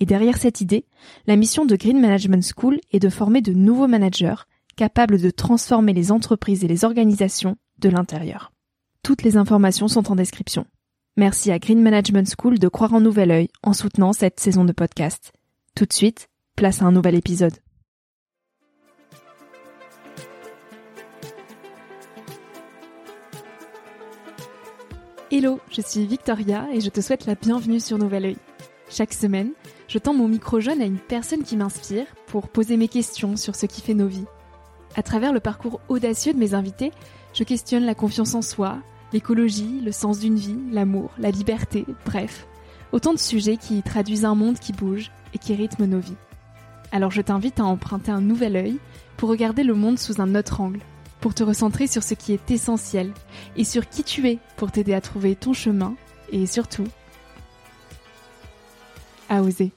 et 0.00 0.06
derrière 0.06 0.38
cette 0.38 0.62
idée, 0.62 0.86
la 1.26 1.36
mission 1.36 1.66
de 1.66 1.76
Green 1.76 2.00
Management 2.00 2.42
School 2.56 2.80
est 2.90 2.98
de 2.98 3.10
former 3.10 3.42
de 3.42 3.52
nouveaux 3.52 3.86
managers 3.86 4.46
capables 4.76 5.20
de 5.20 5.30
transformer 5.30 5.92
les 5.92 6.10
entreprises 6.10 6.64
et 6.64 6.68
les 6.68 6.86
organisations 6.86 7.56
de 7.78 7.90
l'intérieur. 7.90 8.50
Toutes 9.02 9.22
les 9.22 9.36
informations 9.36 9.88
sont 9.88 10.10
en 10.10 10.16
description. 10.16 10.66
Merci 11.18 11.50
à 11.52 11.58
Green 11.58 11.82
Management 11.82 12.32
School 12.38 12.58
de 12.58 12.68
croire 12.68 12.94
en 12.94 13.00
nouvel 13.00 13.30
œil 13.30 13.48
en 13.62 13.74
soutenant 13.74 14.14
cette 14.14 14.40
saison 14.40 14.64
de 14.64 14.72
podcast. 14.72 15.32
Tout 15.76 15.84
de 15.84 15.92
suite, 15.92 16.28
place 16.56 16.80
à 16.80 16.86
un 16.86 16.92
nouvel 16.92 17.14
épisode. 17.14 17.54
Hello, 25.30 25.60
je 25.70 25.82
suis 25.82 26.06
Victoria 26.06 26.66
et 26.72 26.80
je 26.80 26.88
te 26.88 27.00
souhaite 27.00 27.26
la 27.26 27.34
bienvenue 27.34 27.80
sur 27.80 27.98
Nouvel 27.98 28.24
Oeil. 28.24 28.36
Chaque 28.88 29.12
semaine, 29.12 29.52
je 29.90 29.98
tends 29.98 30.14
mon 30.14 30.28
micro 30.28 30.60
jaune 30.60 30.80
à 30.80 30.84
une 30.84 31.00
personne 31.00 31.42
qui 31.42 31.56
m'inspire 31.56 32.06
pour 32.28 32.46
poser 32.46 32.76
mes 32.76 32.86
questions 32.86 33.34
sur 33.36 33.56
ce 33.56 33.66
qui 33.66 33.80
fait 33.80 33.92
nos 33.92 34.06
vies. 34.06 34.24
À 34.94 35.02
travers 35.02 35.32
le 35.32 35.40
parcours 35.40 35.80
audacieux 35.88 36.32
de 36.32 36.38
mes 36.38 36.54
invités, 36.54 36.92
je 37.34 37.42
questionne 37.42 37.84
la 37.84 37.96
confiance 37.96 38.36
en 38.36 38.40
soi, 38.40 38.78
l'écologie, 39.12 39.80
le 39.84 39.90
sens 39.90 40.20
d'une 40.20 40.36
vie, 40.36 40.56
l'amour, 40.70 41.10
la 41.18 41.32
liberté, 41.32 41.86
bref, 42.04 42.46
autant 42.92 43.12
de 43.12 43.18
sujets 43.18 43.56
qui 43.56 43.82
traduisent 43.82 44.24
un 44.24 44.36
monde 44.36 44.60
qui 44.60 44.72
bouge 44.72 45.10
et 45.34 45.38
qui 45.38 45.56
rythme 45.56 45.86
nos 45.86 45.98
vies. 45.98 46.16
Alors 46.92 47.10
je 47.10 47.20
t'invite 47.20 47.58
à 47.58 47.64
emprunter 47.64 48.12
un 48.12 48.20
nouvel 48.20 48.54
œil 48.54 48.78
pour 49.16 49.28
regarder 49.28 49.64
le 49.64 49.74
monde 49.74 49.98
sous 49.98 50.20
un 50.20 50.36
autre 50.36 50.60
angle, 50.60 50.82
pour 51.20 51.34
te 51.34 51.42
recentrer 51.42 51.88
sur 51.88 52.04
ce 52.04 52.14
qui 52.14 52.32
est 52.32 52.50
essentiel 52.52 53.12
et 53.56 53.64
sur 53.64 53.88
qui 53.88 54.04
tu 54.04 54.28
es 54.28 54.38
pour 54.56 54.70
t'aider 54.70 54.94
à 54.94 55.00
trouver 55.00 55.34
ton 55.34 55.52
chemin 55.52 55.96
et 56.30 56.46
surtout 56.46 56.86
à 59.28 59.42
oser. 59.42 59.72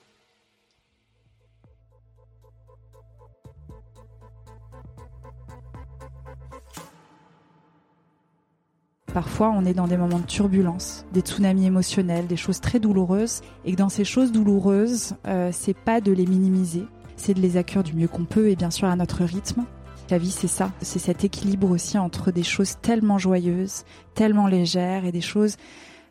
Parfois, 9.13 9.53
on 9.55 9.63
est 9.63 9.75
dans 9.75 9.85
des 9.85 9.95
moments 9.95 10.17
de 10.17 10.25
turbulence, 10.25 11.05
des 11.13 11.21
tsunamis 11.21 11.67
émotionnels, 11.67 12.25
des 12.25 12.35
choses 12.35 12.59
très 12.59 12.79
douloureuses, 12.79 13.41
et 13.63 13.73
que 13.73 13.77
dans 13.77 13.89
ces 13.89 14.05
choses 14.05 14.31
douloureuses, 14.31 15.13
euh, 15.27 15.51
c'est 15.53 15.75
pas 15.75 16.01
de 16.01 16.11
les 16.11 16.25
minimiser, 16.25 16.87
c'est 17.15 17.35
de 17.35 17.39
les 17.39 17.55
accueillir 17.55 17.83
du 17.83 17.93
mieux 17.93 18.07
qu'on 18.07 18.25
peut 18.25 18.49
et 18.49 18.55
bien 18.55 18.71
sûr 18.71 18.87
à 18.87 18.95
notre 18.95 19.23
rythme. 19.23 19.65
La 20.09 20.17
vie, 20.17 20.31
c'est 20.31 20.47
ça, 20.47 20.71
c'est 20.81 20.97
cet 20.97 21.23
équilibre 21.23 21.69
aussi 21.69 21.99
entre 21.99 22.31
des 22.31 22.41
choses 22.41 22.77
tellement 22.81 23.19
joyeuses, 23.19 23.83
tellement 24.15 24.47
légères 24.47 25.05
et 25.05 25.11
des 25.11 25.21
choses 25.21 25.57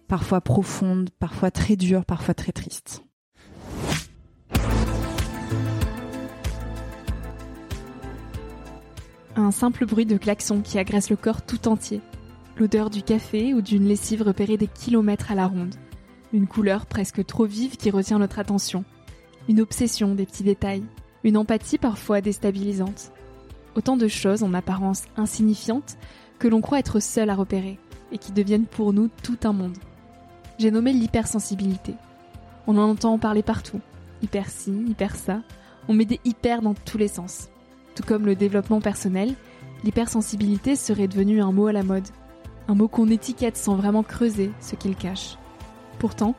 parfois 0.07 0.41
profondes, 0.41 1.11
parfois 1.19 1.51
très 1.51 1.75
dures, 1.75 2.05
parfois 2.05 2.35
très 2.35 2.53
tristes. 2.53 3.03
Un 9.35 9.51
simple 9.51 9.87
bruit 9.87 10.07
de 10.07 10.19
klaxon 10.19 10.61
qui 10.61 10.79
agresse 10.79 11.11
le 11.11 11.17
corps 11.17 11.43
tout 11.43 11.67
entier 11.67 12.01
l'odeur 12.57 12.91
du 12.91 13.03
café 13.03 13.55
ou 13.55 13.63
d'une 13.63 13.87
lessive 13.87 14.23
repérée 14.23 14.57
des 14.57 14.67
kilomètres 14.67 15.31
à 15.31 15.35
la 15.35 15.47
ronde, 15.47 15.75
une 16.33 16.47
couleur 16.47 16.87
presque 16.87 17.25
trop 17.25 17.45
vive 17.45 17.77
qui 17.77 17.91
retient 17.91 18.19
notre 18.19 18.39
attention, 18.39 18.85
une 19.49 19.61
obsession 19.61 20.15
des 20.15 20.27
petits 20.27 20.45
détails, 20.45 20.85
une 21.25 21.37
empathie 21.37 21.79
parfois 21.79 22.21
déstabilisante. 22.21 23.13
Autant 23.75 23.97
de 23.97 24.09
choses 24.09 24.43
en 24.43 24.55
apparence 24.55 25.05
insignifiantes 25.17 25.97
que 26.39 26.49
l'on 26.49 26.61
croit 26.61 26.79
être 26.79 27.01
seul 27.01 27.31
à 27.31 27.35
repérer 27.35 27.79
et 28.11 28.19
qui 28.19 28.33
deviennent 28.33 28.67
pour 28.67 28.93
nous 28.93 29.09
tout 29.23 29.39
un 29.45 29.53
monde. 29.53 29.79
J'ai 30.59 30.71
nommé 30.71 30.93
l'hypersensibilité. 30.93 31.95
On 32.67 32.77
en 32.77 32.91
entend 32.91 33.19
parler 33.19 33.43
partout. 33.43 33.81
Hyper 34.23 34.49
ci, 34.49 34.73
hyper 34.87 35.17
ça. 35.17 35.41
On 35.89 35.95
met 35.95 36.05
des 36.05 36.21
hyper 36.25 36.63
dans 36.63 36.75
tous 36.75 36.99
les 36.99 37.09
sens. 37.09 37.49
Tout 37.95 38.05
comme 38.05 38.27
le 38.27 38.37
développement 38.37 38.81
personnel, 38.81 39.35
l'hypersensibilité 39.85 40.77
serait 40.77 41.09
devenue 41.09 41.43
un 41.43 41.53
mot 41.53 41.67
à 41.67 41.73
la 41.73 41.83
mode, 41.83 42.07
un 42.69 42.75
mot 42.75 42.89
qu'on 42.89 43.09
étiquette 43.09 43.57
sans 43.57 43.75
vraiment 43.75 44.03
creuser 44.03 44.51
ce 44.61 44.75
qu'il 44.75 44.97
cache. 44.97 45.37
Pourtant, 45.99 46.35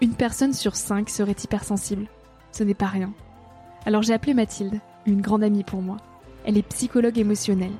une 0.00 0.14
personne 0.14 0.52
sur 0.52 0.76
cinq 0.76 1.10
serait 1.10 1.36
hypersensible. 1.42 2.06
Ce 2.52 2.64
n'est 2.64 2.74
pas 2.74 2.86
rien. 2.86 3.12
Alors 3.86 4.02
j'ai 4.02 4.12
appelé 4.12 4.34
Mathilde, 4.34 4.80
une 5.06 5.20
grande 5.20 5.42
amie 5.42 5.64
pour 5.64 5.82
moi. 5.82 5.96
Elle 6.44 6.58
est 6.58 6.68
psychologue 6.68 7.18
émotionnelle. 7.18 7.72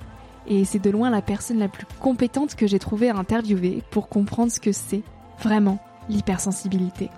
Et 0.46 0.64
c'est 0.64 0.78
de 0.78 0.90
loin 0.90 1.10
la 1.10 1.22
personne 1.22 1.58
la 1.58 1.68
plus 1.68 1.86
compétente 2.00 2.54
que 2.54 2.66
j'ai 2.66 2.78
trouvé 2.78 3.10
à 3.10 3.16
interviewer 3.16 3.82
pour 3.90 4.08
comprendre 4.08 4.50
ce 4.50 4.60
que 4.60 4.72
c'est 4.72 5.02
vraiment 5.40 5.78
l'hypersensibilité. 6.08 7.10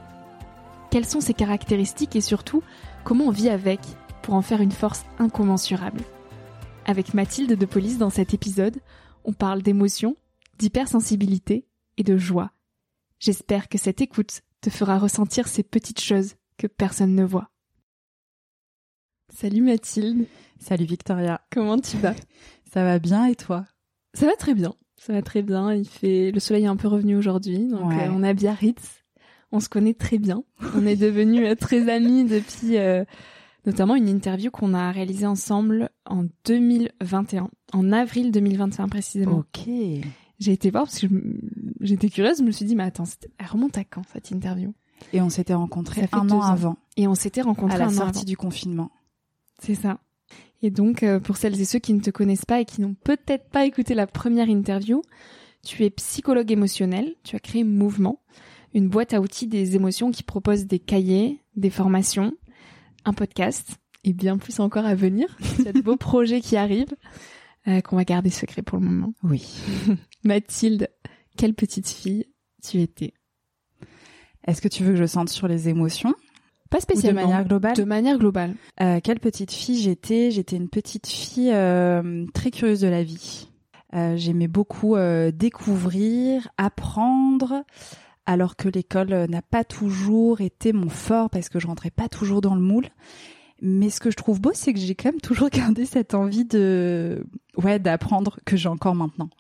Quelles 0.90 1.06
sont 1.06 1.20
ses 1.20 1.34
caractéristiques 1.34 2.16
et 2.16 2.20
surtout 2.20 2.62
comment 3.04 3.26
on 3.26 3.30
vit 3.30 3.48
avec 3.48 3.80
pour 4.22 4.34
en 4.34 4.42
faire 4.42 4.60
une 4.60 4.72
force 4.72 5.04
incommensurable? 5.18 6.00
Avec 6.86 7.14
Mathilde 7.14 7.56
de 7.56 7.66
Police 7.66 7.98
dans 7.98 8.10
cet 8.10 8.34
épisode, 8.34 8.78
on 9.24 9.32
parle 9.32 9.62
d'émotions, 9.62 10.16
d'hypersensibilité 10.60 11.66
et 11.96 12.02
de 12.02 12.18
joie. 12.18 12.52
J'espère 13.18 13.68
que 13.68 13.78
cette 13.78 14.02
écoute 14.02 14.42
te 14.60 14.68
fera 14.68 14.98
ressentir 14.98 15.48
ces 15.48 15.62
petites 15.62 16.00
choses 16.00 16.34
que 16.58 16.66
personne 16.66 17.14
ne 17.14 17.24
voit. 17.24 17.50
Salut 19.30 19.62
Mathilde. 19.62 20.26
Salut 20.58 20.84
Victoria. 20.84 21.40
Comment 21.50 21.78
tu 21.78 21.96
vas? 21.96 22.14
Ça 22.72 22.84
va 22.84 22.98
bien 22.98 23.24
et 23.24 23.36
toi? 23.36 23.64
Ça 24.12 24.26
va 24.26 24.36
très 24.36 24.54
bien. 24.54 24.74
Ça 24.98 25.14
va 25.14 25.22
très 25.22 25.40
bien. 25.40 25.72
Il 25.72 25.88
fait 25.88 26.30
le 26.30 26.40
soleil 26.40 26.64
est 26.64 26.68
un 26.68 26.76
peu 26.76 26.88
revenu 26.88 27.16
aujourd'hui, 27.16 27.66
donc 27.66 27.92
euh, 27.92 28.08
on 28.10 28.22
a 28.22 28.34
Biarritz. 28.34 29.02
On 29.52 29.60
se 29.60 29.70
connaît 29.70 29.94
très 29.94 30.18
bien. 30.18 30.44
On 30.74 30.86
est 30.86 30.96
devenus 30.96 31.48
euh, 31.48 31.54
très 31.54 31.88
amis 31.88 32.24
depuis 32.24 32.76
euh, 32.76 33.04
notamment 33.64 33.96
une 33.96 34.08
interview 34.08 34.50
qu'on 34.50 34.74
a 34.74 34.92
réalisée 34.92 35.26
ensemble 35.26 35.88
en 36.04 36.26
2021, 36.44 37.48
en 37.72 37.92
avril 37.92 38.30
2021 38.30 38.88
précisément. 38.88 39.38
Ok 39.38 39.70
j'ai 40.40 40.52
été 40.52 40.70
voir 40.70 40.84
parce 40.84 40.98
que 40.98 41.06
j'étais 41.80 42.08
curieuse. 42.08 42.38
Je 42.38 42.42
me 42.42 42.50
suis 42.50 42.64
dit, 42.64 42.74
mais 42.74 42.84
attends, 42.84 43.04
elle 43.38 43.46
remonte 43.46 43.78
à 43.78 43.84
quand 43.84 44.02
cette 44.12 44.30
interview? 44.30 44.72
Et 45.12 45.20
on 45.20 45.30
s'était 45.30 45.54
rencontrés 45.54 46.08
un 46.12 46.28
an 46.30 46.40
avant. 46.40 46.76
Et 46.96 47.06
on 47.06 47.14
s'était 47.14 47.42
rencontrés 47.42 47.82
à 47.82 47.86
la 47.86 47.90
sortie 47.90 48.24
du 48.24 48.36
confinement. 48.36 48.90
C'est 49.60 49.74
ça. 49.74 50.00
Et 50.62 50.70
donc, 50.70 51.02
euh, 51.02 51.20
pour 51.20 51.36
celles 51.36 51.60
et 51.60 51.64
ceux 51.64 51.78
qui 51.78 51.94
ne 51.94 52.00
te 52.00 52.10
connaissent 52.10 52.44
pas 52.44 52.60
et 52.60 52.64
qui 52.64 52.80
n'ont 52.80 52.94
peut-être 52.94 53.48
pas 53.48 53.64
écouté 53.64 53.94
la 53.94 54.06
première 54.06 54.48
interview, 54.48 55.02
tu 55.64 55.84
es 55.84 55.90
psychologue 55.90 56.50
émotionnel. 56.50 57.14
Tu 57.22 57.36
as 57.36 57.40
créé 57.40 57.64
Mouvement, 57.64 58.20
une 58.74 58.88
boîte 58.88 59.14
à 59.14 59.20
outils 59.20 59.46
des 59.46 59.76
émotions 59.76 60.10
qui 60.10 60.22
propose 60.22 60.66
des 60.66 60.78
cahiers, 60.78 61.42
des 61.56 61.70
formations, 61.70 62.32
un 63.04 63.12
podcast 63.12 63.76
et 64.04 64.12
bien 64.12 64.38
plus 64.38 64.60
encore 64.60 64.86
à 64.86 64.94
venir. 64.94 65.36
Il 65.58 65.64
y 65.64 65.68
a 65.68 65.72
de 65.72 65.80
beaux 65.80 65.96
projets 65.96 66.40
qui 66.40 66.56
arrivent. 66.56 66.94
Euh, 67.68 67.80
qu'on 67.82 67.96
va 67.96 68.04
garder 68.04 68.30
secret 68.30 68.62
pour 68.62 68.78
le 68.78 68.86
moment. 68.86 69.12
Oui. 69.22 69.46
Mathilde, 70.24 70.88
quelle 71.36 71.54
petite 71.54 71.88
fille 71.88 72.26
tu 72.62 72.80
étais 72.80 73.12
Est-ce 74.46 74.62
que 74.62 74.68
tu 74.68 74.82
veux 74.82 74.92
que 74.92 74.98
je 74.98 75.04
sente 75.04 75.28
sur 75.28 75.46
les 75.46 75.68
émotions? 75.68 76.14
Pas 76.70 76.80
spécialement. 76.80 77.20
de 77.20 77.26
manière 77.26 77.44
globale? 77.44 77.76
De 77.76 77.84
manière 77.84 78.18
globale. 78.18 78.54
Euh, 78.80 79.00
quelle 79.02 79.20
petite 79.20 79.52
fille 79.52 79.78
j'étais? 79.78 80.30
J'étais 80.30 80.56
une 80.56 80.68
petite 80.70 81.06
fille 81.06 81.50
euh, 81.52 82.24
très 82.32 82.50
curieuse 82.50 82.80
de 82.80 82.88
la 82.88 83.02
vie. 83.02 83.48
J'aimais 83.92 84.46
beaucoup 84.46 84.96
découvrir, 85.32 86.46
apprendre, 86.56 87.64
alors 88.24 88.54
que 88.54 88.68
l'école 88.68 89.26
n'a 89.28 89.42
pas 89.42 89.64
toujours 89.64 90.40
été 90.40 90.72
mon 90.72 90.88
fort 90.88 91.28
parce 91.28 91.48
que 91.48 91.58
je 91.58 91.66
rentrais 91.66 91.90
pas 91.90 92.08
toujours 92.08 92.40
dans 92.40 92.54
le 92.54 92.60
moule. 92.60 92.86
Mais 93.62 93.90
ce 93.90 94.00
que 94.00 94.10
je 94.10 94.16
trouve 94.16 94.40
beau, 94.40 94.52
c'est 94.54 94.72
que 94.72 94.78
j'ai 94.78 94.94
quand 94.94 95.10
même 95.10 95.20
toujours 95.20 95.48
gardé 95.52 95.84
cette 95.84 96.14
envie 96.14 96.44
de, 96.44 97.24
ouais, 97.56 97.78
d'apprendre 97.78 98.38
que 98.44 98.56
j'ai 98.56 98.68
encore 98.68 98.94
maintenant. 98.94 99.30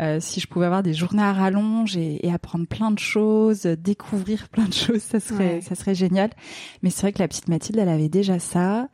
Euh, 0.00 0.18
si 0.20 0.40
je 0.40 0.46
pouvais 0.46 0.66
avoir 0.66 0.82
des 0.82 0.94
journées 0.94 1.22
à 1.22 1.32
rallonge 1.32 1.96
et, 1.96 2.30
apprendre 2.32 2.66
plein 2.66 2.90
de 2.90 2.98
choses, 2.98 3.62
découvrir 3.62 4.48
plein 4.48 4.64
de 4.64 4.72
choses, 4.72 5.02
ça 5.02 5.20
serait, 5.20 5.60
ça 5.60 5.74
serait 5.74 5.94
génial. 5.94 6.30
Mais 6.82 6.90
c'est 6.90 7.02
vrai 7.02 7.12
que 7.12 7.18
la 7.18 7.28
petite 7.28 7.48
Mathilde, 7.48 7.78
elle 7.78 7.88
avait 7.88 8.08
déjà 8.08 8.38
ça. 8.38 8.88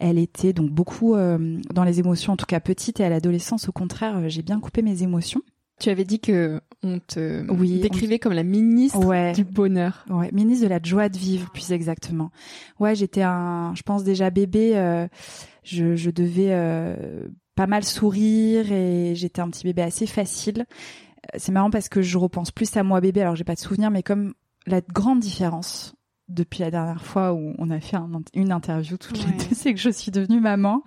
Elle 0.00 0.18
était 0.18 0.52
donc 0.52 0.70
beaucoup 0.70 1.14
euh, 1.14 1.58
dans 1.74 1.84
les 1.84 1.98
émotions, 1.98 2.32
en 2.32 2.36
tout 2.36 2.46
cas 2.46 2.60
petite, 2.60 3.00
et 3.00 3.04
à 3.04 3.08
l'adolescence, 3.08 3.68
au 3.68 3.72
contraire, 3.72 4.16
euh, 4.16 4.28
j'ai 4.28 4.42
bien 4.42 4.60
coupé 4.60 4.80
mes 4.82 5.02
émotions. 5.02 5.42
Tu 5.80 5.90
avais 5.90 6.04
dit 6.04 6.20
que 6.20 6.60
on 6.82 7.00
te 7.00 7.42
décrivait 7.80 8.18
comme 8.18 8.32
la 8.32 8.44
ministre 8.44 9.32
du 9.34 9.44
bonheur. 9.44 10.04
Ouais, 10.08 10.30
ministre 10.32 10.64
de 10.64 10.70
la 10.70 10.80
joie 10.82 11.08
de 11.08 11.18
vivre, 11.18 11.50
plus 11.50 11.72
exactement. 11.72 12.30
Ouais, 12.78 12.94
j'étais 12.94 13.22
un, 13.22 13.74
je 13.74 13.82
pense 13.82 14.04
déjà 14.04 14.30
bébé. 14.30 14.76
Euh, 14.76 15.08
je, 15.64 15.96
je, 15.96 16.10
devais 16.10 16.50
euh, 16.50 17.28
pas 17.54 17.66
mal 17.66 17.84
sourire 17.84 18.72
et 18.72 19.14
j'étais 19.14 19.40
un 19.40 19.50
petit 19.50 19.64
bébé 19.64 19.82
assez 19.82 20.06
facile. 20.06 20.66
Euh, 21.34 21.38
c'est 21.38 21.52
marrant 21.52 21.70
parce 21.70 21.88
que 21.88 22.02
je 22.02 22.16
repense 22.16 22.50
plus 22.50 22.76
à 22.76 22.82
moi 22.82 23.00
bébé, 23.00 23.22
alors 23.22 23.36
j'ai 23.36 23.44
pas 23.44 23.54
de 23.54 23.60
souvenir, 23.60 23.90
mais 23.90 24.02
comme 24.02 24.34
la 24.66 24.80
grande 24.80 25.20
différence 25.20 25.94
depuis 26.28 26.60
la 26.60 26.70
dernière 26.70 27.02
fois 27.04 27.32
où 27.32 27.54
on 27.58 27.70
a 27.70 27.80
fait 27.80 27.96
une 28.34 28.52
interview 28.52 28.96
toutes 28.96 29.18
les 29.18 29.32
deux, 29.32 29.48
c'est 29.54 29.74
que 29.74 29.80
je 29.80 29.90
suis 29.90 30.10
devenue 30.10 30.40
maman. 30.40 30.82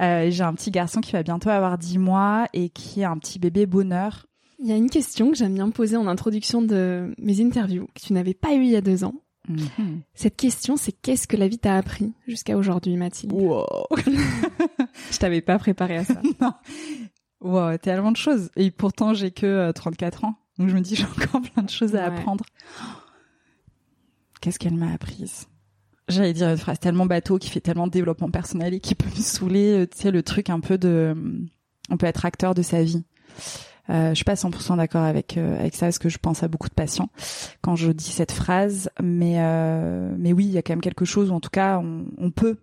Euh, 0.00 0.30
j'ai 0.30 0.44
un 0.44 0.54
petit 0.54 0.70
garçon 0.70 1.00
qui 1.00 1.12
va 1.12 1.22
bientôt 1.22 1.50
avoir 1.50 1.78
10 1.78 1.98
mois 1.98 2.46
et 2.52 2.68
qui 2.68 3.00
est 3.00 3.04
un 3.04 3.18
petit 3.18 3.38
bébé 3.38 3.66
bonheur. 3.66 4.26
Il 4.58 4.66
y 4.66 4.72
a 4.72 4.76
une 4.76 4.88
question 4.88 5.30
que 5.30 5.36
j'aime 5.36 5.54
bien 5.54 5.70
poser 5.70 5.96
en 5.96 6.06
introduction 6.06 6.62
de 6.62 7.14
mes 7.18 7.40
interviews 7.40 7.88
que 7.94 8.00
tu 8.00 8.12
n'avais 8.12 8.34
pas 8.34 8.54
eu 8.54 8.62
il 8.62 8.70
y 8.70 8.76
a 8.76 8.80
deux 8.80 9.04
ans. 9.04 9.14
Mhm. 9.48 10.02
Cette 10.14 10.36
question, 10.36 10.76
c'est 10.76 10.92
qu'est-ce 10.92 11.28
que 11.28 11.36
la 11.36 11.46
vie 11.46 11.58
t'a 11.58 11.76
appris 11.76 12.12
jusqu'à 12.26 12.56
aujourd'hui, 12.56 12.96
Mathilde? 12.96 13.32
Wow 13.32 13.66
Je 15.10 15.18
t'avais 15.18 15.40
pas 15.40 15.58
préparé 15.58 15.98
à 15.98 16.04
ça. 16.04 16.20
non. 16.40 16.52
Wow, 17.40 17.76
tellement 17.76 18.12
de 18.12 18.16
choses. 18.16 18.50
Et 18.56 18.70
pourtant, 18.70 19.14
j'ai 19.14 19.30
que 19.30 19.70
34 19.72 20.24
euh, 20.24 20.26
ans. 20.28 20.34
Donc 20.58 20.68
je 20.68 20.74
me 20.74 20.80
dis, 20.80 20.96
j'ai 20.96 21.04
encore 21.04 21.42
plein 21.42 21.62
de 21.62 21.70
choses 21.70 21.94
à 21.94 22.06
apprendre 22.06 22.44
qu'est-ce 24.46 24.60
qu'elle 24.60 24.76
m'a 24.76 24.92
apprise? 24.92 25.48
J'allais 26.06 26.32
dire 26.32 26.48
une 26.48 26.56
phrase 26.56 26.78
tellement 26.78 27.04
bateau 27.04 27.36
qui 27.36 27.50
fait 27.50 27.58
tellement 27.58 27.88
de 27.88 27.90
développement 27.90 28.30
personnel 28.30 28.74
et 28.74 28.78
qui 28.78 28.94
peut 28.94 29.10
me 29.10 29.20
saouler, 29.20 29.72
euh, 29.72 29.86
tu 29.88 30.02
sais, 30.02 30.12
le 30.12 30.22
truc 30.22 30.50
un 30.50 30.60
peu 30.60 30.78
de... 30.78 30.88
Euh, 30.88 31.14
on 31.90 31.96
peut 31.96 32.06
être 32.06 32.24
acteur 32.24 32.54
de 32.54 32.62
sa 32.62 32.84
vie. 32.84 33.02
Euh, 33.90 34.10
je 34.10 34.14
suis 34.14 34.24
pas 34.24 34.34
100% 34.34 34.76
d'accord 34.76 35.02
avec 35.02 35.36
avec 35.36 35.74
ça 35.74 35.86
parce 35.86 35.98
que 35.98 36.08
je 36.08 36.18
pense 36.18 36.42
à 36.42 36.48
beaucoup 36.48 36.68
de 36.68 36.74
patients 36.74 37.08
quand 37.60 37.76
je 37.76 37.92
dis 37.92 38.10
cette 38.10 38.32
phrase 38.32 38.90
mais 39.00 39.36
mais 40.18 40.32
oui 40.32 40.44
il 40.46 40.50
y 40.50 40.58
a 40.58 40.62
quand 40.62 40.72
même 40.72 40.80
quelque 40.80 41.04
chose 41.04 41.30
où 41.30 41.34
en 41.34 41.38
tout 41.38 41.50
cas 41.50 41.78
on, 41.78 42.06
on, 42.18 42.32
peut 42.32 42.56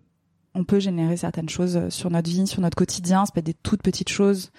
on 0.54 0.64
peut 0.64 0.80
générer 0.80 1.16
certaines 1.16 1.48
choses 1.48 1.88
sur 1.88 2.10
notre 2.10 2.28
vie 2.28 2.46
sur 2.46 2.60
notre 2.60 2.76
quotidien 2.76 3.24
peut 3.32 3.38
être 3.38 3.46
des 3.46 3.54
toutes 3.54 3.80
petites 3.80 4.10
choses 4.10 4.50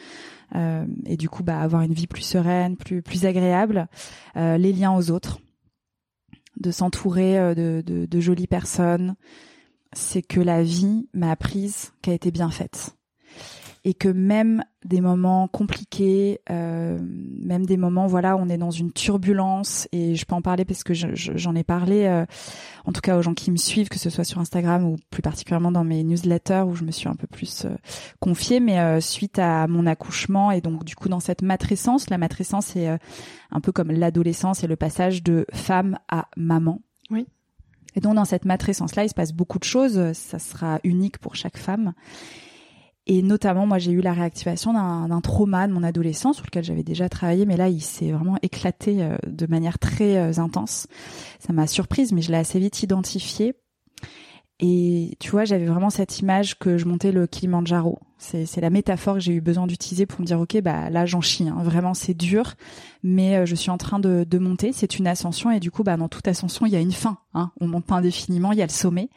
et 0.56 1.18
du 1.18 1.30
coup 1.30 1.44
bah 1.44 1.60
avoir 1.60 1.84
une 1.84 1.94
vie 1.94 2.08
plus 2.08 2.24
sereine 2.24 2.78
plus 2.78 3.04
plus 3.04 3.28
agréable 3.28 3.88
les 4.36 4.74
liens 4.74 4.96
aux 4.96 5.12
autres 5.12 5.38
de 6.58 6.72
s'entourer 6.72 7.38
euh, 7.38 7.82
de, 7.82 8.20
jolies 8.20 8.48
personnes, 8.48 9.16
c'est 9.94 10.22
que 10.22 10.40
la 10.40 10.64
vie 10.64 11.08
m'a 11.14 11.32
apprise 11.32 11.94
qu'elle 12.02 12.16
était 12.16 12.32
bien 12.32 12.50
faite 12.50 12.95
et 13.86 13.94
que 13.94 14.10
même 14.10 14.66
des 14.84 15.00
moments 15.00 15.48
compliqués, 15.48 16.42
euh, 16.50 16.98
même 17.40 17.68
des 17.68 17.78
moments 17.78 18.08
voilà, 18.08 18.36
on 18.36 18.50
est 18.50 18.58
dans 18.58 18.72
une 18.72 18.92
turbulence 18.92 19.88
et 19.92 20.16
je 20.16 20.26
peux 20.26 20.34
en 20.34 20.42
parler 20.42 20.66
parce 20.66 20.84
que 20.84 20.96
j'en 20.96 21.56
ai 21.56 21.64
parlé, 21.64 22.06
euh, 22.06 22.26
en 22.86 22.92
tout 22.92 23.02
cas 23.02 23.16
aux 23.16 23.22
gens 23.22 23.36
qui 23.36 23.52
me 23.52 23.58
suivent, 23.58 23.88
que 23.88 24.00
ce 24.00 24.10
soit 24.10 24.24
sur 24.24 24.40
Instagram 24.40 24.84
ou 24.86 24.98
plus 25.12 25.22
particulièrement 25.22 25.72
dans 25.72 25.84
mes 25.84 26.04
newsletters 26.04 26.64
où 26.68 26.74
je 26.74 26.84
me 26.84 26.90
suis 26.90 27.08
un 27.08 27.16
peu 27.16 27.28
plus 27.28 27.66
euh, 27.66 27.76
confiée, 28.20 28.60
mais 28.60 28.80
euh, 28.80 29.00
suite 29.02 29.38
à 29.38 29.68
mon 29.68 29.86
accouchement 29.86 30.50
et 30.50 30.62
donc 30.62 30.84
du 30.84 30.96
coup 30.96 31.08
dans 31.08 31.20
cette 31.20 31.44
matrescence, 31.44 32.10
la 32.10 32.18
matrescence 32.18 32.66
c'est 32.74 32.88
un 32.88 33.62
peu 33.62 33.72
comme 33.72 33.92
l'adolescence 33.92 34.64
et 34.64 34.68
le 34.68 34.76
passage 34.76 35.22
de 35.22 35.46
femme 35.54 36.00
à 36.10 36.28
maman. 36.36 36.82
Oui. 37.12 37.28
Et 37.96 38.02
donc 38.02 38.16
dans 38.16 38.26
cette 38.26 38.46
matrescence 38.46 38.96
là, 38.96 39.04
il 39.04 39.10
se 39.10 39.14
passe 39.14 39.32
beaucoup 39.32 39.60
de 39.60 39.64
choses, 39.64 40.12
ça 40.14 40.40
sera 40.40 40.80
unique 40.84 41.20
pour 41.20 41.36
chaque 41.36 41.58
femme. 41.58 41.94
Et 43.08 43.22
notamment, 43.22 43.68
moi, 43.68 43.78
j'ai 43.78 43.92
eu 43.92 44.02
la 44.02 44.14
réactivation 44.14 44.74
d'un 44.74 45.22
trauma 45.22 45.68
de 45.68 45.74
mon 45.74 45.84
adolescence 45.84 46.38
sur 46.38 46.46
lequel 46.46 46.64
j'avais 46.64 46.84
déjà 46.84 47.08
travaillé, 47.08 47.46
mais 47.46 47.56
là, 47.56 47.70
il 47.70 47.82
s'est 47.82 48.12
vraiment 48.12 48.38
éclaté 48.42 49.04
euh, 49.04 49.16
de 49.28 49.46
manière 49.46 49.78
très 49.78 50.18
euh, 50.18 50.40
intense. 50.42 50.88
Ça 51.40 51.54
m'a 51.54 51.68
surprise, 51.68 52.12
mais 52.14 52.22
je 52.22 52.32
l'ai 52.32 52.38
assez 52.38 52.60
vite 52.60 52.82
identifié. 52.82 53.54
Et 54.60 55.18
tu 55.20 55.30
vois, 55.32 55.46
j'avais 55.46 55.66
vraiment 55.66 55.90
cette 55.90 56.20
image 56.20 56.58
que 56.58 56.78
je 56.78 56.86
montais 56.86 57.12
le 57.12 57.28
Kilimanjaro. 57.28 58.00
C'est 58.18 58.62
la 58.62 58.70
métaphore 58.70 59.16
que 59.16 59.20
j'ai 59.20 59.34
eu 59.34 59.42
besoin 59.42 59.68
d'utiliser 59.68 60.06
pour 60.08 60.22
me 60.22 60.26
dire, 60.26 60.40
ok, 60.40 60.60
bah 60.62 60.90
là, 60.90 61.06
j'en 61.06 61.22
chie. 61.22 61.48
Hein. 61.48 61.58
Vraiment, 61.62 61.94
c'est 61.94 62.16
dur, 62.16 62.56
mais 63.04 63.36
euh, 63.36 63.46
je 63.46 63.54
suis 63.54 63.70
en 63.70 63.78
train 63.78 64.00
de, 64.00 64.26
de 64.28 64.38
monter. 64.40 64.72
C'est 64.74 64.98
une 64.98 65.06
ascension, 65.06 65.52
et 65.52 65.60
du 65.60 65.70
coup, 65.70 65.84
bah 65.84 65.96
dans 65.96 66.08
toute 66.08 66.28
ascension, 66.28 66.66
il 66.66 66.72
y 66.72 66.76
a 66.76 66.80
une 66.80 66.94
fin. 66.94 67.18
Hein. 67.36 67.52
On 67.62 67.68
monte 67.68 67.86
pas 67.86 67.96
indéfiniment, 67.96 68.52
il 68.52 68.58
y 68.58 68.64
a 68.64 68.66
le 68.66 68.72
sommet. 68.72 69.10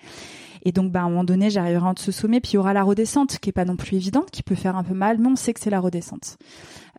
Et 0.68 0.72
donc, 0.72 0.92
bah, 0.92 1.00
à 1.00 1.04
un 1.04 1.08
moment 1.08 1.24
donné, 1.24 1.48
j'arriverai 1.48 1.86
en 1.86 1.94
ce 1.96 2.12
sommet, 2.12 2.40
puis 2.40 2.52
il 2.52 2.54
y 2.56 2.58
aura 2.58 2.74
la 2.74 2.82
redescente, 2.82 3.38
qui 3.38 3.48
est 3.48 3.54
pas 3.54 3.64
non 3.64 3.76
plus 3.76 3.96
évidente, 3.96 4.30
qui 4.30 4.42
peut 4.42 4.54
faire 4.54 4.76
un 4.76 4.84
peu 4.84 4.92
mal, 4.92 5.16
mais 5.16 5.28
on 5.28 5.34
sait 5.34 5.54
que 5.54 5.60
c'est 5.60 5.70
la 5.70 5.80
redescente. 5.80 6.36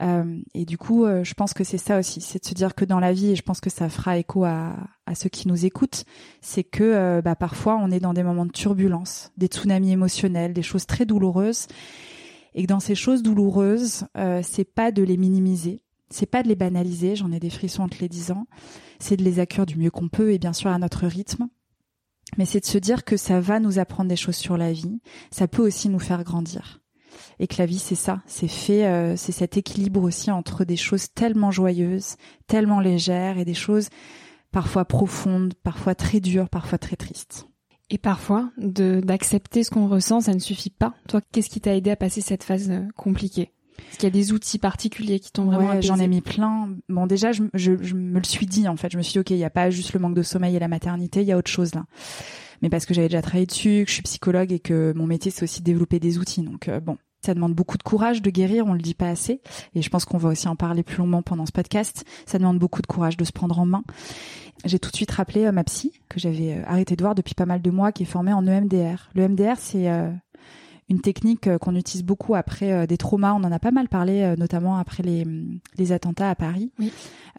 Euh, 0.02 0.40
et 0.56 0.66
du 0.66 0.80
coup, 0.80 1.06
euh, 1.06 1.24
je 1.24 1.36
pense 1.36 1.54
que 1.54 1.64
c'est 1.64 1.78
ça 1.78 2.00
aussi, 2.00 2.20
c'est 2.20 2.42
de 2.42 2.50
se 2.50 2.56
dire 2.56 2.74
que 2.74 2.84
dans 2.84 3.00
la 3.00 3.14
vie, 3.14 3.34
et 3.34 3.36
je 3.36 3.44
pense 3.44 3.62
que 3.62 3.70
ça 3.70 3.88
fera 3.88 4.18
écho 4.18 4.44
à, 4.44 4.76
à 5.06 5.14
ceux 5.14 5.30
qui 5.30 5.48
nous 5.48 5.68
écoutent, 5.68 6.04
c'est 6.42 6.64
que 6.64 6.84
euh, 6.84 7.22
bah, 7.22 7.36
parfois 7.36 7.78
on 7.78 7.92
est 7.92 8.00
dans 8.00 8.16
des 8.16 8.24
moments 8.24 8.48
de 8.48 8.52
turbulence, 8.52 9.32
des 9.38 9.46
tsunamis 9.46 9.92
émotionnels, 9.92 10.54
des 10.54 10.64
choses 10.64 10.88
très 10.88 11.06
douloureuses, 11.06 11.68
et 12.56 12.64
que 12.64 12.68
dans 12.68 12.80
ces 12.80 12.96
choses 12.96 13.22
douloureuses, 13.22 14.08
euh, 14.18 14.42
c'est 14.42 14.66
pas 14.66 14.92
de 14.92 15.04
les 15.04 15.18
minimiser, 15.18 15.84
c'est 16.10 16.26
pas 16.26 16.42
de 16.42 16.48
les 16.48 16.56
banaliser, 16.56 17.16
j'en 17.16 17.32
ai 17.32 17.40
des 17.40 17.52
frissons 17.52 17.84
en 17.84 17.88
te 17.88 18.00
les 18.00 18.10
disant, 18.10 18.48
c'est 18.98 19.16
de 19.16 19.24
les 19.24 19.40
accueillir 19.40 19.68
du 19.68 19.78
mieux 19.78 19.92
qu'on 19.92 20.10
peut 20.10 20.32
et 20.34 20.40
bien 20.40 20.54
sûr 20.54 20.72
à 20.72 20.80
notre 20.80 21.06
rythme 21.06 21.50
mais 22.38 22.46
c'est 22.46 22.60
de 22.60 22.66
se 22.66 22.78
dire 22.78 23.04
que 23.04 23.18
ça 23.18 23.40
va 23.40 23.60
nous 23.60 23.80
apprendre 23.80 24.10
des 24.10 24.16
choses 24.16 24.36
sur 24.36 24.58
la 24.58 24.72
vie, 24.72 25.00
ça 25.32 25.48
peut 25.48 25.66
aussi 25.66 25.90
nous 25.90 26.00
faire 26.00 26.24
grandir. 26.24 26.82
Et 27.40 27.48
que 27.48 27.56
la 27.58 27.66
vie, 27.66 27.80
c'est 27.80 27.96
ça, 27.96 28.22
c'est 28.26 28.48
fait, 28.48 28.86
euh, 28.86 29.16
c'est 29.16 29.32
cet 29.32 29.58
équilibre 29.58 30.04
aussi 30.04 30.30
entre 30.32 30.66
des 30.66 30.78
choses 30.78 31.12
tellement 31.14 31.52
joyeuses, 31.52 32.16
tellement 32.48 32.80
légères 32.80 33.38
et 33.38 33.46
des 33.46 33.54
choses 33.54 33.90
parfois 34.52 34.86
profondes, 34.86 35.54
parfois 35.64 35.96
très 35.96 36.20
dures, 36.20 36.50
parfois 36.50 36.78
très 36.78 36.96
tristes. 36.96 37.48
Et 37.90 37.98
parfois, 37.98 38.52
d'accepter 38.58 39.64
ce 39.64 39.72
qu'on 39.72 39.88
ressent, 39.88 40.22
ça 40.22 40.34
ne 40.34 40.40
suffit 40.40 40.70
pas. 40.70 40.94
Toi, 41.08 41.22
qu'est-ce 41.32 41.50
qui 41.50 41.60
t'a 41.60 41.76
aidé 41.76 41.90
à 41.90 41.96
passer 41.96 42.22
cette 42.22 42.44
phase 42.44 42.70
euh, 42.70 42.88
compliquée? 42.96 43.52
Est-ce 43.90 43.98
qu'il 43.98 44.04
y 44.04 44.08
a 44.08 44.10
des 44.12 44.32
outils 44.32 44.60
particuliers 44.60 45.20
qui 45.20 45.32
t'ont 45.32 45.46
vraiment 45.46 45.70
ouais, 45.70 45.82
J'en 45.82 46.00
ai 46.00 46.08
mis 46.08 46.22
plein. 46.22 46.70
Bon, 46.90 47.08
déjà, 47.08 47.32
je, 47.32 47.44
je, 47.54 47.74
je, 47.82 47.96
me 47.96 48.20
le 48.20 48.26
suis 48.26 48.46
dit 48.46 48.68
en 48.68 48.76
fait. 48.76 48.92
Je 48.92 48.98
me 48.98 49.02
suis 49.02 49.14
dit, 49.14 49.20
ok, 49.20 49.30
il 49.32 49.38
n'y 49.38 49.46
a 49.46 49.50
pas 49.50 49.70
juste 49.70 49.94
le 49.94 50.00
manque 50.00 50.16
de 50.16 50.24
sommeil 50.24 50.56
et 50.56 50.60
la 50.60 50.68
maternité, 50.68 51.22
il 51.22 51.28
y 51.28 51.32
a 51.32 51.38
autre 51.38 51.52
chose 51.52 51.74
là. 51.76 51.86
Mais 52.62 52.70
parce 52.70 52.86
que 52.86 52.94
j'avais 52.94 53.08
déjà 53.08 53.22
travaillé 53.22 53.46
dessus, 53.46 53.84
que 53.86 53.90
je 53.90 53.94
suis 53.94 54.04
psychologue 54.04 54.52
et 54.52 54.60
que 54.60 54.94
mon 54.96 55.08
métier 55.08 55.32
c'est 55.32 55.44
aussi 55.44 55.62
développer 55.62 56.00
des 56.00 56.18
outils. 56.18 56.42
Donc 56.42 56.68
euh, 56.68 56.80
bon, 56.80 56.98
ça 57.22 57.34
demande 57.34 57.54
beaucoup 57.54 57.78
de 57.78 57.84
courage 57.84 58.22
de 58.22 58.30
guérir, 58.30 58.66
on 58.66 58.74
le 58.74 58.82
dit 58.82 58.94
pas 58.94 59.10
assez. 59.10 59.42
Et 59.76 59.82
je 59.82 59.90
pense 59.90 60.06
qu'on 60.06 60.18
va 60.18 60.30
aussi 60.30 60.48
en 60.48 60.56
parler 60.56 60.84
plus 60.84 60.98
longuement 60.98 61.22
pendant 61.22 61.46
ce 61.46 61.52
podcast. 61.52 62.06
Ça 62.26 62.38
demande 62.38 62.60
beaucoup 62.60 62.82
de 62.82 62.88
courage 62.88 63.18
de 63.18 63.24
se 63.24 63.32
prendre 63.32 63.60
en 63.60 63.66
main. 63.66 63.84
J'ai 64.66 64.80
tout 64.80 64.92
de 64.92 64.96
suite 64.96 65.12
rappelé 65.12 65.46
euh, 65.46 65.52
ma 65.52 65.64
psy 65.64 65.94
que 66.10 66.20
j'avais 66.20 66.58
euh, 66.58 66.64
arrêté 66.66 66.96
de 66.96 67.02
voir 67.02 67.16
depuis 67.16 67.34
pas 67.34 67.46
mal 67.46 67.62
de 67.62 67.72
mois, 67.72 67.92
qui 67.92 68.04
est 68.04 68.08
formée 68.08 68.34
en 68.34 68.46
EMDR. 68.46 69.10
Le 69.16 69.24
EMDR, 69.24 69.56
c'est 69.58 69.88
une 70.90 71.02
technique 71.02 71.48
euh, 71.48 71.58
qu'on 71.58 71.76
utilise 71.76 72.04
beaucoup 72.04 72.36
après 72.36 72.72
euh, 72.72 72.86
des 72.88 72.98
traumas. 72.98 73.34
On 73.34 73.44
en 73.44 73.52
a 73.52 73.60
pas 73.60 73.72
mal 73.72 73.88
parlé, 73.88 74.24
euh, 74.24 74.36
notamment 74.36 74.78
après 74.78 75.04
les, 75.04 75.26
les 75.78 75.92
attentats 75.92 76.30
à 76.30 76.36
Paris. 76.36 76.72
Oui. 76.80 76.92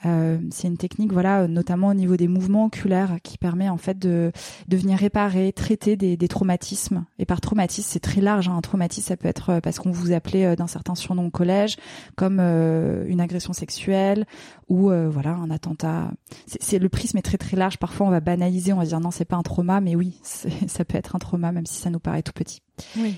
Euh, 0.07 0.39
c'est 0.51 0.69
une 0.69 0.79
technique, 0.79 1.13
voilà, 1.13 1.47
notamment 1.47 1.89
au 1.89 1.95
niveau 1.95 2.17
des 2.17 2.29
mouvements 2.29 2.67
oculaires, 2.67 3.19
qui 3.23 3.37
permet 3.37 3.69
en 3.69 3.77
fait 3.77 3.99
de, 3.99 4.33
de 4.69 4.77
venir 4.77 4.99
réparer, 4.99 5.53
traiter 5.53 5.97
des, 5.97 6.17
des 6.17 6.29
traumatismes. 6.29 7.05
Et 7.19 7.27
par 7.27 7.41
traumatisme, 7.41 7.89
c'est 7.91 8.01
très 8.01 8.21
large. 8.21 8.49
Hein. 8.49 8.57
Un 8.57 8.61
traumatisme, 8.63 9.09
ça 9.09 9.17
peut 9.17 9.29
être 9.29 9.61
parce 9.61 9.79
qu'on 9.79 9.91
vous 9.91 10.13
appelait 10.13 10.57
d'un 10.57 10.69
certain 10.69 10.95
surnom 10.95 11.27
au 11.27 11.31
collège, 11.31 11.77
comme 12.17 12.41
une 12.41 13.21
agression 13.21 13.53
sexuelle 13.53 14.27
ou 14.69 14.91
voilà 15.11 15.31
un 15.31 15.51
attentat. 15.51 16.13
C'est 16.47 16.79
le 16.79 16.89
prisme 16.89 17.19
est 17.19 17.23
très 17.23 17.39
très 17.39 17.57
large. 17.57 17.77
Parfois, 17.77 18.07
on 18.07 18.11
va 18.11 18.21
banaliser, 18.21 18.73
on 18.73 18.79
va 18.79 18.87
dire 18.87 19.01
non, 19.01 19.11
c'est 19.11 19.25
pas 19.25 19.37
un 19.37 19.43
trauma, 19.43 19.81
mais 19.81 19.97
oui, 19.97 20.19
ça 20.23 20.85
peut 20.85 20.97
être 20.97 21.15
un 21.15 21.19
trauma, 21.19 21.53
même 21.53 21.67
si 21.67 21.81
ça 21.81 21.91
nous 21.91 22.01
paraît 22.01 22.23
tout 22.23 22.33
petit. 22.33 22.63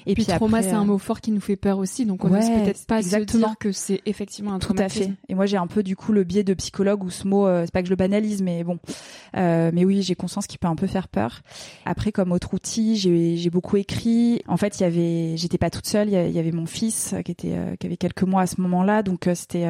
Et 0.07 0.15
puis, 0.15 0.25
trauma, 0.27 0.63
c'est 0.63 0.73
un 0.73 0.85
mot 0.85 0.99
fort 0.99 1.21
qui 1.21 1.31
nous 1.31 1.41
fait 1.41 1.57
peur 1.57 1.79
aussi, 1.79 2.07
donc 2.07 2.25
on 2.25 2.29
ne 2.29 2.41
sait 2.41 2.63
peut-être 2.63 2.87
pas 2.87 2.99
exactement. 2.99 3.43
se 3.45 3.49
dire 3.49 3.59
que 3.59 3.73
c'est 3.73 4.01
effectivement 4.07 4.55
un 4.55 4.59
Tout 4.59 4.75
à 4.79 4.89
fait. 4.89 5.13
Et 5.29 5.35
moi, 5.35 5.47
j'ai 5.47 5.57
un 5.57 5.67
peu 5.67 5.83
du 5.83 5.97
coup 5.97 6.13
le 6.13 6.25
biais 6.25 6.45
de 6.45 6.55
psychologue 6.55 7.05
où 7.05 7.11
ce 7.11 7.27
mot, 7.27 7.47
c'est 7.65 7.73
pas 7.73 7.83
que 7.83 7.87
je 7.87 7.93
le 7.93 7.97
banalise, 7.97 8.43
mais 8.43 8.65
bon, 8.65 8.79
mais 9.35 9.85
oui, 9.85 10.03
j'ai 10.03 10.15
conscience 10.15 10.47
qu'il 10.47 10.59
peut 10.59 10.69
un 10.69 10.77
peu 10.77 10.87
faire 10.87 11.09
peur. 11.09 11.43
Après, 11.85 12.13
comme 12.13 12.33
autre 12.33 12.55
outil, 12.55 12.97
j'ai 12.97 13.51
beaucoup 13.51 13.77
écrit. 13.77 14.43
En 14.47 14.57
fait, 14.57 14.81
il 14.81 14.83
y 14.83 14.87
avait, 14.87 15.37
j'étais 15.37 15.59
pas 15.59 15.71
toute 15.71 15.87
seule, 15.87 16.09
il 16.09 16.33
y 16.33 16.39
avait 16.39 16.53
mon 16.53 16.67
fils 16.67 17.15
qui 17.25 17.33
était, 17.33 17.57
qui 17.79 17.87
avait 17.87 17.97
quelques 17.97 18.23
mois 18.23 18.43
à 18.43 18.47
ce 18.47 18.61
moment-là, 18.61 19.03
donc 19.03 19.29
c'était 19.35 19.67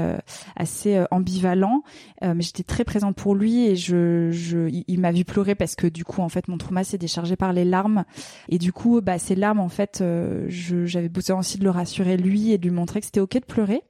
assez 0.56 1.02
ambivalent, 1.10 1.82
mais 2.22 2.42
j'étais 2.42 2.62
très 2.62 2.84
présente 2.84 3.16
pour 3.16 3.34
lui 3.34 3.66
et 3.66 3.76
je, 3.76 4.30
je 4.30 4.68
il, 4.86 5.00
m'a 5.00 5.12
vu 5.12 5.24
pleurer 5.24 5.54
parce 5.54 5.74
que 5.74 5.86
du 5.86 6.04
coup 6.04 6.20
en 6.20 6.28
fait 6.28 6.48
mon 6.48 6.58
trauma 6.58 6.84
s'est 6.84 6.98
déchargé 6.98 7.36
par 7.36 7.52
les 7.52 7.64
larmes 7.64 8.04
et 8.48 8.58
du 8.58 8.72
coup 8.72 9.00
bah 9.00 9.18
ces 9.18 9.34
larmes 9.34 9.60
en 9.60 9.68
fait 9.68 9.81
euh, 10.00 10.46
j'avais 10.48 11.08
besoin 11.08 11.38
aussi 11.38 11.58
de 11.58 11.64
le 11.64 11.70
rassurer 11.70 12.16
lui 12.16 12.52
et 12.52 12.58
de 12.58 12.64
lui 12.64 12.74
montrer 12.74 13.00
que 13.00 13.06
c'était 13.06 13.20
ok 13.20 13.34
de 13.34 13.44
pleurer 13.44 13.82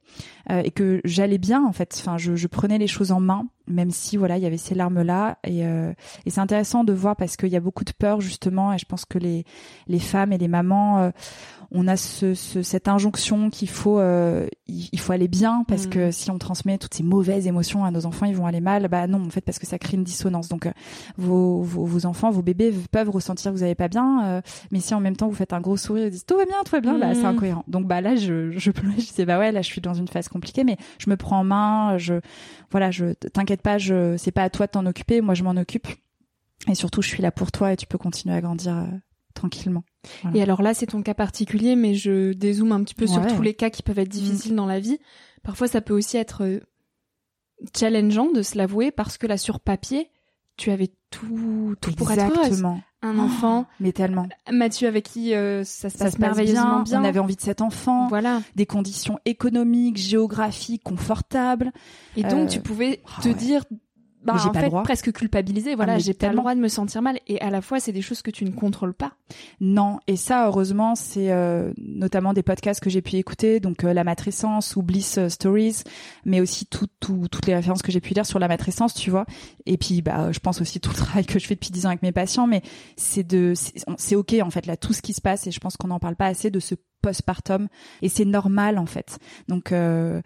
euh, 0.49 0.61
et 0.63 0.71
que 0.71 1.01
j'allais 1.05 1.37
bien 1.37 1.65
en 1.65 1.71
fait. 1.71 1.95
Enfin 1.99 2.17
je, 2.17 2.35
je, 2.35 2.47
prenais 2.47 2.77
les 2.77 2.87
choses 2.87 3.11
en 3.11 3.19
main 3.19 3.47
même 3.67 3.91
si 3.91 4.17
voilà 4.17 4.37
il 4.37 4.43
y 4.43 4.45
avait 4.45 4.57
ces 4.57 4.75
larmes 4.75 5.01
là 5.01 5.37
et, 5.45 5.65
euh, 5.65 5.93
et 6.25 6.29
c'est 6.29 6.41
intéressant 6.41 6.83
de 6.83 6.93
voir 6.93 7.15
parce 7.15 7.37
qu'il 7.37 7.49
y 7.49 7.55
a 7.55 7.61
beaucoup 7.61 7.85
de 7.85 7.93
peur 7.97 8.19
justement 8.19 8.73
et 8.73 8.77
je 8.77 8.85
pense 8.85 9.05
que 9.05 9.17
les 9.17 9.45
les 9.87 9.99
femmes 9.99 10.33
et 10.33 10.37
les 10.37 10.49
mamans 10.49 11.11
on 11.73 11.87
a 11.87 11.97
ce, 11.97 12.33
cette 12.35 12.87
injonction 12.87 13.49
qu'il 13.49 13.69
faut 13.69 13.99
euh, 13.99 14.47
il, 14.67 14.99
faut 14.99 15.11
aller 15.11 15.27
bien 15.27 15.65
parce 15.67 15.87
que 15.87 16.07
mm. 16.07 16.11
si 16.11 16.31
on 16.31 16.37
transmet 16.37 16.77
toutes 16.77 16.93
ces 16.93 17.03
mauvaises 17.03 17.47
émotions 17.47 17.83
à 17.83 17.91
nos 17.91 18.05
enfants, 18.05 18.25
ils 18.25 18.35
vont 18.35 18.45
aller 18.45 18.61
mal. 18.61 18.87
Bah 18.87 19.07
non, 19.07 19.21
en 19.21 19.29
fait 19.29 19.41
parce 19.41 19.59
que 19.59 19.65
ça 19.65 19.77
crée 19.77 19.97
une 19.97 20.03
dissonance. 20.03 20.47
Donc 20.47 20.65
euh, 20.65 20.71
vos, 21.17 21.61
vos, 21.61 22.05
enfants, 22.05 22.31
vos 22.31 22.41
bébés 22.41 22.73
peuvent 22.91 23.09
ressentir 23.09 23.51
que 23.51 23.57
vous 23.57 23.63
n'allez 23.63 23.75
pas 23.75 23.89
bien, 23.89 24.25
euh, 24.25 24.41
mais 24.71 24.79
si 24.79 24.93
en 24.93 25.01
même 25.01 25.17
temps 25.17 25.27
vous 25.27 25.35
faites 25.35 25.53
un 25.53 25.59
gros 25.59 25.77
sourire 25.77 26.05
et 26.05 26.09
dites 26.09 26.25
tout 26.25 26.37
va 26.37 26.45
bien, 26.45 26.55
tout 26.63 26.71
va 26.71 26.79
bien, 26.79 26.97
bah 26.97 27.13
c'est 27.13 27.23
mm. 27.23 27.25
incohérent. 27.25 27.63
Donc 27.67 27.87
bah 27.87 27.99
là 27.99 28.15
je 28.15 28.51
je 28.51 28.71
je 28.97 29.01
disais 29.01 29.25
bah 29.25 29.37
ouais 29.37 29.51
là 29.51 29.61
je 29.61 29.67
suis 29.67 29.81
dans 29.81 29.93
une 29.93 30.07
phase 30.07 30.29
compliquée, 30.29 30.63
mais 30.63 30.77
je 30.97 31.09
me 31.09 31.17
prends 31.17 31.39
en 31.39 31.43
main, 31.43 31.97
je 31.97 32.15
voilà, 32.71 32.89
je 32.89 33.13
t'inquiète 33.13 33.61
pas, 33.61 33.77
je 33.77 34.15
c'est 34.17 34.31
pas 34.31 34.43
à 34.43 34.49
toi 34.49 34.67
de 34.67 34.71
t'en 34.71 34.85
occuper, 34.85 35.21
moi 35.21 35.33
je 35.33 35.43
m'en 35.43 35.57
occupe. 35.57 35.87
Et 36.69 36.75
surtout, 36.75 37.01
je 37.01 37.09
suis 37.09 37.21
là 37.21 37.29
pour 37.29 37.51
toi 37.51 37.73
et 37.73 37.75
tu 37.75 37.85
peux 37.85 37.97
continuer 37.97 38.33
à 38.33 38.39
grandir 38.39 38.85
tranquillement. 39.33 39.83
Et 40.33 40.41
alors 40.41 40.61
là, 40.61 40.73
c'est 40.73 40.87
ton 40.87 41.01
cas 41.01 41.13
particulier, 41.13 41.75
mais 41.75 41.95
je 41.95 42.33
dézoome 42.33 42.71
un 42.71 42.83
petit 42.83 42.95
peu 42.95 43.07
sur 43.07 43.25
tous 43.25 43.41
les 43.41 43.53
cas 43.53 43.69
qui 43.69 43.83
peuvent 43.83 43.99
être 43.99 44.09
difficiles 44.09 44.53
mm. 44.53 44.57
dans 44.57 44.65
la 44.65 44.79
vie. 44.79 44.99
Parfois, 45.43 45.67
ça 45.67 45.81
peut 45.81 45.93
aussi 45.93 46.17
être 46.17 46.43
euh, 46.43 46.59
challengeant 47.77 48.31
de 48.31 48.41
se 48.41 48.57
l'avouer 48.57 48.91
parce 48.91 49.17
que 49.17 49.27
là, 49.27 49.37
sur 49.37 49.59
papier, 49.59 50.09
tu 50.57 50.71
avais 50.71 50.91
tout, 51.09 51.75
tout 51.81 51.91
pour 51.93 52.11
être 52.11 52.37
heureuse. 52.37 52.63
Un 53.01 53.19
enfant. 53.19 53.65
mais 53.79 53.91
tellement. 53.91 54.27
Mathieu 54.51 54.87
avec 54.87 55.05
qui 55.05 55.33
euh, 55.33 55.63
ça 55.63 55.89
se 55.89 55.97
passe 55.97 56.17
merveilleusement 56.19 56.81
bien. 56.81 57.01
On 57.01 57.05
avait 57.05 57.19
envie 57.19 57.35
de 57.35 57.41
cet 57.41 57.61
enfant. 57.61 58.07
Voilà. 58.07 58.41
Des 58.55 58.65
conditions 58.65 59.19
économiques, 59.25 59.97
géographiques, 59.97 60.83
confortables. 60.83 61.71
Et 62.15 62.23
donc, 62.23 62.49
tu 62.49 62.59
euh, 62.59 62.61
pouvais 62.61 63.01
te 63.21 63.29
oh, 63.29 63.33
dire 63.33 63.63
bah, 64.23 64.35
en 64.35 64.53
fait, 64.53 64.69
presque 64.83 65.11
culpabilisé. 65.11 65.75
Voilà, 65.75 65.93
ah, 65.93 65.99
j'ai 65.99 66.13
pas 66.13 66.29
le 66.29 66.35
droit 66.35 66.55
de 66.55 66.59
me 66.59 66.67
sentir 66.67 67.01
mal. 67.01 67.19
Et 67.27 67.39
à 67.41 67.49
la 67.49 67.61
fois, 67.61 67.79
c'est 67.79 67.91
des 67.91 68.01
choses 68.01 68.21
que 68.21 68.31
tu 68.31 68.45
ne 68.45 68.51
contrôles 68.51 68.93
pas. 68.93 69.13
Non. 69.59 69.99
Et 70.07 70.15
ça, 70.15 70.47
heureusement, 70.47 70.95
c'est 70.95 71.31
euh, 71.31 71.73
notamment 71.77 72.33
des 72.33 72.43
podcasts 72.43 72.79
que 72.79 72.89
j'ai 72.89 73.01
pu 73.01 73.15
écouter, 73.15 73.59
donc 73.59 73.83
euh, 73.83 73.93
la 73.93 74.03
matrescence 74.03 74.75
ou 74.75 74.81
Bliss 74.81 75.17
euh, 75.17 75.29
Stories, 75.29 75.83
mais 76.25 76.41
aussi 76.41 76.65
tout, 76.65 76.87
tout, 76.99 77.27
toutes 77.29 77.45
les 77.47 77.55
références 77.55 77.81
que 77.81 77.91
j'ai 77.91 78.01
pu 78.01 78.13
lire 78.13 78.25
sur 78.25 78.39
la 78.39 78.47
matrescence, 78.47 78.93
tu 78.93 79.09
vois. 79.09 79.25
Et 79.65 79.77
puis, 79.77 80.01
bah, 80.01 80.31
je 80.31 80.39
pense 80.39 80.61
aussi 80.61 80.79
tout 80.79 80.91
le 80.91 80.95
travail 81.05 81.25
que 81.25 81.39
je 81.39 81.45
fais 81.45 81.55
depuis 81.55 81.71
dix 81.71 81.85
ans 81.85 81.89
avec 81.89 82.01
mes 82.01 82.11
patients, 82.11 82.47
mais 82.47 82.61
c'est 82.95 83.23
de, 83.23 83.53
c'est 83.97 84.15
ok 84.15 84.35
en 84.41 84.49
fait 84.49 84.65
là, 84.65 84.77
tout 84.77 84.93
ce 84.93 85.01
qui 85.01 85.13
se 85.13 85.21
passe. 85.21 85.47
Et 85.47 85.51
je 85.51 85.59
pense 85.59 85.77
qu'on 85.77 85.87
n'en 85.87 85.99
parle 85.99 86.15
pas 86.15 86.27
assez 86.27 86.49
de 86.49 86.59
ce 86.59 86.75
postpartum 87.03 87.67
et 88.01 88.09
c'est 88.09 88.25
normal 88.25 88.79
en 88.79 88.87
fait. 88.87 89.19
Donc 89.47 89.71
euh, 89.71 90.21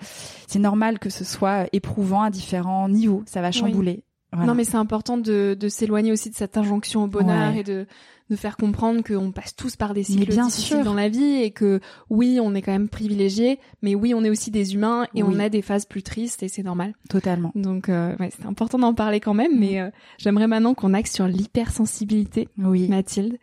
c'est 0.47 0.59
normal 0.59 0.99
que 0.99 1.09
ce 1.09 1.25
soit 1.25 1.67
éprouvant 1.73 2.21
à 2.21 2.29
différents 2.29 2.87
niveaux, 2.87 3.23
ça 3.25 3.41
va 3.41 3.51
chambouler. 3.51 4.03
Non 4.37 4.53
mais 4.53 4.63
c'est 4.63 4.77
important 4.77 5.17
de, 5.17 5.57
de 5.59 5.67
s'éloigner 5.67 6.11
aussi 6.11 6.29
de 6.29 6.35
cette 6.35 6.57
injonction 6.57 7.03
au 7.03 7.07
bonheur 7.07 7.55
et 7.55 7.63
de 7.63 7.87
de 8.29 8.35
faire 8.35 8.57
comprendre 8.57 9.01
qu'on 9.03 9.31
passe 9.31 9.55
tous 9.55 9.75
par 9.75 9.93
des 9.93 10.03
cycles 10.03 10.29
bien 10.29 10.47
difficiles 10.47 10.83
dans 10.83 10.93
la 10.93 11.07
vie 11.07 11.41
et 11.41 11.51
que 11.51 11.79
oui, 12.09 12.39
on 12.41 12.55
est 12.55 12.61
quand 12.61 12.71
même 12.71 12.89
privilégié, 12.89 13.59
mais 13.81 13.95
oui, 13.95 14.13
on 14.13 14.23
est 14.23 14.29
aussi 14.29 14.51
des 14.51 14.73
humains 14.73 15.07
et 15.15 15.23
on 15.23 15.39
a 15.39 15.49
des 15.49 15.61
phases 15.61 15.85
plus 15.85 16.03
tristes 16.03 16.43
et 16.43 16.49
c'est 16.49 16.63
normal. 16.63 16.93
Totalement. 17.09 17.51
Donc 17.55 17.89
euh, 17.89 18.15
ouais, 18.19 18.29
c'est 18.37 18.45
important 18.45 18.79
d'en 18.79 18.93
parler 18.93 19.19
quand 19.19 19.33
même, 19.33 19.57
mais 19.57 19.79
euh, 19.79 19.89
j'aimerais 20.17 20.47
maintenant 20.47 20.73
qu'on 20.73 20.93
axe 20.93 21.13
sur 21.13 21.27
l'hypersensibilité, 21.27 22.49
oui. 22.57 22.87
Mathilde. 22.89 23.37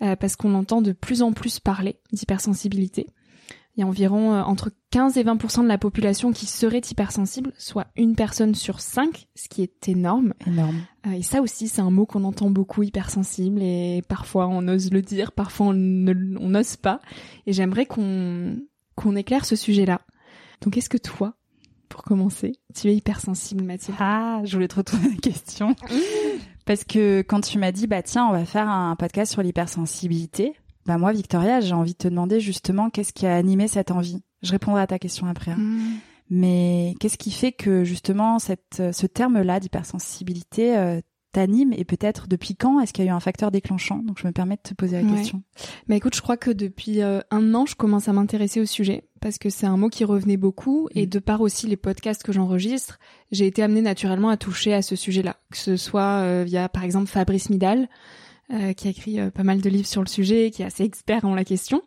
Euh, 0.00 0.14
parce 0.14 0.36
qu'on 0.36 0.54
entend 0.54 0.80
de 0.80 0.92
plus 0.92 1.22
en 1.22 1.32
plus 1.32 1.58
parler 1.58 1.98
d'hypersensibilité. 2.12 3.08
Il 3.76 3.80
y 3.80 3.82
a 3.82 3.86
environ 3.86 4.32
euh, 4.32 4.42
entre 4.42 4.70
15 4.90 5.16
et 5.18 5.24
20% 5.24 5.64
de 5.64 5.68
la 5.68 5.78
population 5.78 6.32
qui 6.32 6.46
serait 6.46 6.82
hypersensible, 6.88 7.52
soit 7.58 7.88
une 7.96 8.14
personne 8.14 8.54
sur 8.54 8.80
cinq, 8.80 9.26
ce 9.34 9.48
qui 9.48 9.62
est 9.62 9.88
énorme. 9.88 10.34
Énorme. 10.46 10.82
Euh, 11.06 11.12
et 11.12 11.22
ça 11.22 11.42
aussi, 11.42 11.66
c'est 11.66 11.80
un 11.80 11.90
mot 11.90 12.06
qu'on 12.06 12.22
entend 12.22 12.48
beaucoup, 12.48 12.84
hypersensible, 12.84 13.60
et 13.60 14.02
parfois 14.08 14.46
on 14.46 14.68
ose 14.68 14.92
le 14.92 15.02
dire, 15.02 15.32
parfois 15.32 15.66
on 15.66 15.74
n'ose 15.74 16.76
pas. 16.76 17.00
Et 17.46 17.52
j'aimerais 17.52 17.86
qu'on 17.86 18.56
qu'on 18.94 19.14
éclaire 19.14 19.46
ce 19.46 19.54
sujet-là. 19.54 20.00
Donc, 20.60 20.76
est-ce 20.76 20.88
que 20.88 20.98
toi, 20.98 21.34
pour 21.88 22.02
commencer, 22.02 22.52
tu 22.74 22.88
es 22.88 22.96
hypersensible, 22.96 23.62
Mathilde? 23.62 23.96
Ah, 24.00 24.42
je 24.44 24.54
voulais 24.54 24.68
te 24.68 24.74
retourner 24.74 25.10
la 25.10 25.16
question. 25.16 25.76
Parce 26.68 26.84
que 26.84 27.22
quand 27.22 27.40
tu 27.40 27.56
m'as 27.56 27.72
dit, 27.72 27.86
bah 27.86 28.02
tiens, 28.02 28.26
on 28.26 28.32
va 28.32 28.44
faire 28.44 28.68
un 28.68 28.94
podcast 28.94 29.32
sur 29.32 29.42
l'hypersensibilité, 29.42 30.52
bah 30.84 30.98
moi, 30.98 31.12
Victoria, 31.12 31.60
j'ai 31.60 31.72
envie 31.72 31.94
de 31.94 31.96
te 31.96 32.08
demander 32.08 32.40
justement 32.40 32.90
qu'est-ce 32.90 33.14
qui 33.14 33.26
a 33.26 33.34
animé 33.34 33.68
cette 33.68 33.90
envie? 33.90 34.22
Je 34.42 34.50
répondrai 34.52 34.82
à 34.82 34.86
ta 34.86 34.98
question 34.98 35.26
après. 35.26 35.52
Hein. 35.52 35.56
Hmm. 35.58 35.96
Mais 36.28 36.94
qu'est-ce 37.00 37.16
qui 37.16 37.30
fait 37.30 37.52
que 37.52 37.84
justement 37.84 38.38
cette, 38.38 38.82
ce 38.92 39.06
terme-là 39.06 39.60
d'hypersensibilité 39.60 40.76
euh, 40.76 41.00
t'anime 41.32 41.72
et 41.72 41.86
peut-être 41.86 42.28
depuis 42.28 42.54
quand? 42.54 42.80
Est-ce 42.80 42.92
qu'il 42.92 43.06
y 43.06 43.08
a 43.08 43.12
eu 43.12 43.14
un 43.14 43.20
facteur 43.20 43.50
déclenchant? 43.50 44.02
Donc 44.04 44.18
je 44.20 44.26
me 44.26 44.32
permets 44.32 44.56
de 44.56 44.68
te 44.68 44.74
poser 44.74 45.00
la 45.00 45.10
question. 45.10 45.42
Mais 45.86 45.96
écoute, 45.96 46.14
je 46.14 46.20
crois 46.20 46.36
que 46.36 46.50
depuis 46.50 47.00
euh, 47.00 47.20
un 47.30 47.54
an, 47.54 47.64
je 47.64 47.76
commence 47.76 48.08
à 48.08 48.12
m'intéresser 48.12 48.60
au 48.60 48.66
sujet 48.66 49.04
parce 49.22 49.38
que 49.38 49.48
c'est 49.48 49.66
un 49.66 49.78
mot 49.78 49.88
qui 49.88 50.04
revenait 50.04 50.36
beaucoup 50.36 50.90
et 50.94 51.06
mm. 51.06 51.08
de 51.08 51.18
par 51.18 51.40
aussi 51.40 51.66
les 51.66 51.78
podcasts 51.78 52.22
que 52.22 52.32
j'enregistre, 52.32 52.98
j'ai 53.30 53.46
été 53.46 53.62
amenée 53.62 53.82
naturellement 53.82 54.28
à 54.30 54.36
toucher 54.36 54.74
à 54.74 54.82
ce 54.82 54.96
sujet-là, 54.96 55.36
que 55.50 55.58
ce 55.58 55.76
soit 55.76 56.22
euh, 56.22 56.44
via 56.46 56.68
par 56.68 56.84
exemple 56.84 57.08
Fabrice 57.08 57.50
Midal 57.50 57.88
euh, 58.52 58.72
qui 58.72 58.88
a 58.88 58.90
écrit 58.90 59.18
pas 59.30 59.42
mal 59.42 59.60
de 59.60 59.68
livres 59.68 59.86
sur 59.86 60.02
le 60.02 60.08
sujet, 60.08 60.50
qui 60.50 60.62
est 60.62 60.66
assez 60.66 60.84
expert 60.84 61.24
en 61.24 61.34
la 61.34 61.44
question. 61.44 61.82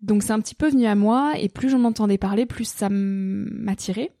Donc 0.00 0.22
c'est 0.22 0.32
un 0.32 0.40
petit 0.40 0.54
peu 0.54 0.68
venu 0.68 0.86
à 0.86 0.94
moi 0.94 1.34
et 1.38 1.48
plus 1.48 1.68
j'en 1.68 1.84
entendais 1.84 2.18
parler, 2.18 2.46
plus 2.46 2.68
ça 2.68 2.88
m'attirait. 2.90 4.12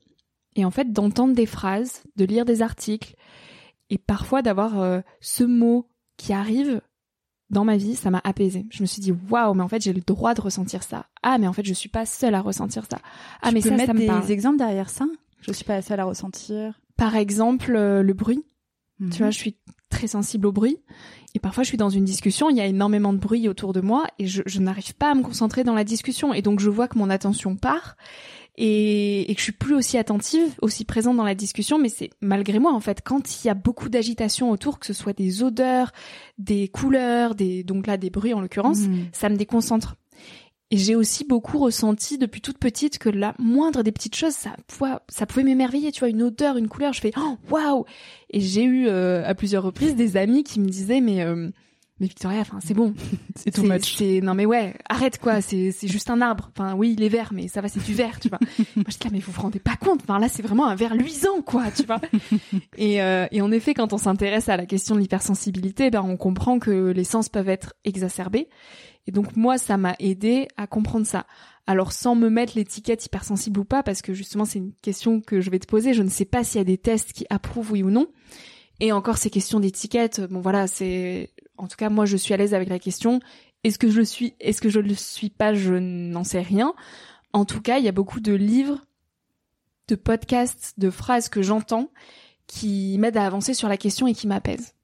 Et 0.54 0.64
en 0.64 0.70
fait, 0.70 0.92
d'entendre 0.92 1.34
des 1.34 1.46
phrases, 1.46 2.02
de 2.16 2.24
lire 2.24 2.44
des 2.44 2.62
articles 2.62 3.14
et 3.90 3.98
parfois 3.98 4.42
d'avoir 4.42 4.80
euh, 4.80 5.00
ce 5.20 5.44
mot 5.44 5.88
qui 6.16 6.32
arrive 6.32 6.80
dans 7.50 7.64
ma 7.64 7.76
vie, 7.76 7.94
ça 7.94 8.10
m'a 8.10 8.20
apaisé. 8.24 8.66
Je 8.70 8.82
me 8.82 8.86
suis 8.86 9.00
dit 9.00 9.12
waouh, 9.30 9.54
mais 9.54 9.62
en 9.62 9.68
fait 9.68 9.82
j'ai 9.82 9.92
le 9.92 10.00
droit 10.00 10.34
de 10.34 10.40
ressentir 10.40 10.82
ça. 10.82 11.06
Ah, 11.22 11.38
mais 11.38 11.46
en 11.46 11.52
fait 11.52 11.64
je 11.64 11.74
suis 11.74 11.88
pas 11.88 12.06
seule 12.06 12.34
à 12.34 12.40
ressentir 12.40 12.84
ça. 12.90 12.98
Ah, 13.42 13.52
mais 13.52 13.60
ça, 13.60 13.70
mettre 13.70 13.86
ça 13.86 13.94
me 13.94 14.22
des 14.22 14.32
exemples 14.32 14.58
derrière 14.58 14.90
ça? 14.90 15.04
Je 15.40 15.52
suis 15.52 15.64
pas 15.64 15.80
seule 15.82 16.00
à 16.00 16.04
ressentir. 16.04 16.80
Par 16.96 17.16
exemple, 17.16 17.74
euh, 17.76 18.02
le 18.02 18.12
bruit. 18.12 18.44
Tu 18.98 19.18
vois, 19.18 19.26
mhm. 19.26 19.32
je 19.32 19.38
suis 19.38 19.56
très 19.90 20.06
sensible 20.06 20.46
au 20.46 20.52
bruit. 20.52 20.78
Et 21.34 21.38
parfois, 21.38 21.64
je 21.64 21.68
suis 21.68 21.76
dans 21.76 21.90
une 21.90 22.04
discussion, 22.04 22.48
il 22.48 22.56
y 22.56 22.62
a 22.62 22.66
énormément 22.66 23.12
de 23.12 23.18
bruit 23.18 23.46
autour 23.46 23.74
de 23.74 23.82
moi 23.82 24.06
et 24.18 24.26
je, 24.26 24.42
je 24.46 24.58
n'arrive 24.58 24.94
pas 24.94 25.10
à 25.10 25.14
me 25.14 25.22
concentrer 25.22 25.64
dans 25.64 25.74
la 25.74 25.84
discussion. 25.84 26.32
Et 26.32 26.40
donc, 26.40 26.60
je 26.60 26.70
vois 26.70 26.88
que 26.88 26.98
mon 26.98 27.10
attention 27.10 27.56
part 27.56 27.96
et, 28.56 29.30
et, 29.30 29.34
que 29.34 29.38
je 29.38 29.44
suis 29.44 29.52
plus 29.52 29.74
aussi 29.74 29.98
attentive, 29.98 30.54
aussi 30.62 30.86
présente 30.86 31.16
dans 31.16 31.24
la 31.24 31.34
discussion, 31.34 31.78
mais 31.78 31.90
c'est 31.90 32.10
malgré 32.22 32.58
moi 32.58 32.72
en 32.72 32.80
fait. 32.80 33.02
Quand 33.04 33.44
il 33.44 33.46
y 33.46 33.50
a 33.50 33.54
beaucoup 33.54 33.90
d'agitation 33.90 34.50
autour, 34.50 34.78
que 34.78 34.86
ce 34.86 34.94
soit 34.94 35.12
des 35.12 35.42
odeurs, 35.42 35.92
des 36.38 36.68
couleurs, 36.68 37.34
des 37.34 37.64
donc 37.64 37.86
là 37.86 37.98
des 37.98 38.08
bruits 38.08 38.32
en 38.32 38.40
l'occurrence, 38.40 38.80
hmm. 38.80 39.08
ça 39.12 39.28
me 39.28 39.36
déconcentre. 39.36 39.96
Et 40.72 40.78
j'ai 40.78 40.96
aussi 40.96 41.24
beaucoup 41.24 41.58
ressenti 41.58 42.18
depuis 42.18 42.40
toute 42.40 42.58
petite 42.58 42.98
que 42.98 43.08
la 43.08 43.34
moindre 43.38 43.82
des 43.82 43.92
petites 43.92 44.16
choses, 44.16 44.34
ça 44.34 44.56
pouvait, 44.66 44.94
ça 45.08 45.24
pouvait 45.24 45.44
m'émerveiller. 45.44 45.92
Tu 45.92 46.00
vois, 46.00 46.08
une 46.08 46.22
odeur, 46.22 46.56
une 46.56 46.68
couleur, 46.68 46.92
je 46.92 47.00
fais 47.00 47.12
oh 47.16 47.36
waouh. 47.50 47.84
Et 48.30 48.40
j'ai 48.40 48.64
eu 48.64 48.88
euh, 48.88 49.24
à 49.24 49.34
plusieurs 49.34 49.62
reprises 49.62 49.94
des 49.94 50.16
amis 50.16 50.42
qui 50.42 50.58
me 50.58 50.68
disaient 50.68 51.00
mais 51.00 51.22
euh, 51.22 51.50
mais 51.98 52.08
Victoria, 52.08 52.40
enfin 52.40 52.58
c'est 52.62 52.74
bon, 52.74 52.94
c'est 53.36 53.50
too 53.50 53.62
much. 53.62 54.02
non 54.22 54.34
mais 54.34 54.44
ouais, 54.44 54.74
arrête 54.88 55.18
quoi, 55.18 55.40
c'est 55.40 55.70
c'est 55.70 55.88
juste 55.88 56.10
un 56.10 56.20
arbre. 56.20 56.50
Enfin 56.52 56.74
oui, 56.74 56.94
il 56.96 57.02
est 57.02 57.08
vert, 57.08 57.30
mais 57.32 57.48
ça 57.48 57.62
va, 57.62 57.68
c'est 57.68 57.82
du 57.82 57.94
vert, 57.94 58.20
tu 58.20 58.28
vois. 58.28 58.38
Moi 58.76 58.84
je 58.88 58.98
dis 58.98 59.04
là 59.04 59.10
mais 59.12 59.20
vous 59.20 59.32
vous 59.32 59.40
rendez 59.40 59.60
pas 59.60 59.76
compte? 59.76 60.00
Enfin 60.02 60.18
là 60.18 60.28
c'est 60.28 60.42
vraiment 60.42 60.66
un 60.66 60.74
vert 60.74 60.94
luisant 60.94 61.40
quoi, 61.40 61.70
tu 61.70 61.84
vois. 61.84 62.00
et 62.76 63.00
euh, 63.00 63.26
et 63.30 63.40
en 63.40 63.50
effet 63.50 63.72
quand 63.72 63.94
on 63.94 63.98
s'intéresse 63.98 64.48
à 64.50 64.56
la 64.58 64.66
question 64.66 64.94
de 64.94 65.00
l'hypersensibilité, 65.00 65.90
ben 65.90 66.02
on 66.02 66.16
comprend 66.18 66.58
que 66.58 66.90
les 66.90 67.04
sens 67.04 67.30
peuvent 67.30 67.48
être 67.48 67.72
exacerbés. 67.84 68.48
Et 69.06 69.12
donc 69.12 69.36
moi 69.36 69.58
ça 69.58 69.76
m'a 69.76 69.94
aidé 69.98 70.48
à 70.56 70.66
comprendre 70.66 71.06
ça. 71.06 71.26
Alors 71.66 71.92
sans 71.92 72.14
me 72.14 72.28
mettre 72.28 72.52
l'étiquette 72.56 73.04
hypersensible 73.04 73.60
ou 73.60 73.64
pas, 73.64 73.82
parce 73.82 74.02
que 74.02 74.14
justement 74.14 74.44
c'est 74.44 74.58
une 74.58 74.72
question 74.82 75.20
que 75.20 75.40
je 75.40 75.50
vais 75.50 75.58
te 75.58 75.66
poser. 75.66 75.94
Je 75.94 76.02
ne 76.02 76.08
sais 76.08 76.24
pas 76.24 76.44
s'il 76.44 76.58
y 76.58 76.60
a 76.60 76.64
des 76.64 76.78
tests 76.78 77.12
qui 77.12 77.26
approuvent 77.30 77.72
oui 77.72 77.82
ou 77.82 77.90
non. 77.90 78.06
Et 78.80 78.92
encore 78.92 79.16
ces 79.16 79.30
questions 79.30 79.58
d'étiquette, 79.58 80.20
bon 80.20 80.40
voilà, 80.40 80.66
c'est 80.66 81.30
en 81.58 81.66
tout 81.66 81.76
cas, 81.76 81.88
moi, 81.88 82.06
je 82.06 82.16
suis 82.16 82.34
à 82.34 82.36
l'aise 82.36 82.54
avec 82.54 82.68
la 82.68 82.78
question 82.78 83.20
Est-ce 83.64 83.78
que 83.78 83.90
je 83.90 83.98
le 83.98 84.04
suis 84.04 84.34
Est-ce 84.40 84.60
que 84.60 84.68
je 84.68 84.80
le 84.80 84.94
suis 84.94 85.30
pas? 85.30 85.54
Je 85.54 85.74
n'en 85.74 86.24
sais 86.24 86.40
rien. 86.40 86.74
En 87.32 87.44
tout 87.44 87.60
cas, 87.60 87.78
il 87.78 87.84
y 87.84 87.88
a 87.88 87.92
beaucoup 87.92 88.20
de 88.20 88.32
livres, 88.32 88.80
de 89.88 89.94
podcasts, 89.94 90.74
de 90.78 90.90
phrases 90.90 91.28
que 91.28 91.42
j'entends 91.42 91.90
qui 92.46 92.96
m'aident 92.98 93.16
à 93.16 93.26
avancer 93.26 93.54
sur 93.54 93.68
la 93.68 93.76
question 93.76 94.06
et 94.06 94.14
qui 94.14 94.26
m'apaisent. 94.26 94.74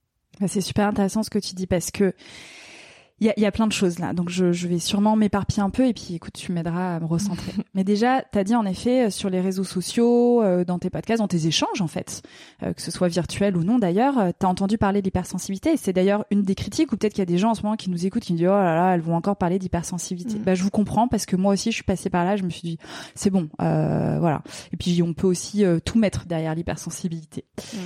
Bah, 0.41 0.49
c'est 0.49 0.61
super 0.61 0.89
intéressant 0.89 1.23
ce 1.23 1.31
que 1.31 1.39
tu 1.39 1.55
dis 1.55 1.67
parce 1.67 1.91
que 1.91 2.15
il 3.23 3.27
y 3.27 3.31
a, 3.31 3.39
y 3.39 3.47
a, 3.47 3.53
plein 3.53 3.69
de 3.69 3.73
choses 3.73 4.01
là, 4.01 4.13
donc 4.13 4.31
je, 4.31 4.51
je 4.51 4.67
vais 4.67 4.81
sûrement 4.81 5.15
m'éparpiller 5.15 5.63
un 5.63 5.71
peu 5.71 5.87
et 5.87 5.95
puis 5.95 6.17
écoute, 6.17 6.33
tu 6.35 6.51
m'aideras 6.51 6.97
à 6.97 7.01
me 7.01 7.07
recentrer. 7.07 7.53
Mais 7.75 7.85
déjà, 7.85 8.25
tu 8.33 8.37
as 8.37 8.43
dit 8.43 8.57
en 8.57 8.67
effet 8.67 9.07
euh, 9.07 9.11
sur 9.11 9.31
les 9.31 9.41
réseaux 9.41 9.63
sociaux, 9.63 10.43
euh, 10.43 10.65
dans 10.65 10.81
tes 10.81 10.91
podcasts, 10.91 11.21
dans 11.21 11.29
tes 11.29 11.47
échanges 11.47 11.81
en 11.81 11.87
fait, 11.87 12.23
euh, 12.65 12.73
que 12.73 12.83
ce 12.83 12.91
soit 12.91 13.07
virtuel 13.07 13.57
ou 13.57 13.63
non 13.63 13.79
d'ailleurs, 13.79 14.19
euh, 14.19 14.31
tu 14.37 14.45
as 14.45 14.49
entendu 14.49 14.77
parler 14.77 15.03
d'hypersensibilité 15.03 15.75
et 15.75 15.77
c'est 15.77 15.93
d'ailleurs 15.93 16.25
une 16.33 16.43
des 16.43 16.57
critiques 16.57 16.91
ou 16.91 16.97
peut-être 16.97 17.13
qu'il 17.13 17.21
y 17.21 17.23
a 17.23 17.27
des 17.27 17.39
gens 17.39 17.51
en 17.51 17.55
ce 17.55 17.63
moment 17.63 17.77
qui 17.77 17.91
nous 17.91 18.07
écoutent 18.07 18.25
qui 18.25 18.33
me 18.33 18.39
disent 18.39 18.49
oh 18.49 18.51
là 18.51 18.75
là, 18.75 18.95
elles 18.95 19.01
vont 19.01 19.15
encore 19.15 19.37
parler 19.37 19.61
d'hypersensibilité. 19.61 20.41
Mm. 20.41 20.43
Bah 20.43 20.55
je 20.57 20.65
vous 20.65 20.71
comprends 20.71 21.07
parce 21.07 21.25
que 21.25 21.37
moi 21.37 21.53
aussi 21.53 21.71
je 21.71 21.77
suis 21.77 21.85
passée 21.85 22.11
par 22.11 22.25
là, 22.25 22.35
je 22.35 22.43
me 22.43 22.51
suis 22.51 22.63
dit 22.63 22.79
c'est 23.15 23.31
bon, 23.31 23.49
voilà. 23.59 24.43
Et 24.73 24.77
puis 24.77 25.01
on 25.01 25.15
peut 25.15 25.29
aussi 25.29 25.65
tout 25.85 25.99
mettre 25.99 26.27
derrière 26.27 26.57
l'hypersensibilité. 26.57 27.45
Mm. 27.57 27.79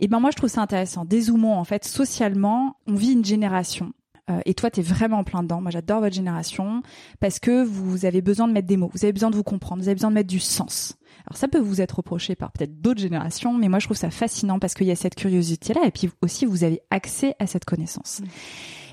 Et 0.00 0.06
ben 0.06 0.20
moi 0.20 0.30
je 0.30 0.36
trouve 0.36 0.50
ça 0.50 0.62
intéressant. 0.62 1.04
Dézoomons 1.04 1.56
en 1.56 1.64
fait 1.64 1.84
socialement, 1.84 2.76
on 2.86 2.94
vit 2.94 3.12
une 3.12 3.24
génération 3.24 3.92
euh, 4.30 4.40
et 4.44 4.54
toi, 4.54 4.70
tu 4.70 4.80
es 4.80 4.82
vraiment 4.82 5.18
en 5.18 5.24
plein 5.24 5.42
dedans. 5.42 5.60
Moi, 5.60 5.70
j'adore 5.70 6.00
votre 6.00 6.14
génération 6.14 6.82
parce 7.20 7.38
que 7.38 7.64
vous 7.64 8.04
avez 8.04 8.20
besoin 8.20 8.48
de 8.48 8.52
mettre 8.52 8.66
des 8.66 8.76
mots, 8.76 8.90
vous 8.92 9.04
avez 9.04 9.12
besoin 9.12 9.30
de 9.30 9.36
vous 9.36 9.42
comprendre, 9.42 9.82
vous 9.82 9.88
avez 9.88 9.94
besoin 9.94 10.10
de 10.10 10.14
mettre 10.14 10.28
du 10.28 10.40
sens. 10.40 10.96
Alors 11.26 11.36
ça 11.36 11.48
peut 11.48 11.58
vous 11.58 11.80
être 11.80 11.96
reproché 11.96 12.36
par 12.36 12.52
peut-être 12.52 12.80
d'autres 12.80 13.00
générations, 13.00 13.52
mais 13.52 13.68
moi 13.68 13.80
je 13.80 13.86
trouve 13.86 13.96
ça 13.96 14.10
fascinant 14.10 14.58
parce 14.58 14.72
qu'il 14.72 14.86
y 14.86 14.90
a 14.90 14.96
cette 14.96 15.14
curiosité-là 15.14 15.82
et 15.84 15.90
puis 15.90 16.10
aussi 16.22 16.46
vous 16.46 16.64
avez 16.64 16.80
accès 16.90 17.34
à 17.38 17.46
cette 17.46 17.66
connaissance. 17.66 18.20
Mmh. 18.20 18.26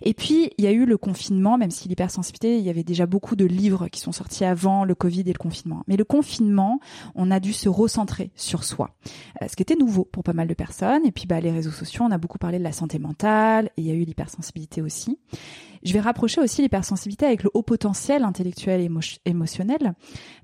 Et 0.06 0.14
puis, 0.14 0.52
il 0.58 0.64
y 0.64 0.68
a 0.68 0.72
eu 0.72 0.86
le 0.86 0.98
confinement, 0.98 1.58
même 1.58 1.72
si 1.72 1.90
l'hypersensibilité, 1.90 2.60
il 2.60 2.64
y 2.64 2.70
avait 2.70 2.84
déjà 2.84 3.08
beaucoup 3.08 3.36
de 3.36 3.46
livres 3.46 3.88
qui 3.88 4.00
sont 4.00 4.12
sortis 4.12 4.46
avant 4.46 4.86
le 4.86 4.94
Covid 4.94 5.22
et 5.22 5.34
le 5.34 5.38
confinement. 5.38 5.84
Mais 5.88 5.98
le 5.98 6.04
confinement, 6.06 6.80
on 7.16 7.32
a 7.32 7.40
dû 7.40 7.54
se 7.54 7.68
recentrer 7.70 8.32
sur 8.36 8.64
soi, 8.64 8.96
euh, 9.42 9.48
ce 9.50 9.56
qui 9.56 9.64
était 9.64 9.76
nouveau 9.76 10.06
pour 10.06 10.24
pas 10.24 10.34
mal 10.34 10.48
de 10.48 10.54
personnes. 10.54 11.06
Et 11.06 11.12
puis, 11.12 11.26
bah, 11.26 11.40
les 11.40 11.52
réseaux 11.52 11.72
sociaux, 11.72 12.06
on 12.06 12.12
a 12.12 12.20
beaucoup 12.20 12.38
parlé 12.38 12.60
de 12.60 12.64
la 12.64 12.72
santé 12.72 13.00
mentale 13.00 13.72
et 13.78 13.82
il 13.82 13.88
y 13.88 13.92
a 13.92 13.96
eu 13.96 14.04
l'hypersensibilité 14.04 14.82
aussi. 14.82 15.18
Je 15.86 15.94
vais 15.94 16.00
rapprocher 16.00 16.42
aussi 16.42 16.64
l'hypersensibilité 16.64 17.28
avec 17.28 17.44
le 17.44 17.52
haut 17.54 17.62
potentiel 17.62 18.24
intellectuel 18.24 18.82
et 18.82 18.90
émotionnel, 19.26 19.94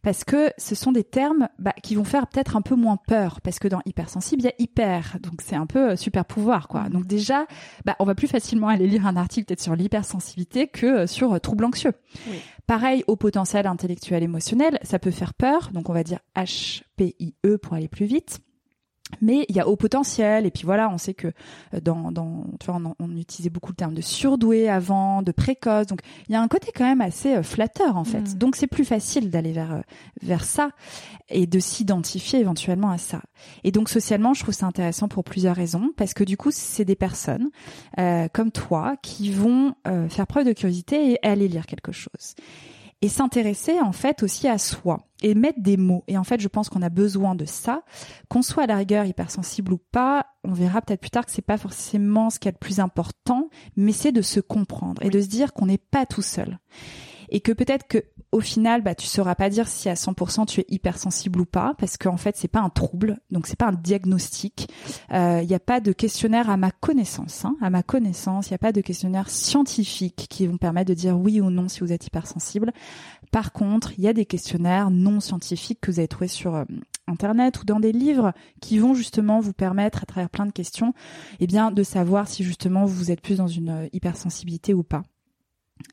parce 0.04 0.24
que 0.24 0.52
ce 0.60 0.76
sont 0.76 0.92
des 0.92 1.04
termes 1.04 1.50
bah, 1.58 1.74
qui 1.82 1.96
vont 1.96 2.04
faire 2.04 2.28
peut-être 2.28 2.56
un 2.56 2.62
peu 2.62 2.76
moins 2.76 2.98
peur, 3.08 3.42
parce 3.42 3.58
que 3.58 3.68
dans 3.68 3.82
hypersensible, 3.88 4.44
il 4.44 4.46
y 4.46 4.50
a 4.50 4.54
hyper, 4.60 5.18
donc 5.20 5.42
c'est 5.42 5.56
un 5.56 5.66
peu 5.66 5.92
euh, 5.92 5.96
super 5.96 6.26
pouvoir, 6.26 6.68
quoi. 6.68 6.90
Donc 6.90 7.08
déjà, 7.08 7.48
bah, 7.86 7.96
on 7.98 8.06
va 8.06 8.14
plus 8.14 8.28
facilement 8.28 8.68
aller 8.68 8.86
lire 8.86 9.08
un 9.08 9.16
article 9.16 9.51
peut-être 9.52 9.62
sur 9.62 9.76
l'hypersensibilité 9.76 10.68
que 10.68 10.86
euh, 10.86 11.08
sur 11.08 11.34
euh, 11.34 11.40
trouble 11.40 11.66
anxieux. 11.66 11.92
Oui. 12.30 12.38
Pareil, 12.68 13.04
au 13.08 13.18
potentiel 13.18 13.68
intellectuel 13.68 14.24
émotionnel, 14.24 14.80
ça 14.82 14.98
peut 14.98 15.12
faire 15.12 15.34
peur, 15.34 15.72
donc 15.74 15.90
on 15.90 15.94
va 15.94 16.04
dire 16.04 16.20
HPIE 16.38 17.36
pour 17.62 17.74
aller 17.74 17.90
plus 17.90 18.06
vite 18.06 18.40
mais 19.20 19.46
il 19.50 19.56
y 19.56 19.60
a 19.60 19.68
haut 19.68 19.76
potentiel. 19.76 20.46
Et 20.46 20.52
puis 20.52 20.64
voilà 20.64 20.90
on 20.90 20.98
sait 20.98 21.14
que 21.14 21.28
euh, 21.74 21.82
dans, 21.82 22.12
dans 22.12 22.46
tu 22.60 22.68
vois 22.68 22.80
on, 22.84 22.96
on, 23.00 23.18
utilisait 23.18 23.50
beaucoup 23.50 23.72
le 23.72 23.76
terme 23.76 23.94
de 23.94 24.02
surdoué 24.02 24.70
avant 24.70 25.22
de 25.22 25.32
précoce. 25.32 25.88
Donc 25.88 26.02
il 26.30 26.34
y 26.34 26.36
a 26.36 26.42
un 26.42 26.48
côté 26.48 26.72
quand 26.74 26.86
même 26.86 27.02
assez 27.02 27.36
euh, 27.36 27.44
flatteur 27.44 27.98
en 27.98 28.04
fait. 28.04 28.22
Mm. 28.22 28.38
donc 28.38 28.56
c'est 28.56 28.68
plus 28.68 28.86
facile 28.86 29.30
d'aller 29.30 29.52
vers 29.52 29.74
euh, 29.74 29.82
vers 30.22 30.44
ça 30.44 30.70
et 31.30 31.48
de 31.48 31.60
s'identifier 31.60 32.40
éventuellement 32.40 32.92
à 32.92 32.98
ça. 32.98 33.22
Et 33.64 33.72
donc 33.72 33.90
socialement 33.90 34.34
je 34.34 34.44
trouve 34.44 34.54
ça 34.54 34.66
intéressant 34.66 35.08
pour 35.08 35.24
plusieurs 35.24 35.56
raisons. 35.56 35.92
Parce 35.98 36.14
que 36.14 36.24
du 36.24 36.38
coup 36.38 36.52
c'est 36.52 36.86
des 36.86 36.96
personnes 36.96 37.50
euh, 38.00 38.28
comme 38.32 38.52
toi 38.52 38.96
qui 39.02 39.32
vont 39.32 39.76
euh, 39.88 40.08
faire 40.10 40.28
preuve 40.28 40.46
de 40.46 40.54
curiosité 40.54 41.12
et 41.12 41.28
aller 41.28 41.48
lire 41.48 41.66
quelque 41.66 41.92
chose 41.92 42.36
et 43.02 43.10
s'intéresser 43.10 43.80
en 43.80 43.92
fait 43.92 44.24
aussi 44.24 44.48
à 44.48 44.58
soi 44.58 45.08
et 45.24 45.36
mettre 45.36 45.60
des 45.62 45.78
mots. 45.78 46.04
Et 46.08 46.18
en 46.18 46.24
fait, 46.24 46.40
je 46.40 46.48
pense 46.48 46.70
qu'on 46.70 46.82
a 46.82 46.90
besoin 46.90 47.36
de 47.36 47.46
ça, 47.46 47.84
qu'on 48.30 48.42
soit 48.42 48.64
à 48.64 48.68
la 48.68 48.76
rigueur 48.76 49.06
hypersensible 49.06 49.74
ou 49.74 49.80
pas. 49.92 50.28
On 50.44 50.54
verra 50.54 50.82
peut-être 50.82 51.02
plus 51.02 51.10
tard 51.10 51.26
que 51.26 51.32
c'est 51.32 51.42
pas 51.42 51.58
forcément 51.58 52.30
ce 52.30 52.40
qui 52.40 52.48
est 52.48 52.52
le 52.52 52.58
plus 52.58 52.80
important, 52.80 53.50
mais 53.76 53.92
c'est 53.92 54.12
de 54.12 54.22
se 54.22 54.40
comprendre 54.40 55.04
et 55.04 55.10
de 55.10 55.22
se 55.22 55.28
dire 55.28 55.54
qu'on 55.54 55.66
n'est 55.66 55.78
pas 55.78 56.06
tout 56.06 56.22
seul 56.22 56.60
et 57.32 57.40
que 57.40 57.52
peut-être 57.52 57.88
que 57.88 58.04
au 58.32 58.40
final, 58.40 58.82
bah, 58.82 58.96
tu 58.96 59.08
sauras 59.08 59.36
pas 59.36 59.50
dire 59.50 59.68
si 59.68 59.90
à 59.90 59.96
100% 59.96 60.46
tu 60.46 60.62
es 60.62 60.66
hypersensible 60.70 61.42
ou 61.42 61.46
pas, 61.46 61.74
parce 61.78 61.98
qu'en 61.98 62.16
fait, 62.16 62.38
c'est 62.38 62.48
pas 62.48 62.62
un 62.62 62.70
trouble, 62.70 63.20
donc 63.30 63.48
c'est 63.48 63.58
pas 63.58 63.68
un 63.68 63.74
diagnostic. 63.74 64.70
Il 65.10 65.16
euh, 65.16 65.44
n'y 65.44 65.54
a 65.54 65.60
pas 65.60 65.82
de 65.82 65.92
questionnaire 65.92 66.50
à 66.50 66.56
ma 66.56 66.72
connaissance. 66.72 67.44
Hein, 67.44 67.58
à 67.62 67.70
ma 67.70 67.84
connaissance, 67.84 68.48
il 68.48 68.52
n'y 68.52 68.56
a 68.56 68.60
pas 68.60 68.72
de 68.72 68.80
questionnaire 68.80 69.30
scientifique 69.30 70.28
qui 70.30 70.48
vont 70.48 70.58
permettre 70.58 70.90
de 70.90 70.94
dire 70.94 71.18
oui 71.18 71.42
ou 71.42 71.50
non 71.50 71.68
si 71.68 71.82
vous 71.82 71.92
êtes 71.92 72.08
hypersensible. 72.08 72.72
Par 73.32 73.52
contre, 73.52 73.94
il 73.98 74.04
y 74.04 74.08
a 74.08 74.14
des 74.14 74.26
questionnaires 74.26 74.90
non 74.90 75.20
scientifiques 75.20 75.82
que 75.82 75.92
vous 75.92 76.00
avez 76.00 76.08
trouvés 76.08 76.30
sur 76.30 76.56
euh, 76.56 76.64
internet 77.08 77.62
ou 77.62 77.66
dans 77.66 77.82
des 77.82 77.92
livres 77.92 78.34
qui 78.62 78.78
vont 78.78 78.94
justement 78.94 79.42
vous 79.42 79.54
permettre 79.54 80.04
à 80.04 80.06
travers 80.06 80.30
plein 80.30 80.46
de 80.46 80.52
questions, 80.52 80.94
eh 81.42 81.48
bien, 81.48 81.72
de 81.72 81.84
savoir 81.84 82.30
si 82.30 82.44
justement 82.44 82.86
vous 82.86 83.12
êtes 83.12 83.22
plus 83.22 83.38
dans 83.38 83.48
une 83.48 83.70
euh, 83.70 83.88
hypersensibilité 83.92 84.74
ou 84.74 84.84
pas. 84.84 85.04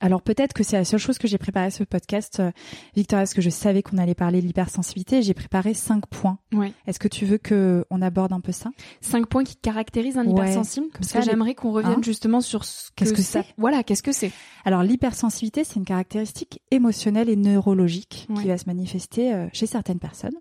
Alors 0.01 0.23
peut-être 0.23 0.53
que 0.53 0.63
c'est 0.63 0.77
la 0.77 0.85
seule 0.85 1.01
chose 1.01 1.19
que 1.19 1.29
j'ai 1.29 1.39
préparé 1.39 1.71
ce 1.71 1.85
podcast, 1.85 2.41
euh, 2.41 2.51
Victoria, 2.97 3.23
parce 3.23 3.35
que 3.35 3.41
je 3.41 3.51
savais 3.51 3.83
qu'on 3.83 3.99
allait 3.99 4.15
parler 4.15 4.41
de 4.41 4.47
l'hypersensibilité. 4.47 5.23
J'ai 5.23 5.35
préparé 5.35 5.75
cinq 5.75 6.07
points. 6.07 6.39
Ouais. 6.53 6.73
Est-ce 6.87 6.99
que 6.99 7.09
tu 7.09 7.25
veux 7.25 7.39
que 7.39 7.85
on 7.91 8.03
aborde 8.03 8.33
un 8.33 8.41
peu 8.41 8.53
ça? 8.53 8.71
Cinq 9.01 9.27
points 9.27 9.45
qui 9.45 9.57
caractérisent 9.57 10.19
un 10.19 10.27
ouais. 10.27 10.33
hypersensible. 10.33 10.87
Comme 10.93 11.03
ça, 11.03 11.21
j'aimerais 11.21 11.55
qu'on 11.55 11.73
revienne 11.73 11.99
hein 11.99 12.03
justement 12.03 12.41
sur 12.41 12.65
ce 12.65 12.91
qu'est-ce 12.97 13.13
que 13.13 13.23
c'est? 13.23 13.45
Voilà, 13.57 13.83
qu'est-ce 13.83 14.03
que 14.03 14.13
c'est? 14.13 14.33
Alors 14.65 14.83
l'hypersensibilité, 14.83 15.65
c'est 15.65 15.77
une 15.77 15.85
caractéristique 15.85 16.61
émotionnelle 16.71 17.29
et 17.29 17.37
neurologique 17.37 18.27
ouais. 18.31 18.43
qui 18.43 18.49
va 18.49 18.59
se 18.59 18.67
manifester 18.67 19.33
euh, 19.33 19.47
chez 19.53 19.67
certaines 19.67 19.99
personnes 19.99 20.35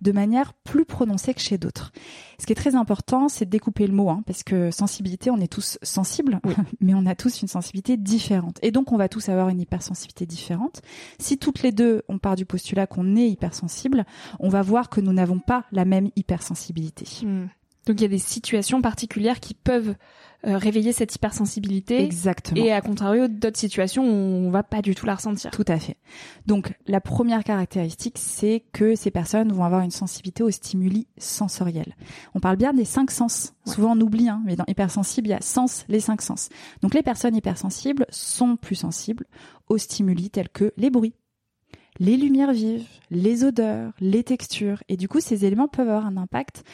de 0.00 0.12
manière 0.12 0.52
plus 0.52 0.84
prononcée 0.84 1.34
que 1.34 1.40
chez 1.40 1.58
d'autres. 1.58 1.92
Ce 2.38 2.46
qui 2.46 2.52
est 2.52 2.56
très 2.56 2.74
important, 2.74 3.28
c'est 3.28 3.44
de 3.44 3.50
découper 3.50 3.86
le 3.86 3.94
mot, 3.94 4.10
hein, 4.10 4.22
parce 4.26 4.42
que 4.42 4.70
sensibilité, 4.70 5.30
on 5.30 5.38
est 5.38 5.52
tous 5.52 5.78
sensibles, 5.82 6.40
oui. 6.44 6.54
mais 6.80 6.94
on 6.94 7.06
a 7.06 7.14
tous 7.14 7.42
une 7.42 7.48
sensibilité 7.48 7.96
différente. 7.96 8.58
Et 8.62 8.70
donc, 8.70 8.92
on 8.92 8.96
va 8.96 9.08
tous 9.08 9.28
avoir 9.28 9.48
une 9.48 9.60
hypersensibilité 9.60 10.26
différente. 10.26 10.82
Si 11.18 11.38
toutes 11.38 11.62
les 11.62 11.72
deux, 11.72 12.02
on 12.08 12.18
part 12.18 12.36
du 12.36 12.44
postulat 12.44 12.86
qu'on 12.86 13.16
est 13.16 13.28
hypersensible, 13.28 14.04
on 14.40 14.48
va 14.48 14.62
voir 14.62 14.88
que 14.88 15.00
nous 15.00 15.12
n'avons 15.12 15.38
pas 15.38 15.64
la 15.72 15.84
même 15.84 16.10
hypersensibilité. 16.16 17.26
Mmh. 17.26 17.46
Donc, 17.86 18.00
il 18.00 18.02
y 18.02 18.06
a 18.06 18.08
des 18.08 18.18
situations 18.18 18.80
particulières 18.82 19.40
qui 19.40 19.54
peuvent 19.54 19.94
euh, 20.46 20.58
réveiller 20.58 20.92
cette 20.92 21.14
hypersensibilité. 21.14 22.02
Exactement. 22.02 22.62
Et 22.62 22.70
à 22.70 22.82
contrario, 22.82 23.28
d'autres 23.28 23.58
situations 23.58 24.04
où 24.04 24.46
on 24.46 24.50
va 24.50 24.62
pas 24.62 24.82
du 24.82 24.94
tout 24.94 25.06
la 25.06 25.14
ressentir. 25.14 25.50
Tout 25.50 25.64
à 25.68 25.78
fait. 25.78 25.96
Donc, 26.46 26.74
la 26.86 27.00
première 27.00 27.44
caractéristique, 27.44 28.18
c'est 28.18 28.62
que 28.72 28.94
ces 28.94 29.10
personnes 29.10 29.52
vont 29.52 29.64
avoir 29.64 29.80
une 29.80 29.90
sensibilité 29.90 30.42
aux 30.42 30.50
stimuli 30.50 31.06
sensoriels. 31.16 31.96
On 32.34 32.40
parle 32.40 32.56
bien 32.56 32.74
des 32.74 32.84
cinq 32.84 33.10
sens. 33.10 33.54
Ouais. 33.66 33.72
Souvent, 33.72 33.96
on 33.96 34.00
oublie, 34.02 34.28
hein, 34.28 34.42
mais 34.44 34.54
dans 34.54 34.66
hypersensible, 34.68 35.28
il 35.28 35.30
y 35.30 35.34
a 35.34 35.40
sens, 35.40 35.86
les 35.88 36.00
cinq 36.00 36.20
sens. 36.20 36.50
Donc, 36.82 36.92
les 36.92 37.02
personnes 37.02 37.36
hypersensibles 37.36 38.04
sont 38.10 38.56
plus 38.56 38.76
sensibles 38.76 39.24
aux 39.68 39.78
stimuli 39.78 40.28
tels 40.28 40.50
que 40.50 40.74
les 40.76 40.90
bruits, 40.90 41.14
les 42.00 42.18
lumières 42.18 42.52
vives, 42.52 42.86
les 43.10 43.44
odeurs, 43.44 43.92
les 44.00 44.24
textures. 44.24 44.82
Et 44.90 44.98
du 44.98 45.08
coup, 45.08 45.20
ces 45.20 45.46
éléments 45.46 45.68
peuvent 45.68 45.88
avoir 45.88 46.06
un 46.06 46.18
impact 46.18 46.64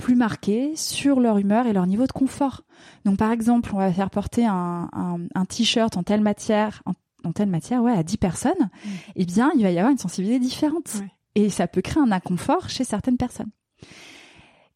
plus 0.00 0.16
marqués 0.16 0.74
sur 0.74 1.20
leur 1.20 1.38
humeur 1.38 1.66
et 1.66 1.72
leur 1.72 1.86
niveau 1.86 2.06
de 2.06 2.12
confort. 2.12 2.62
Donc 3.04 3.18
par 3.18 3.30
exemple, 3.30 3.70
on 3.74 3.78
va 3.78 3.92
faire 3.92 4.10
porter 4.10 4.46
un, 4.46 4.88
un, 4.92 5.18
un 5.34 5.44
t-shirt 5.44 5.96
en 5.96 6.02
telle 6.02 6.22
matière, 6.22 6.82
en, 6.86 6.92
en, 7.28 7.32
telle 7.32 7.48
matière, 7.48 7.82
ouais, 7.82 7.92
à 7.92 8.02
10 8.02 8.16
personnes, 8.16 8.52
mmh. 8.58 8.88
eh 9.16 9.24
bien, 9.24 9.52
il 9.56 9.62
va 9.62 9.70
y 9.70 9.78
avoir 9.78 9.92
une 9.92 9.98
sensibilité 9.98 10.38
différente. 10.38 10.90
Ouais. 11.00 11.10
Et 11.36 11.50
ça 11.50 11.68
peut 11.68 11.82
créer 11.82 12.02
un 12.02 12.10
inconfort 12.10 12.68
chez 12.68 12.84
certaines 12.84 13.16
personnes. 13.16 13.50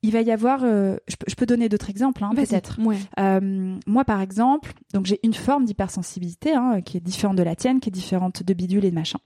Il 0.02 0.12
va 0.12 0.20
y 0.20 0.30
avoir, 0.30 0.60
euh, 0.64 0.96
je, 1.08 1.16
peux, 1.16 1.24
je, 1.28 1.34
peux, 1.34 1.46
donner 1.46 1.70
d'autres 1.70 1.88
exemples, 1.88 2.22
hein, 2.22 2.32
peut-être. 2.36 2.78
Ouais. 2.78 2.98
Euh, 3.18 3.76
moi, 3.86 4.04
par 4.04 4.20
exemple, 4.20 4.74
donc 4.92 5.06
j'ai 5.06 5.18
une 5.24 5.32
forme 5.32 5.64
d'hypersensibilité 5.64 6.54
hein, 6.54 6.82
qui 6.82 6.98
est 6.98 7.00
différente 7.00 7.36
de 7.36 7.42
la 7.42 7.56
tienne, 7.56 7.80
qui 7.80 7.88
est 7.88 7.92
différente 7.92 8.42
de 8.42 8.54
bidule 8.54 8.84
et 8.84 8.90
de 8.90 8.94
machin. 8.94 9.18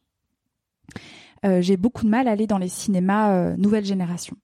Euh, 1.45 1.61
j'ai 1.61 1.77
beaucoup 1.77 2.05
de 2.05 2.11
mal 2.11 2.29
à 2.29 2.33
aller 2.33 2.47
dans 2.47 2.59
les 2.59 2.69
cinémas 2.69 3.33
euh, 3.33 3.57
nouvelle 3.57 3.85
génération. 3.85 4.37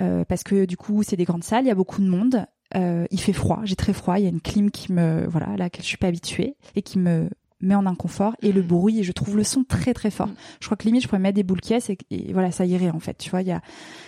Euh, 0.00 0.24
parce 0.24 0.42
que 0.42 0.64
du 0.64 0.76
coup 0.76 1.02
c'est 1.02 1.16
des 1.16 1.24
grandes 1.24 1.44
salles, 1.44 1.64
il 1.64 1.68
y 1.68 1.70
a 1.70 1.74
beaucoup 1.74 2.00
de 2.00 2.08
monde, 2.08 2.46
euh, 2.76 3.06
il 3.10 3.20
fait 3.20 3.32
froid, 3.32 3.60
j'ai 3.64 3.76
très 3.76 3.92
froid, 3.92 4.18
il 4.18 4.24
y 4.24 4.26
a 4.26 4.30
une 4.30 4.40
clim 4.40 4.70
qui 4.70 4.92
me 4.92 5.26
voilà 5.28 5.50
à 5.50 5.56
laquelle 5.56 5.82
je 5.82 5.88
suis 5.88 5.98
pas 5.98 6.06
habituée 6.06 6.56
et 6.74 6.82
qui 6.82 6.98
me 6.98 7.28
met 7.60 7.76
en 7.76 7.86
inconfort 7.86 8.34
et 8.42 8.50
le 8.50 8.62
bruit 8.62 8.98
et 8.98 9.02
je 9.04 9.12
trouve 9.12 9.36
le 9.36 9.44
son 9.44 9.62
très 9.62 9.94
très 9.94 10.10
fort. 10.10 10.30
Je 10.60 10.66
crois 10.66 10.76
que 10.76 10.84
limite 10.84 11.02
je 11.02 11.08
pourrais 11.08 11.20
mettre 11.20 11.36
des 11.36 11.44
boules 11.44 11.60
caisses 11.60 11.90
et, 11.90 11.98
et, 12.10 12.32
voilà 12.32 12.50
ça 12.50 12.64
irait 12.64 12.90
en 12.90 12.98
fait. 12.98 13.18
Tu 13.18 13.30
vois, 13.30 13.42
il 13.42 13.48
y 13.48 13.52
a 13.52 13.60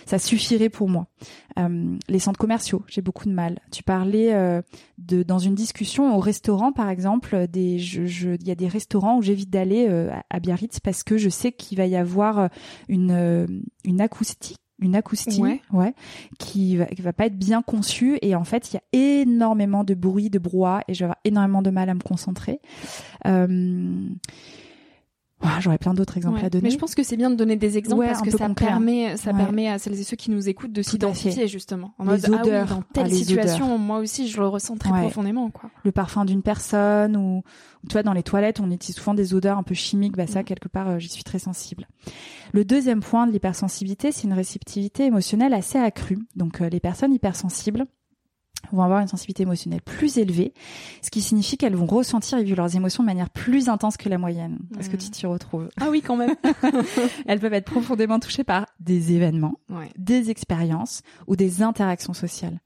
ça 0.05 0.17
suffirait 0.17 0.69
pour 0.69 0.89
moi. 0.89 1.07
Euh, 1.59 1.95
les 2.09 2.19
centres 2.19 2.39
commerciaux, 2.39 2.83
j'ai 2.87 3.01
beaucoup 3.01 3.29
de 3.29 3.33
mal. 3.33 3.59
Tu 3.71 3.83
parlais 3.83 4.33
de 4.97 5.23
dans 5.23 5.39
une 5.39 5.55
discussion 5.55 6.17
au 6.17 6.19
restaurant 6.19 6.71
par 6.71 6.89
exemple, 6.89 7.47
des 7.47 7.77
je, 7.77 8.05
je 8.07 8.31
il 8.31 8.47
y 8.47 8.51
a 8.51 8.55
des 8.55 8.67
restaurants 8.67 9.17
où 9.17 9.21
j'évite 9.21 9.51
d'aller 9.51 9.85
euh, 9.87 10.11
à 10.29 10.39
Biarritz 10.39 10.79
parce 10.79 11.03
que 11.03 11.17
je 11.17 11.29
sais 11.29 11.51
qu'il 11.51 11.77
va 11.77 11.85
y 11.85 11.95
avoir 11.95 12.49
une 12.89 13.63
une 13.85 14.01
acoustique 14.01 14.57
une 14.79 14.95
acoustie, 14.95 15.41
ouais, 15.41 15.93
qui 16.37 16.77
va, 16.77 16.85
qui 16.85 17.01
va 17.01 17.13
pas 17.13 17.27
être 17.27 17.37
bien 17.37 17.61
conçue 17.61 18.17
et 18.21 18.35
en 18.35 18.43
fait 18.43 18.71
il 18.71 18.75
y 18.75 18.77
a 18.77 19.21
énormément 19.21 19.83
de 19.83 19.93
bruit, 19.93 20.29
de 20.29 20.39
brouhaha 20.39 20.81
et 20.87 20.93
je 20.93 20.99
vais 20.99 21.05
avoir 21.05 21.17
énormément 21.23 21.61
de 21.61 21.69
mal 21.69 21.89
à 21.89 21.93
me 21.93 22.01
concentrer. 22.01 22.59
Euh, 23.25 24.09
J'aurais 25.59 25.77
plein 25.77 25.93
d'autres 25.93 26.17
exemples 26.17 26.43
à 26.43 26.49
donner. 26.49 26.63
Mais 26.63 26.69
je 26.69 26.77
pense 26.77 26.95
que 26.95 27.03
c'est 27.03 27.17
bien 27.17 27.29
de 27.29 27.35
donner 27.35 27.55
des 27.55 27.77
exemples 27.77 28.05
parce 28.05 28.21
que 28.21 28.31
ça 28.31 28.49
permet, 28.49 29.17
ça 29.17 29.33
permet 29.33 29.69
à 29.69 29.77
celles 29.79 29.99
et 29.99 30.03
ceux 30.03 30.15
qui 30.15 30.31
nous 30.31 30.49
écoutent 30.49 30.73
de 30.73 30.81
s'identifier 30.81 31.47
justement. 31.47 31.93
En 31.97 32.05
les 32.05 32.11
mode, 32.11 32.29
odeurs, 32.29 32.67
ah 32.69 32.73
oui, 32.73 32.75
dans 32.75 32.83
telle 32.93 33.07
ah, 33.11 33.15
situation, 33.15 33.77
moi 33.77 33.99
aussi, 33.99 34.27
je 34.27 34.37
le 34.37 34.47
ressens 34.47 34.77
très 34.77 34.89
profondément. 34.89 35.49
Quoi. 35.49 35.69
Le 35.83 35.91
parfum 35.91 36.25
d'une 36.25 36.41
personne 36.41 37.15
ou, 37.17 37.43
tu 37.87 37.93
vois, 37.93 38.03
dans 38.03 38.13
les 38.13 38.23
toilettes, 38.23 38.59
on 38.59 38.71
utilise 38.71 38.95
souvent 38.95 39.13
des 39.13 39.33
odeurs 39.33 39.57
un 39.57 39.63
peu 39.63 39.75
chimiques. 39.75 40.15
Bah 40.15 40.27
ça, 40.27 40.41
mm. 40.41 40.45
quelque 40.45 40.67
part, 40.67 40.89
euh, 40.89 40.99
j'y 40.99 41.09
suis 41.09 41.23
très 41.23 41.39
sensible. 41.39 41.87
Le 42.53 42.65
deuxième 42.65 43.01
point 43.01 43.27
de 43.27 43.31
l'hypersensibilité, 43.31 44.11
c'est 44.11 44.23
une 44.23 44.33
réceptivité 44.33 45.05
émotionnelle 45.05 45.53
assez 45.53 45.77
accrue. 45.77 46.19
Donc, 46.35 46.61
euh, 46.61 46.69
les 46.69 46.79
personnes 46.79 47.13
hypersensibles 47.13 47.85
vont 48.71 48.83
avoir 48.83 48.99
une 48.99 49.07
sensibilité 49.07 49.43
émotionnelle 49.43 49.81
plus 49.81 50.17
élevée, 50.17 50.53
ce 51.01 51.09
qui 51.09 51.21
signifie 51.21 51.57
qu'elles 51.57 51.75
vont 51.75 51.85
ressentir 51.85 52.37
et 52.37 52.43
vivre 52.43 52.57
leurs 52.57 52.75
émotions 52.75 53.03
de 53.03 53.07
manière 53.07 53.29
plus 53.29 53.69
intense 53.69 53.97
que 53.97 54.09
la 54.09 54.17
moyenne. 54.17 54.59
Est-ce 54.79 54.89
que 54.89 54.97
tu 54.97 55.09
t'y 55.09 55.25
retrouves? 55.25 55.69
Ah 55.79 55.89
oui, 55.89 56.01
quand 56.01 56.15
même. 56.15 56.35
elles 57.27 57.39
peuvent 57.39 57.53
être 57.53 57.71
profondément 57.71 58.19
touchées 58.19 58.43
par 58.43 58.65
des 58.79 59.13
événements, 59.13 59.59
des 59.97 60.29
expériences 60.29 61.01
ou 61.27 61.35
des 61.35 61.61
interactions 61.61 62.13
sociales. 62.13 62.59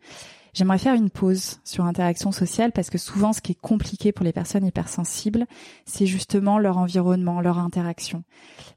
J'aimerais 0.53 0.79
faire 0.79 0.95
une 0.95 1.09
pause 1.09 1.59
sur 1.63 1.85
interaction 1.85 2.31
sociale 2.31 2.71
parce 2.71 2.89
que 2.89 2.97
souvent 2.97 3.33
ce 3.33 3.41
qui 3.41 3.51
est 3.51 3.62
compliqué 3.62 4.12
pour 4.12 4.25
les 4.25 4.33
personnes 4.33 4.65
hypersensibles, 4.65 5.45
c'est 5.85 6.05
justement 6.07 6.57
leur 6.57 6.77
environnement, 6.77 7.39
leur 7.39 7.59
interaction. 7.59 8.23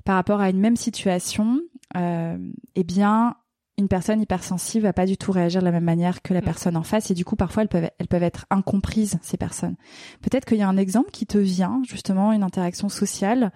Par 0.04 0.16
rapport 0.16 0.40
à 0.40 0.50
une 0.50 0.60
même 0.60 0.76
situation, 0.76 1.60
euh, 1.96 2.36
eh 2.74 2.84
bien, 2.84 3.36
une 3.78 3.88
personne 3.88 4.20
hypersensible 4.20 4.84
va 4.84 4.92
pas 4.92 5.06
du 5.06 5.16
tout 5.16 5.32
réagir 5.32 5.60
de 5.60 5.64
la 5.64 5.72
même 5.72 5.84
manière 5.84 6.22
que 6.22 6.34
la 6.34 6.40
mm. 6.40 6.44
personne 6.44 6.76
en 6.76 6.82
face 6.82 7.10
et 7.10 7.14
du 7.14 7.24
coup 7.24 7.36
parfois 7.36 7.62
elles 7.62 7.68
peuvent 7.68 7.90
elles 7.98 8.08
peuvent 8.08 8.22
être 8.22 8.46
incomprises 8.50 9.18
ces 9.22 9.36
personnes. 9.36 9.76
Peut-être 10.20 10.44
qu'il 10.44 10.58
y 10.58 10.62
a 10.62 10.68
un 10.68 10.76
exemple 10.76 11.10
qui 11.10 11.26
te 11.26 11.38
vient 11.38 11.80
justement 11.88 12.32
une 12.32 12.42
interaction 12.42 12.88
sociale 12.88 13.50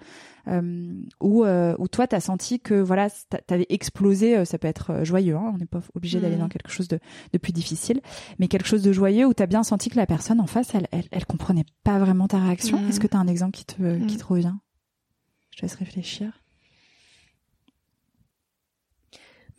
euh, 0.47 0.93
où 1.21 1.43
euh, 1.45 1.75
où 1.77 1.87
toi 1.87 2.07
tu 2.07 2.15
as 2.15 2.19
senti 2.19 2.59
que 2.59 2.73
voilà 2.73 3.09
t'avais 3.45 3.67
explosé 3.69 4.37
euh, 4.37 4.45
ça 4.45 4.57
peut 4.57 4.67
être 4.67 5.03
joyeux 5.03 5.35
hein, 5.35 5.51
on 5.53 5.57
n'est 5.57 5.65
pas 5.65 5.81
obligé 5.93 6.19
d'aller 6.19 6.37
mm. 6.37 6.39
dans 6.39 6.49
quelque 6.49 6.71
chose 6.71 6.87
de, 6.87 6.99
de 7.33 7.37
plus 7.37 7.51
difficile 7.53 8.01
mais 8.39 8.47
quelque 8.47 8.67
chose 8.67 8.81
de 8.81 8.91
joyeux 8.91 9.25
où 9.25 9.33
tu 9.33 9.43
as 9.43 9.47
bien 9.47 9.63
senti 9.63 9.89
que 9.89 9.97
la 9.97 10.07
personne 10.07 10.39
en 10.39 10.47
face 10.47 10.73
elle 10.73 10.87
elle, 10.91 11.07
elle 11.11 11.25
comprenait 11.25 11.65
pas 11.83 11.99
vraiment 11.99 12.27
ta 12.27 12.39
réaction. 12.39 12.79
Mm. 12.79 12.89
Est-ce 12.89 12.99
que 12.99 13.07
tu 13.07 13.15
as 13.15 13.19
un 13.19 13.27
exemple 13.27 13.51
qui 13.51 13.65
te 13.65 14.05
qui 14.05 14.17
te 14.17 14.25
revient? 14.25 14.55
Je 15.51 15.57
te 15.57 15.61
laisse 15.63 15.75
réfléchir. 15.75 16.31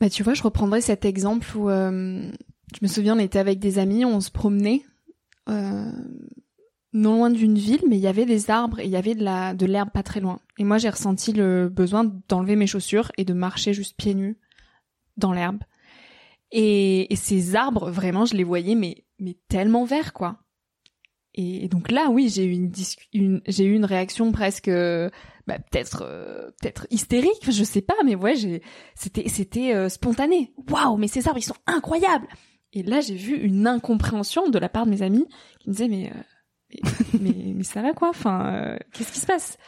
Bah 0.00 0.08
tu 0.08 0.22
vois, 0.22 0.34
je 0.34 0.42
reprendrai 0.42 0.80
cet 0.80 1.04
exemple 1.04 1.46
où 1.56 1.70
euh, 1.70 2.30
je 2.74 2.78
me 2.82 2.88
souviens, 2.88 3.16
on 3.16 3.20
était 3.20 3.38
avec 3.38 3.58
des 3.58 3.78
amis, 3.78 4.04
on 4.04 4.20
se 4.20 4.30
promenait 4.30 4.82
euh, 5.48 5.90
non 6.92 7.16
loin 7.16 7.30
d'une 7.30 7.58
ville, 7.58 7.82
mais 7.88 7.96
il 7.96 8.02
y 8.02 8.06
avait 8.06 8.26
des 8.26 8.50
arbres 8.50 8.80
et 8.80 8.84
il 8.84 8.90
y 8.90 8.96
avait 8.96 9.14
de 9.14 9.24
la 9.24 9.54
de 9.54 9.66
l'herbe 9.66 9.90
pas 9.90 10.02
très 10.02 10.20
loin. 10.20 10.40
Et 10.58 10.64
moi, 10.64 10.78
j'ai 10.78 10.90
ressenti 10.90 11.32
le 11.32 11.68
besoin 11.68 12.04
d'enlever 12.28 12.56
mes 12.56 12.66
chaussures 12.66 13.10
et 13.16 13.24
de 13.24 13.34
marcher 13.34 13.72
juste 13.72 13.96
pieds 13.96 14.14
nus 14.14 14.38
dans 15.16 15.32
l'herbe. 15.32 15.62
Et, 16.50 17.12
et, 17.12 17.16
ces 17.16 17.56
arbres, 17.56 17.90
vraiment, 17.90 18.24
je 18.24 18.34
les 18.34 18.44
voyais, 18.44 18.74
mais 18.74 19.04
mais 19.18 19.36
tellement 19.48 19.84
verts, 19.84 20.12
quoi. 20.12 20.38
Et, 21.40 21.68
donc 21.68 21.92
là, 21.92 22.08
oui, 22.10 22.28
j'ai 22.28 22.44
eu 22.44 22.50
une, 22.50 22.72
une 23.12 23.40
j'ai 23.46 23.64
eu 23.64 23.74
une 23.74 23.84
réaction 23.84 24.32
presque 24.32 24.68
bah, 25.46 25.58
peut-être 25.70 26.02
euh, 26.04 26.50
peut-être 26.60 26.88
hystérique, 26.90 27.48
je 27.48 27.62
sais 27.62 27.80
pas, 27.80 27.94
mais 28.04 28.16
ouais, 28.16 28.34
j'ai 28.34 28.60
c'était 28.96 29.28
c'était 29.28 29.72
euh, 29.72 29.88
spontané. 29.88 30.52
Waouh, 30.68 30.96
mais 30.96 31.06
ces 31.06 31.28
arbres 31.28 31.38
ils 31.38 31.42
sont 31.42 31.54
incroyables. 31.68 32.26
Et 32.72 32.82
là, 32.82 33.00
j'ai 33.00 33.14
vu 33.14 33.36
une 33.36 33.68
incompréhension 33.68 34.48
de 34.48 34.58
la 34.58 34.68
part 34.68 34.84
de 34.84 34.90
mes 34.90 35.02
amis 35.02 35.26
qui 35.60 35.70
me 35.70 35.74
disaient 35.74 35.88
mais 35.88 36.10
euh, 36.10 36.80
mais, 37.20 37.52
mais, 37.54 37.62
ça 37.64 37.82
va 37.82 37.92
quoi? 37.92 38.08
Enfin, 38.08 38.76
qu'est-ce 38.92 39.12
qui 39.12 39.20
se 39.20 39.26
passe? 39.26 39.58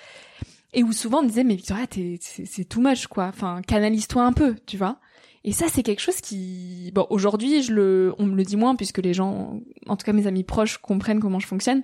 Et 0.72 0.83
où 0.83 0.92
souvent 0.92 1.20
on 1.20 1.22
me 1.22 1.28
disait 1.28 1.44
mais 1.44 1.54
Victoria, 1.54 1.87
c'est 1.88 2.68
too 2.68 2.80
much 2.80 3.06
quoi. 3.06 3.26
Enfin, 3.26 3.62
canalise-toi 3.62 4.24
un 4.24 4.33
peu, 4.33 4.56
tu 4.66 4.76
vois? 4.76 4.98
Et 5.42 5.53
ça, 5.53 5.66
c'est 5.68 5.83
quelque 5.83 6.00
chose 6.00 6.20
qui, 6.20 6.90
bon, 6.94 7.07
aujourd'hui, 7.09 7.62
je 7.62 7.72
le, 7.72 8.14
on 8.18 8.26
me 8.26 8.37
le 8.37 8.42
dit 8.42 8.57
moins 8.57 8.76
puisque 8.76 8.98
les 8.98 9.14
gens, 9.14 9.61
en 9.87 9.96
tout 9.96 10.05
cas 10.05 10.12
mes 10.12 10.26
amis 10.26 10.44
proches, 10.44 10.79
comprennent 10.79 11.20
comment 11.20 11.40
je 11.40 11.46
fonctionne, 11.46 11.83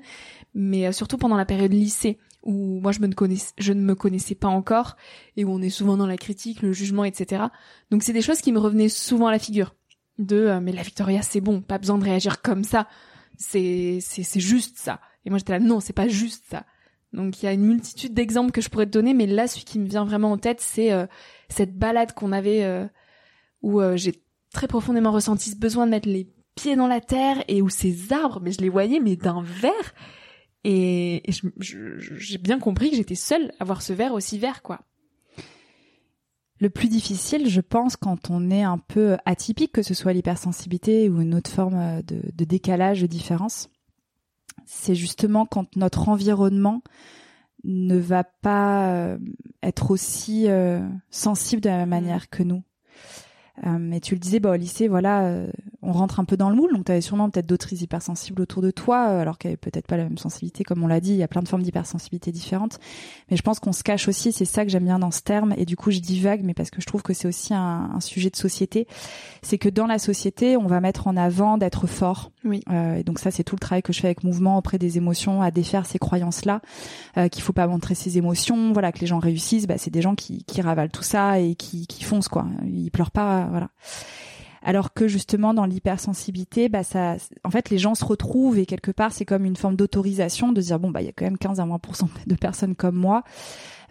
mais 0.55 0.93
surtout 0.93 1.17
pendant 1.17 1.37
la 1.37 1.47
période 1.47 1.73
lycée 1.73 2.19
où 2.47 2.81
moi 2.81 2.93
je 2.93 3.01
me 3.01 3.09
connaissais, 3.09 3.53
je 3.59 3.73
ne 3.73 3.83
me 3.83 3.95
connaissais 3.95 4.37
pas 4.37 4.49
encore 4.49 4.97
et 5.37 5.45
où 5.45 5.51
on 5.51 5.61
est 5.61 5.69
souvent 5.69 5.97
dans 5.97 6.07
la 6.07 6.17
critique, 6.17 6.63
le 6.63 6.73
jugement, 6.73 7.05
etc. 7.05 7.45
Donc 7.91 8.03
c'est 8.03 8.13
des 8.13 8.23
choses 8.23 8.41
qui 8.41 8.53
me 8.53 8.59
revenaient 8.59 8.89
souvent 8.89 9.27
à 9.27 9.33
la 9.33 9.39
figure. 9.39 9.75
De 10.19 10.37
euh, 10.37 10.61
mais 10.61 10.73
la 10.73 10.83
Victoria 10.83 11.21
c'est 11.21 11.43
bon, 11.43 11.61
pas 11.61 11.77
besoin 11.77 11.99
de 11.99 12.05
réagir 12.05 12.41
comme 12.41 12.65
ça, 12.65 12.89
c'est 13.37 13.99
c'est 14.01 14.23
c'est 14.23 14.41
juste 14.41 14.79
ça. 14.79 15.01
Et 15.27 15.31
moi 15.31 15.39
j'étais 15.39 15.53
là 15.53 15.59
non 15.59 15.81
c'est 15.81 15.93
pas 15.93 16.09
juste 16.09 16.45
ça. 16.49 16.65
Donc 17.13 17.43
il 17.43 17.47
y 17.47 17.49
a 17.49 17.53
une 17.53 17.67
multitude 17.67 18.15
d'exemples 18.15 18.53
que 18.53 18.61
je 18.61 18.71
pourrais 18.71 18.87
te 18.87 18.93
donner, 18.93 19.13
mais 19.13 19.27
là 19.27 19.47
celui 19.47 19.65
qui 19.65 19.79
me 19.79 19.87
vient 19.87 20.07
vraiment 20.07 20.33
en 20.33 20.39
tête 20.39 20.61
c'est 20.61 20.93
euh, 20.93 21.07
cette 21.51 21.77
balade 21.77 22.13
qu'on 22.15 22.33
avait 22.33 22.63
euh, 22.63 22.87
où 23.67 23.81
j'ai 23.97 24.23
très 24.53 24.69
profondément 24.69 25.13
ressenti 25.13 25.51
ce 25.51 25.57
besoin 25.57 25.87
de 25.87 25.91
mettre 25.91 26.09
les 26.09 26.29
pieds 26.55 26.77
dans 26.77 26.87
la 26.87 27.01
terre 27.01 27.45
et 27.49 27.63
où 27.63 27.69
ces 27.69 28.13
arbres, 28.13 28.41
mais 28.43 28.53
je 28.53 28.61
les 28.61 28.69
voyais 28.69 29.01
mais 29.01 29.17
d'un 29.17 29.43
verre 29.43 29.95
et, 30.69 31.23
j'ai 31.61 32.39
bien 32.39 32.59
compris 32.59 32.91
que 32.91 32.97
j'étais 32.97 33.15
seule 33.15 33.53
à 33.61 33.65
voir 33.65 33.83
ce 33.83 33.93
verre 33.93 34.15
aussi 34.15 34.37
vert, 34.37 34.63
quoi. 34.63 34.81
Le 36.59 36.71
plus 36.71 36.89
difficile, 36.89 37.49
je 37.49 37.61
pense, 37.61 37.95
quand 37.97 38.31
on 38.31 38.51
est 38.51 38.65
un 38.65 38.79
peu 38.79 39.17
atypique, 39.27 39.71
que 39.71 39.83
ce 39.83 39.95
soit 39.95 40.13
l'hypersensibilité 40.13 41.09
ou 41.09 41.21
une 41.21 41.37
autre 41.37 41.51
forme 41.51 42.03
de, 42.03 42.45
décalage, 42.45 43.01
de 43.01 43.07
différence, 43.07 43.69
c'est 44.65 44.97
justement 44.97 45.47
quand 45.47 45.77
notre 45.77 46.09
environnement 46.09 46.83
ne 47.63 47.97
va 47.97 48.25
pas 48.25 48.91
euh, 48.93 49.19
être 49.63 49.93
aussi 49.93 50.49
euh, 50.49 50.81
sensible 51.11 51.63
de 51.63 51.69
la 51.69 51.79
même 51.79 51.91
manière 51.91 52.29
que 52.29 52.43
nous. 52.43 52.65
Euh, 53.65 53.93
et 53.93 54.01
tu 54.01 54.15
le 54.15 54.21
disais, 54.21 54.41
bah, 54.41 54.51
au 54.51 54.57
lycée, 54.57 54.89
voilà, 54.89 55.27
euh, 55.27 55.47
on 55.87 55.93
rentre 55.93 56.19
un 56.19 56.25
peu 56.25 56.37
dans 56.37 56.51
le 56.51 56.57
moule, 56.57 56.73
donc 56.75 56.85
tu 56.85 56.93
avais 56.93 57.01
sûrement 57.01 57.31
peut-être 57.31 57.47
d'autres 57.47 57.73
hypersensibles 57.73 58.43
autour 58.43 58.61
de 58.61 58.73
toi, 58.73 59.09
euh, 59.09 59.21
alors 59.21 59.39
qu'elle 59.39 59.51
avait 59.51 59.57
peut-être 59.57 59.87
pas 59.87 59.97
la 59.97 60.03
même 60.03 60.19
sensibilité, 60.19 60.65
comme 60.65 60.83
on 60.83 60.89
l'a 60.89 61.01
dit, 61.01 61.13
il 61.13 61.17
y 61.17 61.23
a 61.23 61.29
plein 61.29 61.43
de 61.43 61.49
formes 61.49 61.63
d'hypersensibilité 61.63 62.33
différentes. 62.33 62.81
Mais 63.31 63.37
je 63.37 63.43
pense 63.43 63.61
qu'on 63.61 63.73
se 63.73 63.85
cache 63.85 64.09
aussi, 64.09 64.33
c'est 64.33 64.45
ça 64.45 64.65
que 64.65 64.71
j'aime 64.71 64.85
bien 64.85 64.99
dans 64.99 65.13
ce 65.13 65.23
terme, 65.23 65.55
et 65.57 65.65
du 65.65 65.77
coup 65.77 65.93
je 65.93 66.01
dis 66.01 66.21
vague, 66.21 66.43
mais 66.43 66.55
parce 66.55 66.71
que 66.71 66.81
je 66.81 66.87
trouve 66.87 67.03
que 67.03 67.15
c'est 67.15 67.29
aussi 67.29 67.55
un, 67.55 67.91
un, 67.95 68.01
sujet 68.01 68.31
de 68.31 68.37
société, 68.37 68.89
c'est 69.43 69.59
que 69.59 69.69
dans 69.69 69.87
la 69.87 70.01
société, 70.01 70.57
on 70.57 70.67
va 70.67 70.81
mettre 70.81 71.07
en 71.07 71.17
avant 71.17 71.57
d'être 71.57 71.87
fort. 71.87 72.33
Oui. 72.45 72.63
et 72.71 73.03
donc 73.03 73.19
ça, 73.19 73.33
c'est 73.33 73.43
tout 73.43 73.57
le 73.57 73.61
travail 73.61 73.83
que 73.83 73.93
je 73.93 74.01
fais 74.01 74.07
avec 74.07 74.23
Mouvement 74.23 74.57
auprès 74.59 74.79
des 74.79 74.99
émotions, 74.99 75.43
à 75.43 75.51
défaire 75.51 75.87
ces 75.87 75.99
croyances-là, 75.99 76.61
qu'il 77.31 77.43
faut 77.43 77.53
pas 77.53 77.67
montrer 77.67 77.95
ses 77.95 78.19
émotions, 78.19 78.73
voilà, 78.73 78.93
que 78.93 79.01
les 79.01 79.07
gens 79.07 79.19
réussissent, 79.19 79.67
bah, 79.67 79.79
c'est 79.79 79.91
des 79.91 80.03
gens 80.03 80.15
qui, 80.15 80.45
qui 80.45 80.61
ravalent 80.61 80.91
tout 80.91 81.03
ça 81.03 81.41
et 81.41 81.55
qui, 81.55 81.87
qui 81.87 82.05
foncent, 82.05 82.29
quoi. 82.29 82.47
Ils 82.65 82.91
pleurent 82.91 83.11
pas 83.11 83.47
voilà. 83.51 83.71
Alors 84.67 84.93
que 84.93 85.07
justement 85.07 85.55
dans 85.55 85.65
l'hypersensibilité, 85.65 86.69
bah 86.69 86.83
ça, 86.83 87.15
en 87.45 87.51
fait, 87.51 87.71
les 87.71 87.79
gens 87.79 87.95
se 87.95 88.05
retrouvent 88.05 88.59
et 88.59 88.67
quelque 88.67 88.91
part 88.91 89.13
c'est 89.13 89.25
comme 89.25 89.45
une 89.45 89.55
forme 89.55 89.77
d'autorisation 89.77 90.51
de 90.51 90.61
dire 90.61 90.81
bon 90.81 90.91
bah 90.91 91.03
il 91.03 91.07
y 91.07 91.09
a 91.09 91.13
quand 91.13 91.25
même 91.25 91.39
15 91.39 91.61
à 91.61 91.65
20% 91.65 92.09
de 92.27 92.35
personnes 92.35 92.75
comme 92.75 92.97
moi 92.97 93.23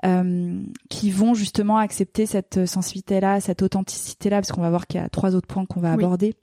euh, 0.06 0.62
qui 0.90 1.12
vont 1.12 1.34
justement 1.34 1.78
accepter 1.78 2.26
cette 2.26 2.66
sensibilité-là, 2.66 3.40
cette 3.40 3.62
authenticité-là, 3.62 4.42
parce 4.42 4.52
qu'on 4.52 4.62
va 4.62 4.70
voir 4.70 4.86
qu'il 4.86 5.00
y 5.00 5.04
a 5.04 5.08
trois 5.08 5.34
autres 5.34 5.48
points 5.48 5.66
qu'on 5.66 5.80
va 5.80 5.94
aborder. 5.94 6.36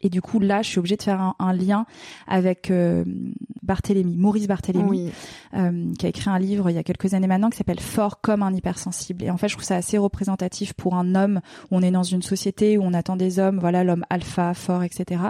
Et 0.00 0.08
du 0.08 0.22
coup, 0.22 0.40
là, 0.40 0.62
je 0.62 0.68
suis 0.68 0.78
obligée 0.78 0.96
de 0.96 1.02
faire 1.02 1.34
un, 1.38 1.52
lien 1.52 1.86
avec 2.26 2.70
euh, 2.70 3.04
Barthélemy, 3.62 4.16
Maurice 4.16 4.46
Barthélemy, 4.46 5.10
euh, 5.54 5.92
qui 5.98 6.06
a 6.06 6.08
écrit 6.08 6.30
un 6.30 6.38
livre 6.38 6.70
il 6.70 6.74
y 6.74 6.78
a 6.78 6.82
quelques 6.82 7.14
années 7.14 7.26
maintenant 7.26 7.50
qui 7.50 7.58
s'appelle 7.58 7.80
Fort 7.80 8.20
comme 8.20 8.42
un 8.42 8.52
hypersensible. 8.52 9.24
Et 9.24 9.30
en 9.30 9.36
fait, 9.36 9.48
je 9.48 9.54
trouve 9.54 9.64
ça 9.64 9.76
assez 9.76 9.98
représentatif 9.98 10.72
pour 10.72 10.94
un 10.94 11.14
homme 11.14 11.40
où 11.70 11.76
on 11.76 11.82
est 11.82 11.90
dans 11.90 12.02
une 12.02 12.22
société 12.22 12.78
où 12.78 12.82
on 12.82 12.94
attend 12.94 13.16
des 13.16 13.38
hommes, 13.38 13.58
voilà, 13.58 13.84
l'homme 13.84 14.04
alpha, 14.10 14.54
fort, 14.54 14.82
etc. 14.82 15.22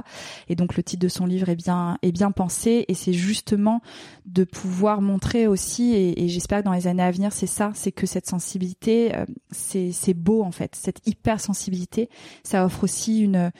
Et 0.48 0.54
donc, 0.54 0.76
le 0.76 0.82
titre 0.82 1.02
de 1.02 1.08
son 1.08 1.26
livre 1.26 1.48
est 1.48 1.56
bien, 1.56 1.98
est 2.02 2.12
bien 2.12 2.30
pensé. 2.30 2.84
Et 2.88 2.94
c'est 2.94 3.12
justement 3.12 3.80
de 4.26 4.44
pouvoir 4.44 5.02
montrer 5.02 5.46
aussi, 5.46 5.94
et, 5.94 6.28
j'espère 6.28 6.60
que 6.60 6.64
dans 6.64 6.72
les 6.72 6.86
années 6.86 7.02
à 7.02 7.10
venir, 7.10 7.32
c'est 7.32 7.46
ça, 7.46 7.72
c'est 7.74 7.92
que 7.92 8.06
cette 8.06 8.26
sensibilité, 8.26 9.14
euh, 9.14 9.26
c'est 9.50 10.14
beau 10.14 10.42
en 10.42 10.50
fait. 10.50 10.74
Cette 10.74 11.06
hypersensibilité, 11.06 12.08
ça 12.42 12.64
offre 12.64 12.84
aussi 12.84 13.20
une 13.20 13.50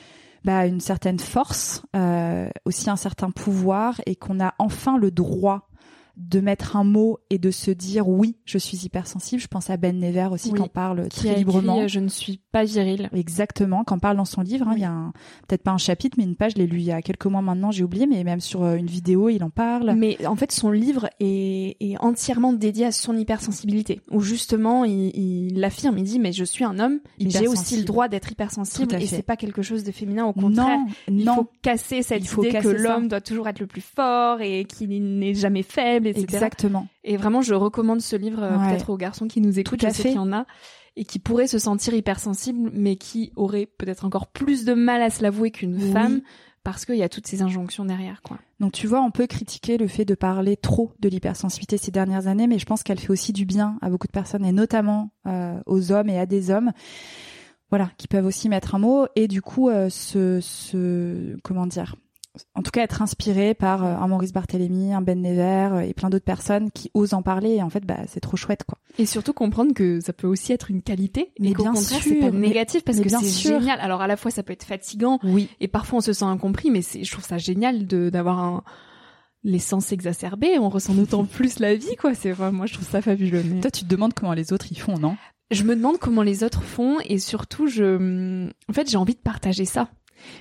bah, 0.45 0.67
une 0.67 0.79
certaine 0.79 1.19
force, 1.19 1.83
euh, 1.95 2.47
aussi 2.65 2.89
un 2.89 2.95
certain 2.95 3.31
pouvoir, 3.31 3.99
et 4.05 4.15
qu'on 4.15 4.39
a 4.39 4.53
enfin 4.59 4.97
le 4.97 5.09
droit 5.09 5.67
de 6.17 6.39
mettre 6.39 6.75
un 6.77 6.83
mot 6.83 7.19
et 7.29 7.37
de 7.37 7.51
se 7.51 7.71
dire 7.71 8.07
oui, 8.07 8.37
je 8.45 8.57
suis 8.57 8.85
hypersensible. 8.85 9.41
Je 9.41 9.47
pense 9.47 9.69
à 9.69 9.77
Ben 9.77 9.99
Never 9.99 10.27
aussi 10.31 10.49
Oui, 10.49 10.55
qui 10.55 10.61
en 10.61 10.67
parle 10.67 11.07
Qui 11.09 11.19
très 11.19 11.29
a 11.29 11.31
écrit, 11.33 11.39
librement. 11.43 11.81
euh, 11.81 11.87
Je 11.87 11.99
ne 11.99 12.07
suis 12.07 12.39
pas 12.51 12.63
viril. 12.63 13.09
Exactement, 13.13 13.83
qu'en 13.83 13.99
parle 13.99 14.17
dans 14.17 14.25
son 14.25 14.41
livre. 14.41 14.67
hein. 14.67 14.71
Oui. 14.73 14.79
Il 14.79 14.83
y 14.83 14.85
a 14.85 14.91
un- 14.91 15.13
peut-être 15.47 15.63
pas 15.63 15.71
un 15.71 15.77
chapitre, 15.77 16.15
mais 16.17 16.23
une 16.23 16.35
page. 16.35 16.53
Je 16.53 16.57
l'ai 16.59 16.67
lu 16.67 16.77
il 16.77 16.85
y 16.85 16.91
a 16.91 17.01
quelques 17.01 17.25
mois 17.25 17.41
maintenant. 17.41 17.71
J'ai 17.71 17.83
oublié, 17.83 18.07
mais 18.07 18.23
même 18.23 18.39
sur 18.39 18.63
euh, 18.63 18.75
une 18.75 18.85
vidéo, 18.87 19.29
il 19.29 19.43
en 19.43 19.49
parle. 19.49 19.93
Mais 19.97 20.25
en 20.25 20.35
fait, 20.35 20.51
son 20.51 20.71
livre 20.71 21.09
est, 21.19 21.75
est 21.79 21.97
entièrement 21.99 22.53
dédié 22.53 22.85
à 22.85 22.91
son 22.91 23.17
hypersensibilité. 23.17 24.01
Où 24.11 24.21
justement, 24.21 24.85
il, 24.85 25.11
il 25.17 25.59
l'affirme, 25.59 25.97
il 25.97 26.03
dit 26.05 26.19
mais 26.19 26.31
je 26.31 26.43
suis 26.45 26.63
un 26.63 26.79
homme, 26.79 26.99
j'ai 27.19 27.47
aussi 27.47 27.77
le 27.77 27.83
droit 27.83 28.07
d'être 28.07 28.31
hypersensible 28.31 28.95
et 28.95 29.05
c'est 29.07 29.21
pas 29.23 29.35
quelque 29.37 29.61
chose 29.61 29.83
de 29.83 29.91
féminin. 29.91 30.25
Au 30.25 30.33
contraire, 30.33 30.77
non, 30.79 30.85
il 31.09 31.25
non, 31.25 31.35
faut 31.35 31.51
casser 31.61 32.01
cette 32.03 32.21
Il 32.23 32.27
faut 32.27 32.41
idée 32.43 32.49
que 32.53 32.63
casser 32.63 32.77
l'homme 32.77 33.07
doit 33.07 33.21
toujours 33.21 33.47
être 33.47 33.59
le 33.59 33.67
plus 33.67 33.81
fort 33.81 34.39
et 34.41 34.65
qu'il 34.65 34.89
n'est 35.19 35.33
jamais 35.33 35.63
faible, 35.63 36.04
etc. 36.09 36.23
exactement. 36.23 36.87
Et 37.03 37.17
vraiment, 37.17 37.41
je 37.41 37.53
recommande 37.53 38.01
ce 38.01 38.15
livre 38.15 38.41
euh, 38.43 38.57
Ouais. 38.57 38.69
peut-être 38.69 38.89
aux 38.89 38.97
garçons 38.97 39.27
qui 39.27 39.41
nous 39.41 39.59
écoutent, 39.59 39.79
Tout 39.79 39.85
à 39.85 40.09
y 40.09 40.17
en 40.17 40.31
a, 40.33 40.45
et 40.95 41.05
qui 41.05 41.19
pourraient 41.19 41.47
se 41.47 41.59
sentir 41.59 41.93
hypersensibles, 41.93 42.69
mais 42.73 42.95
qui 42.95 43.31
auraient 43.35 43.65
peut-être 43.65 44.05
encore 44.05 44.27
plus 44.27 44.65
de 44.65 44.73
mal 44.73 45.01
à 45.01 45.09
se 45.09 45.21
l'avouer 45.23 45.51
qu'une 45.51 45.75
Oui. 45.75 45.91
femme, 45.91 46.21
parce 46.63 46.85
qu'il 46.85 46.95
y 46.95 47.03
a 47.03 47.09
toutes 47.09 47.27
ces 47.27 47.41
injonctions 47.41 47.85
derrière, 47.85 48.21
quoi. 48.23 48.39
Donc 48.59 48.71
tu 48.71 48.87
vois, 48.87 49.01
on 49.01 49.11
peut 49.11 49.27
critiquer 49.27 49.77
le 49.77 49.87
fait 49.87 50.05
de 50.05 50.15
parler 50.15 50.55
trop 50.57 50.93
de 50.99 51.09
l'hypersensibilité 51.09 51.77
ces 51.77 51.91
dernières 51.91 52.27
années, 52.27 52.47
mais 52.47 52.57
je 52.57 52.65
pense 52.65 52.81
qu'elle 52.83 52.99
fait 52.99 53.11
aussi 53.11 53.33
du 53.33 53.45
bien 53.45 53.77
à 53.81 53.89
beaucoup 53.89 54.07
de 54.07 54.11
personnes 54.13 54.45
et 54.45 54.51
notamment 54.53 55.11
euh, 55.27 55.59
aux 55.65 55.91
hommes 55.91 56.09
et 56.09 56.17
à 56.17 56.25
des 56.25 56.49
hommes. 56.49 56.71
Voilà, 57.71 57.91
qui 57.97 58.07
peuvent 58.07 58.25
aussi 58.25 58.47
mettre 58.47 58.75
un 58.75 58.79
mot 58.79 59.07
et 59.15 59.27
du 59.27 59.41
coup 59.41 59.69
euh, 59.69 59.89
se, 59.89 60.39
se 60.39 61.35
comment 61.43 61.65
dire, 61.67 61.95
en 62.55 62.61
tout 62.61 62.71
cas 62.71 62.81
être 62.83 63.01
inspiré 63.01 63.53
par 63.53 63.83
euh, 63.85 63.95
un 63.95 64.07
Maurice 64.07 64.33
Barthélémy, 64.33 64.93
un 64.93 65.01
Ben 65.01 65.21
Never 65.21 65.69
euh, 65.73 65.79
et 65.81 65.93
plein 65.93 66.09
d'autres 66.09 66.25
personnes 66.25 66.71
qui 66.71 66.91
osent 66.93 67.13
en 67.13 67.21
parler. 67.21 67.51
Et 67.55 67.63
en 67.63 67.69
fait, 67.69 67.85
bah 67.85 67.97
c'est 68.07 68.19
trop 68.19 68.37
chouette 68.37 68.63
quoi. 68.67 68.77
Et 68.97 69.05
surtout 69.05 69.33
comprendre 69.33 69.73
que 69.73 69.99
ça 69.99 70.13
peut 70.13 70.27
aussi 70.27 70.51
être 70.53 70.69
une 70.71 70.81
qualité, 70.81 71.31
mais, 71.39 71.53
bien 71.53 71.71
contraire, 71.71 71.75
sûr, 71.83 71.99
c'est 72.01 72.15
pas 72.19 72.31
négatif, 72.31 72.83
parce 72.83 72.99
que 72.99 73.09
c'est 73.09 73.49
génial. 73.49 73.79
Alors 73.81 74.01
à 74.01 74.07
la 74.07 74.17
fois, 74.17 74.31
ça 74.31 74.43
peut 74.43 74.53
être 74.53 74.63
fatigant, 74.65 75.19
Oui. 75.23 75.49
et 75.59 75.67
parfois 75.67 75.97
on 75.97 76.01
se 76.01 76.13
sent 76.13 76.25
incompris, 76.25 76.71
mais 76.71 76.81
c'est, 76.81 77.03
je 77.03 77.11
trouve 77.11 77.25
ça 77.25 77.37
génial 77.37 77.87
de 77.87 78.09
d'avoir 78.09 78.39
un 78.39 78.63
l'essence 79.43 79.91
exacerbée, 79.91 80.57
on 80.59 80.69
ressent 80.69 80.93
d'autant 80.93 81.23
plus 81.25 81.59
la 81.59 81.75
vie, 81.75 81.95
quoi. 81.99 82.13
C'est 82.15 82.31
vraiment, 82.31 82.57
moi, 82.59 82.65
je 82.65 82.73
trouve 82.73 82.87
ça 82.89 83.01
fabuleux. 83.01 83.43
mais- 83.45 83.61
Toi, 83.61 83.69
tu 83.71 83.83
te 83.83 83.87
demandes 83.89 84.13
comment 84.13 84.33
les 84.33 84.53
autres 84.53 84.71
y 84.71 84.75
font, 84.75 84.97
non? 84.97 85.17
Je 85.51 85.61
me 85.63 85.75
demande 85.75 85.99
comment 85.99 86.23
les 86.23 86.43
autres 86.43 86.63
font 86.63 86.97
et 87.05 87.19
surtout 87.19 87.67
je 87.67 88.47
en 88.67 88.73
fait 88.73 88.89
j'ai 88.89 88.97
envie 88.97 89.13
de 89.13 89.19
partager 89.19 89.65
ça 89.65 89.89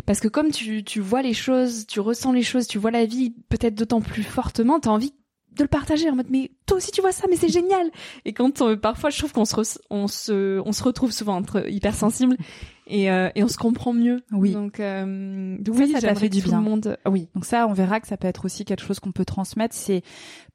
parce 0.07 0.21
que 0.21 0.29
comme 0.29 0.51
tu, 0.51 0.83
vois 1.01 1.23
les 1.23 1.35
choses 1.35 1.87
tu 1.87 2.01
ressens 2.01 2.33
les 2.33 2.43
choses 2.43 2.67
tu 2.67 2.79
vois 2.79 2.91
la 2.91 3.07
vie 3.07 3.35
peut-être 3.49 3.75
d'autant 3.75 4.01
plus 4.01 4.23
fortement 4.23 4.81
t'as 4.81 4.91
envie 4.91 5.15
de 5.53 5.63
le 5.63 5.69
partager 5.69 6.11
en 6.11 6.17
mode 6.17 6.31
mais 6.31 6.51
toi 6.67 6.79
aussi 6.79 6.91
tu 6.91 7.01
vois 7.01 7.13
ça 7.13 7.27
mais 7.31 7.37
c'est 7.37 7.49
génial. 7.49 7.91
Et 8.25 8.33
quand 8.33 8.61
euh, 8.63 8.77
parfois 8.77 9.11
je 9.11 9.19
trouve 9.19 9.33
qu'on 9.33 9.45
se 9.45 9.81
on 9.91 10.09
se 10.09 10.83
retrouve 10.83 11.13
souvent 11.13 11.37
entre 11.37 11.71
hypersensibles 11.71 12.37
et 12.87 13.11
euh, 13.11 13.31
et 13.35 13.43
on 13.43 13.49
se 13.49 13.57
comprend 13.57 13.93
mieux 13.93 14.23
Oui. 14.33 14.53
donc 14.53 14.81
euh, 14.81 15.57
donc 15.59 15.77
Ça, 15.77 15.83
oui 15.85 15.93
ça 15.93 16.01
t'a 16.01 16.15
fait 16.15 16.29
du 16.29 16.43
bien. 16.43 16.61
monde 16.61 16.97
ah 17.05 17.11
oui 17.11 17.29
Donc 17.35 17.45
ça, 17.45 17.67
on 17.67 17.73
verra 17.73 18.01
que 18.01 18.07
ça 18.07 18.17
peut 18.17 18.29
être 18.29 18.45
aussi 18.45 18.65
quelque 18.65 18.83
chose 18.85 19.01
qu'on 19.01 19.13
peut 19.13 19.25
transmettre. 19.25 19.75
C'est 19.75 20.03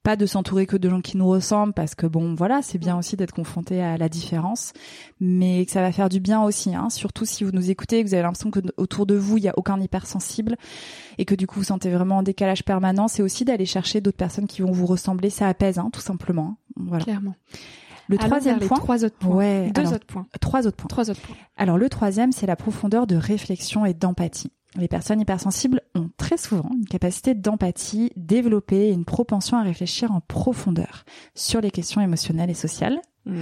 pas 0.04 0.16
de 0.16 0.26
s'entourer 0.26 0.66
que 0.66 0.78
de 0.78 0.90
gens 0.90 1.02
qui 1.02 1.18
nous 1.18 1.28
ressemblent, 1.28 1.74
parce 1.74 1.94
que 1.94 2.08
bon, 2.08 2.34
voilà, 2.34 2.62
c'est 2.62 2.78
bien 2.78 2.98
aussi 2.98 3.18
d'être 3.18 3.34
confronté 3.34 3.82
à 3.82 3.98
la 3.98 4.08
différence, 4.08 4.72
mais 5.20 5.66
que 5.66 5.72
ça 5.72 5.82
va 5.82 5.92
faire 5.92 6.08
du 6.08 6.20
bien 6.22 6.42
aussi. 6.42 6.74
Hein, 6.74 6.90
surtout 6.90 7.26
si 7.26 7.44
vous 7.44 7.52
nous 7.52 7.70
écoutez 7.70 8.00
et 8.00 8.04
que 8.04 8.08
vous 8.08 8.14
avez 8.14 8.24
l'impression 8.24 8.52
que 8.52 8.60
autour 8.78 9.06
de 9.06 9.16
vous 9.16 9.38
il 9.38 9.44
y 9.44 9.50
a 9.50 9.54
aucun 9.58 9.80
hypersensible 9.82 10.56
et 11.18 11.26
que 11.26 11.36
du 11.36 11.48
coup 11.48 11.60
vous 11.60 11.66
sentez 11.66 11.90
vraiment 11.90 12.18
en 12.18 12.24
décalage 12.24 12.64
permanent, 12.64 13.08
c'est 13.08 13.24
aussi 13.24 13.44
d'aller 13.44 13.66
chercher 13.66 14.00
d'autres 14.02 14.18
personnes 14.18 14.48
qui 14.48 14.62
vont 14.62 14.72
vous 14.72 14.86
ressembler. 14.86 15.30
Ça 15.30 15.48
apaise, 15.48 15.80
hein, 15.80 15.90
tout 15.92 16.00
simplement. 16.02 16.56
Voilà. 16.78 17.04
clairement 17.04 17.36
Le 18.10 18.18
Allons 18.20 18.28
troisième 18.28 18.60
point. 18.60 18.78
trois 18.78 19.06
autres 19.06 19.16
points 19.18 19.36
Ouais. 19.36 19.72
deux 19.74 19.82
alors, 19.82 19.94
autres 19.94 20.06
points 20.08 20.26
Trois 20.42 20.68
autres 20.68 20.76
points. 20.78 20.88
trois 20.90 21.10
autres 21.10 21.22
points 21.22 21.36
Alors 21.58 21.78
le 21.78 21.88
troisième, 21.90 22.32
c'est 22.34 22.48
la 22.48 22.56
profondeur 22.58 23.08
de 23.08 23.16
réflexion 23.16 23.86
et 23.86 23.94
d'empathie. 23.94 24.52
Les 24.76 24.88
personnes 24.88 25.22
hypersensibles 25.22 25.82
ont 25.96 26.10
très 26.18 26.38
souvent 26.38 26.70
une 26.76 26.86
capacité 26.86 27.34
d'empathie 27.36 28.12
développée 28.16 28.90
et 28.90 28.92
une 28.92 29.06
propension 29.06 29.58
à 29.58 29.62
réfléchir 29.64 30.12
en 30.12 30.22
profondeur 30.22 31.06
sur 31.36 31.62
les 31.62 31.72
questions 31.72 32.02
émotionnelles 32.02 32.50
et 32.50 32.56
sociales. 32.56 33.00
Mm. 33.26 33.42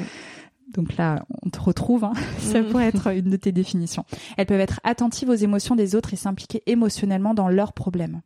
Donc 0.73 0.97
là, 0.97 1.25
on 1.43 1.49
te 1.49 1.60
retrouve, 1.62 2.03
hein. 2.03 2.13
ça 2.39 2.62
Mm. 2.62 2.65
pourrait 2.69 2.88
être 2.88 3.08
une 3.15 3.30
de 3.30 3.38
tes 3.38 3.51
définitions. 3.53 4.03
Elles 4.38 4.45
peuvent 4.45 4.60
être 4.60 4.80
attentives 4.84 5.30
aux 5.30 5.34
émotions 5.34 5.75
des 5.75 5.95
autres 5.95 6.13
et 6.13 6.17
s'impliquer 6.17 6.62
émotionnellement 6.65 7.34
dans 7.34 7.47
leurs 7.47 7.71
problèmes. 7.73 8.21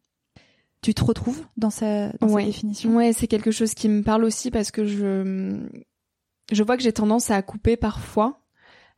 Tu 0.82 0.96
te 0.96 1.04
retrouves 1.04 1.44
dans, 1.58 1.70
sa, 1.70 2.10
dans 2.14 2.28
Ouais. 2.30 2.42
cette 2.44 2.52
définition? 2.54 2.96
Ouais, 2.96 3.14
c'est 3.14 3.28
quelque 3.28 3.52
chose 3.52 3.76
qui 3.76 3.88
me 3.90 4.02
parle 4.02 4.24
aussi 4.24 4.50
parce 4.50 4.72
que 4.72 4.86
je 4.86 5.60
je 6.52 6.64
vois 6.64 6.78
que 6.78 6.84
j'ai 6.84 6.94
tendance 6.94 7.32
à 7.32 7.42
couper 7.42 7.78
parfois 7.78 8.42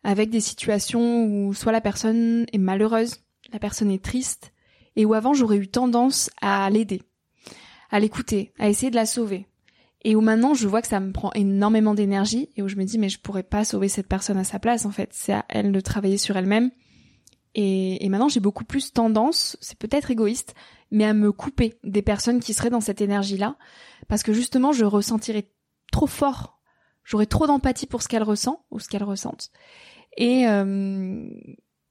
avec 0.03 0.29
des 0.29 0.41
situations 0.41 1.25
où 1.25 1.53
soit 1.53 1.71
la 1.71 1.81
personne 1.81 2.45
est 2.51 2.57
malheureuse, 2.57 3.17
la 3.51 3.59
personne 3.59 3.91
est 3.91 4.03
triste 4.03 4.53
et 4.95 5.05
où 5.05 5.13
avant 5.13 5.33
j'aurais 5.33 5.57
eu 5.57 5.67
tendance 5.67 6.29
à 6.41 6.69
l'aider, 6.69 7.01
à 7.89 7.99
l'écouter, 7.99 8.51
à 8.59 8.69
essayer 8.69 8.89
de 8.89 8.95
la 8.95 9.05
sauver. 9.05 9.47
Et 10.05 10.15
où 10.15 10.21
maintenant 10.21 10.53
je 10.53 10.67
vois 10.67 10.81
que 10.81 10.87
ça 10.89 10.99
me 10.99 11.13
prend 11.13 11.31
énormément 11.33 11.93
d'énergie 11.93 12.49
et 12.57 12.61
où 12.61 12.67
je 12.67 12.75
me 12.75 12.83
dis 12.83 12.97
mais 12.97 13.09
je 13.09 13.19
pourrais 13.19 13.43
pas 13.43 13.63
sauver 13.63 13.87
cette 13.87 14.09
personne 14.09 14.37
à 14.37 14.43
sa 14.43 14.59
place 14.59 14.85
en 14.85 14.91
fait, 14.91 15.09
c'est 15.13 15.33
à 15.33 15.45
elle 15.47 15.71
de 15.71 15.79
travailler 15.79 16.17
sur 16.17 16.35
elle-même. 16.35 16.71
Et, 17.55 18.03
et 18.03 18.09
maintenant 18.09 18.27
j'ai 18.27 18.39
beaucoup 18.39 18.65
plus 18.65 18.91
tendance, 18.91 19.57
c'est 19.61 19.77
peut-être 19.77 20.11
égoïste, 20.11 20.55
mais 20.93 21.05
à 21.05 21.13
me 21.13 21.31
couper 21.31 21.79
des 21.83 22.01
personnes 22.03 22.39
qui 22.39 22.53
seraient 22.53 22.69
dans 22.69 22.81
cette 22.81 23.01
énergie-là, 23.01 23.57
parce 24.07 24.23
que 24.23 24.31
justement, 24.31 24.71
je 24.71 24.85
ressentirais 24.85 25.49
trop 25.91 26.07
fort, 26.07 26.59
j'aurais 27.03 27.25
trop 27.25 27.47
d'empathie 27.47 27.87
pour 27.87 28.01
ce 28.01 28.07
qu'elle 28.07 28.23
ressent 28.23 28.63
ou 28.71 28.79
ce 28.79 28.89
qu'elle 28.89 29.03
ressente, 29.03 29.51
et 30.17 30.47
euh, 30.47 31.27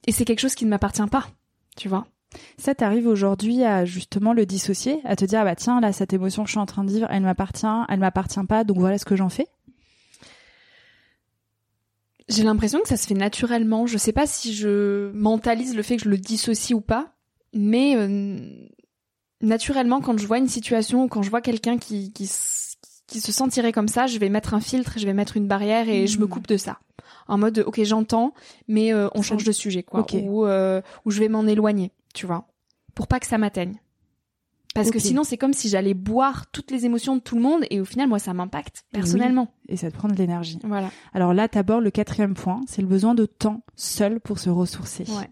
et 0.06 0.12
c'est 0.12 0.24
quelque 0.24 0.40
chose 0.40 0.54
qui 0.54 0.64
ne 0.64 0.70
m'appartient 0.70 1.06
pas, 1.10 1.28
tu 1.76 1.88
vois. 1.88 2.06
Ça 2.56 2.74
t'arrive 2.74 3.06
aujourd'hui 3.06 3.62
à 3.62 3.84
justement 3.84 4.32
le 4.32 4.46
dissocier, 4.46 5.00
à 5.04 5.16
te 5.16 5.24
dire 5.24 5.40
ah 5.40 5.44
bah 5.44 5.56
tiens 5.56 5.80
là 5.80 5.92
cette 5.92 6.12
émotion 6.12 6.44
que 6.44 6.48
je 6.48 6.52
suis 6.52 6.60
en 6.60 6.66
train 6.66 6.84
de 6.84 6.90
vivre, 6.90 7.06
elle 7.10 7.22
m'appartient, 7.22 7.66
elle 7.88 8.00
m'appartient 8.00 8.44
pas, 8.48 8.64
donc 8.64 8.78
voilà 8.78 8.98
ce 8.98 9.04
que 9.04 9.16
j'en 9.16 9.28
fais? 9.28 9.48
J'ai 12.28 12.44
l'impression 12.44 12.80
que 12.80 12.88
ça 12.88 12.96
se 12.96 13.06
fait 13.06 13.14
naturellement. 13.14 13.86
Je 13.86 13.98
sais 13.98 14.12
pas 14.12 14.26
si 14.26 14.54
je 14.54 15.10
mentalise 15.12 15.76
le 15.76 15.82
fait 15.82 15.96
que 15.96 16.04
je 16.04 16.08
le 16.08 16.16
dissocie 16.16 16.74
ou 16.74 16.80
pas, 16.80 17.12
mais 17.52 17.94
euh, 17.96 18.38
naturellement, 19.42 20.00
quand 20.00 20.18
je 20.18 20.26
vois 20.26 20.38
une 20.38 20.48
situation 20.48 21.04
ou 21.04 21.08
quand 21.08 21.22
je 21.22 21.30
vois 21.30 21.42
quelqu'un 21.42 21.76
qui, 21.76 22.12
qui 23.12 23.20
se 23.20 23.30
sentirait 23.32 23.72
comme 23.72 23.88
ça, 23.88 24.06
je 24.06 24.18
vais 24.18 24.28
mettre 24.28 24.54
un 24.54 24.60
filtre, 24.60 24.94
je 24.96 25.04
vais 25.06 25.12
mettre 25.14 25.36
une 25.36 25.46
barrière 25.46 25.88
et 25.88 26.06
je 26.06 26.18
me 26.18 26.24
Mhm. 26.24 26.30
coupe 26.30 26.46
de 26.48 26.56
ça. 26.56 26.78
En 27.28 27.38
mode, 27.38 27.62
ok, 27.66 27.82
j'entends, 27.84 28.32
mais 28.68 28.92
euh, 28.92 29.08
on 29.14 29.22
change 29.22 29.44
de 29.44 29.52
sujet, 29.52 29.82
quoi. 29.82 30.04
Ou, 30.14 30.44
euh, 30.46 30.80
ou 31.04 31.10
je 31.10 31.20
vais 31.20 31.28
m'en 31.28 31.46
éloigner, 31.46 31.92
tu 32.14 32.26
vois, 32.26 32.46
pour 32.94 33.06
pas 33.06 33.20
que 33.20 33.26
ça 33.26 33.38
m'atteigne. 33.38 33.76
Parce 34.74 34.90
que 34.90 34.98
sinon, 34.98 35.22
c'est 35.22 35.36
comme 35.36 35.52
si 35.52 35.68
j'allais 35.68 35.92
boire 35.92 36.46
toutes 36.50 36.70
les 36.70 36.86
émotions 36.86 37.14
de 37.14 37.20
tout 37.20 37.36
le 37.36 37.42
monde 37.42 37.62
et 37.70 37.78
au 37.80 37.84
final, 37.84 38.08
moi, 38.08 38.18
ça 38.18 38.32
m'impacte 38.32 38.84
Oui. 38.94 39.00
personnellement. 39.00 39.48
Et 39.68 39.76
ça 39.76 39.90
te 39.90 39.96
prend 39.96 40.08
de 40.08 40.14
l'énergie. 40.14 40.58
Voilà. 40.64 40.90
Alors 41.12 41.34
là, 41.34 41.46
t'abordes 41.46 41.84
le 41.84 41.90
quatrième 41.90 42.32
point, 42.32 42.62
c'est 42.66 42.80
le 42.80 42.88
besoin 42.88 43.14
de 43.14 43.26
temps 43.26 43.60
seul 43.76 44.18
pour 44.20 44.38
se 44.38 44.48
ressourcer. 44.48 45.04
Ouais. 45.10 45.28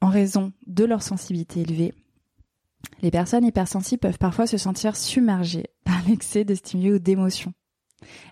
En 0.00 0.08
raison 0.08 0.52
de 0.66 0.84
leur 0.84 1.02
sensibilité 1.02 1.60
élevée, 1.60 1.92
les 3.02 3.10
personnes 3.10 3.44
hypersensibles 3.44 4.00
peuvent 4.00 4.18
parfois 4.18 4.46
se 4.46 4.56
sentir 4.56 4.96
submergées 4.96 5.66
l'excès 6.08 6.44
de 6.44 6.54
stimuli 6.54 6.92
ou 6.92 6.98
d'émotions. 6.98 7.52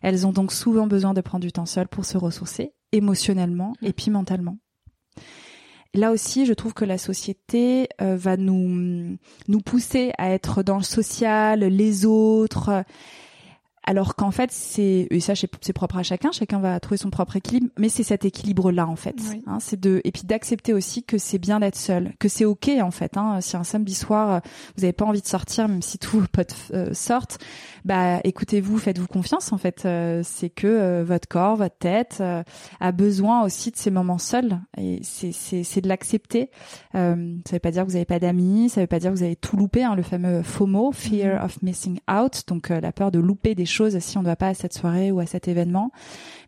Elles 0.03 0.27
ont 0.27 0.33
donc 0.33 0.53
souvent 0.53 0.87
besoin 0.87 1.15
de 1.15 1.21
prendre 1.21 1.45
du 1.45 1.53
temps 1.53 1.67
seul 1.67 1.89
pour 1.89 2.05
se 2.05 2.19
ressourcer, 2.19 2.73
émotionnellement 2.93 3.75
et 3.83 3.93
puis 3.93 4.11
mentalement. 4.11 4.59
Là 5.95 6.13
aussi, 6.13 6.45
je 6.45 6.53
trouve 6.53 6.75
que 6.75 6.85
la 6.85 6.99
société 6.99 7.89
euh, 8.03 8.17
va 8.17 8.37
nous 8.37 9.17
nous 9.49 9.61
pousser 9.61 10.13
à 10.19 10.31
être 10.31 10.63
dans 10.63 10.77
le 10.77 10.83
social, 10.83 11.61
les 11.61 12.05
autres, 12.05 12.85
alors 13.87 14.17
qu'en 14.17 14.31
fait 14.31 14.51
c'est 14.53 15.07
et 15.11 15.21
ça 15.21 15.35
c'est 15.35 15.73
propre 15.73 15.97
à 15.99 16.03
chacun, 16.03 16.33
chacun 16.33 16.59
va 16.59 16.79
trouver 16.81 16.97
son 16.97 17.11
propre 17.11 17.37
équilibre, 17.37 17.69
mais 17.79 17.89
c'est 17.89 18.03
cet 18.03 18.25
équilibre 18.25 18.73
là 18.73 18.87
en 18.87 18.97
fait. 18.97 19.17
Oui. 19.31 19.43
Hein, 19.47 19.59
c'est 19.61 19.79
de 19.79 20.01
et 20.05 20.13
puis 20.13 20.23
d'accepter 20.25 20.73
aussi 20.73 21.05
que 21.05 21.19
c'est 21.19 21.39
bien 21.39 21.61
d'être 21.61 21.77
seul, 21.77 22.13
que 22.19 22.29
c'est 22.29 22.45
ok 22.45 22.71
en 22.81 22.91
fait. 22.91 23.17
Hein, 23.17 23.41
si 23.41 23.57
un 23.57 23.65
samedi 23.65 23.95
soir 23.95 24.41
vous 24.77 24.85
avez 24.85 24.93
pas 24.93 25.05
envie 25.05 25.23
de 25.23 25.27
sortir, 25.27 25.69
même 25.69 25.83
si 25.83 25.99
tous 25.99 26.21
vos 26.21 26.27
potes 26.27 26.57
euh, 26.73 26.93
sortent, 26.93 27.39
bah 27.85 28.21
écoutez-vous, 28.25 28.79
faites-vous 28.79 29.07
confiance 29.07 29.53
en 29.53 29.59
fait. 29.59 29.85
Euh, 29.85 30.23
c'est 30.25 30.51
que 30.51 30.67
euh, 30.67 31.05
votre 31.05 31.29
corps, 31.29 31.57
votre 31.57 31.77
tête 31.79 32.23
a 32.81 32.93
besoin 32.93 33.45
aussi 33.45 33.71
de 33.71 33.77
ces 33.77 33.91
moments 33.91 34.19
seuls 34.19 34.59
et 34.77 35.01
c'est 35.03 35.33
c'est 35.33 35.63
c'est 35.63 35.81
de 35.81 35.89
l'accepter. 35.89 36.51
Ça 36.93 37.15
veut 37.15 37.59
pas 37.61 37.71
dire 37.71 37.85
que 37.85 37.91
vous 37.91 37.97
avez 37.97 38.05
pas 38.05 38.19
d'amis, 38.19 38.69
ça 38.69 38.81
veut 38.81 38.87
pas 38.87 38.99
dire 38.99 39.11
que 39.13 39.17
vous 39.17 39.23
avez 39.23 39.37
tout 39.37 39.57
loupé, 39.57 39.85
hein, 39.85 39.95
le 39.95 40.03
fameux 40.03 40.43
FOMO, 40.43 40.93
fear 40.93 41.37
Mhm. 41.39 41.45
of 41.45 41.63
missing 41.63 41.99
out, 42.11 42.43
donc 42.49 42.69
la 42.71 42.93
peur 42.93 43.11
de 43.11 43.19
louper 43.19 43.55
des 43.55 43.67
choses 43.67 43.76
si 44.01 44.19
on 44.19 44.23
ne 44.23 44.27
va 44.27 44.37
pas 44.37 44.49
à 44.49 44.55
cette 44.55 44.73
soirée 44.73 45.11
ou 45.11 45.21
à 45.21 45.27
cet 45.27 45.49
événement. 45.49 45.91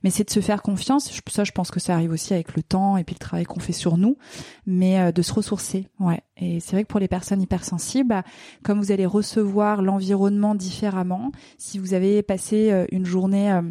Mais 0.05 0.11
c'est 0.11 0.25
de 0.25 0.31
se 0.31 0.41
faire 0.41 0.63
confiance. 0.63 1.11
Ça, 1.29 1.45
je 1.45 1.53
pense 1.53 1.71
que 1.71 1.81
ça 1.81 1.95
arrive 1.95 2.13
aussi 2.13 2.35
avec 2.35 2.55
le 2.55 2.63
temps 2.63 2.97
et 2.97 3.05
puis 3.05 3.15
le 3.15 3.19
travail 3.19 3.45
qu'on 3.45 3.61
fait 3.61 3.73
sur 3.73 3.97
nous, 3.97 4.17
mais 4.67 5.01
euh, 5.01 5.13
de 5.13 5.23
se 5.23 5.33
ressourcer. 5.33 5.89
Ouais. 5.99 6.21
Et 6.37 6.61
c'est 6.61 6.73
vrai 6.73 6.85
que 6.85 6.89
pour 6.89 7.01
les 7.01 7.09
personnes 7.09 7.43
hypersensibles, 7.43 8.09
bah, 8.09 8.23
comme 8.63 8.79
vous 8.79 8.93
allez 8.93 9.07
recevoir 9.07 9.83
l'environnement 9.83 10.55
différemment, 10.55 11.33
si 11.59 11.79
vous 11.79 11.95
avez 11.95 12.23
passé 12.23 12.71
euh, 12.71 12.87
une 12.93 13.07
journée 13.07 13.53
euh, 13.53 13.63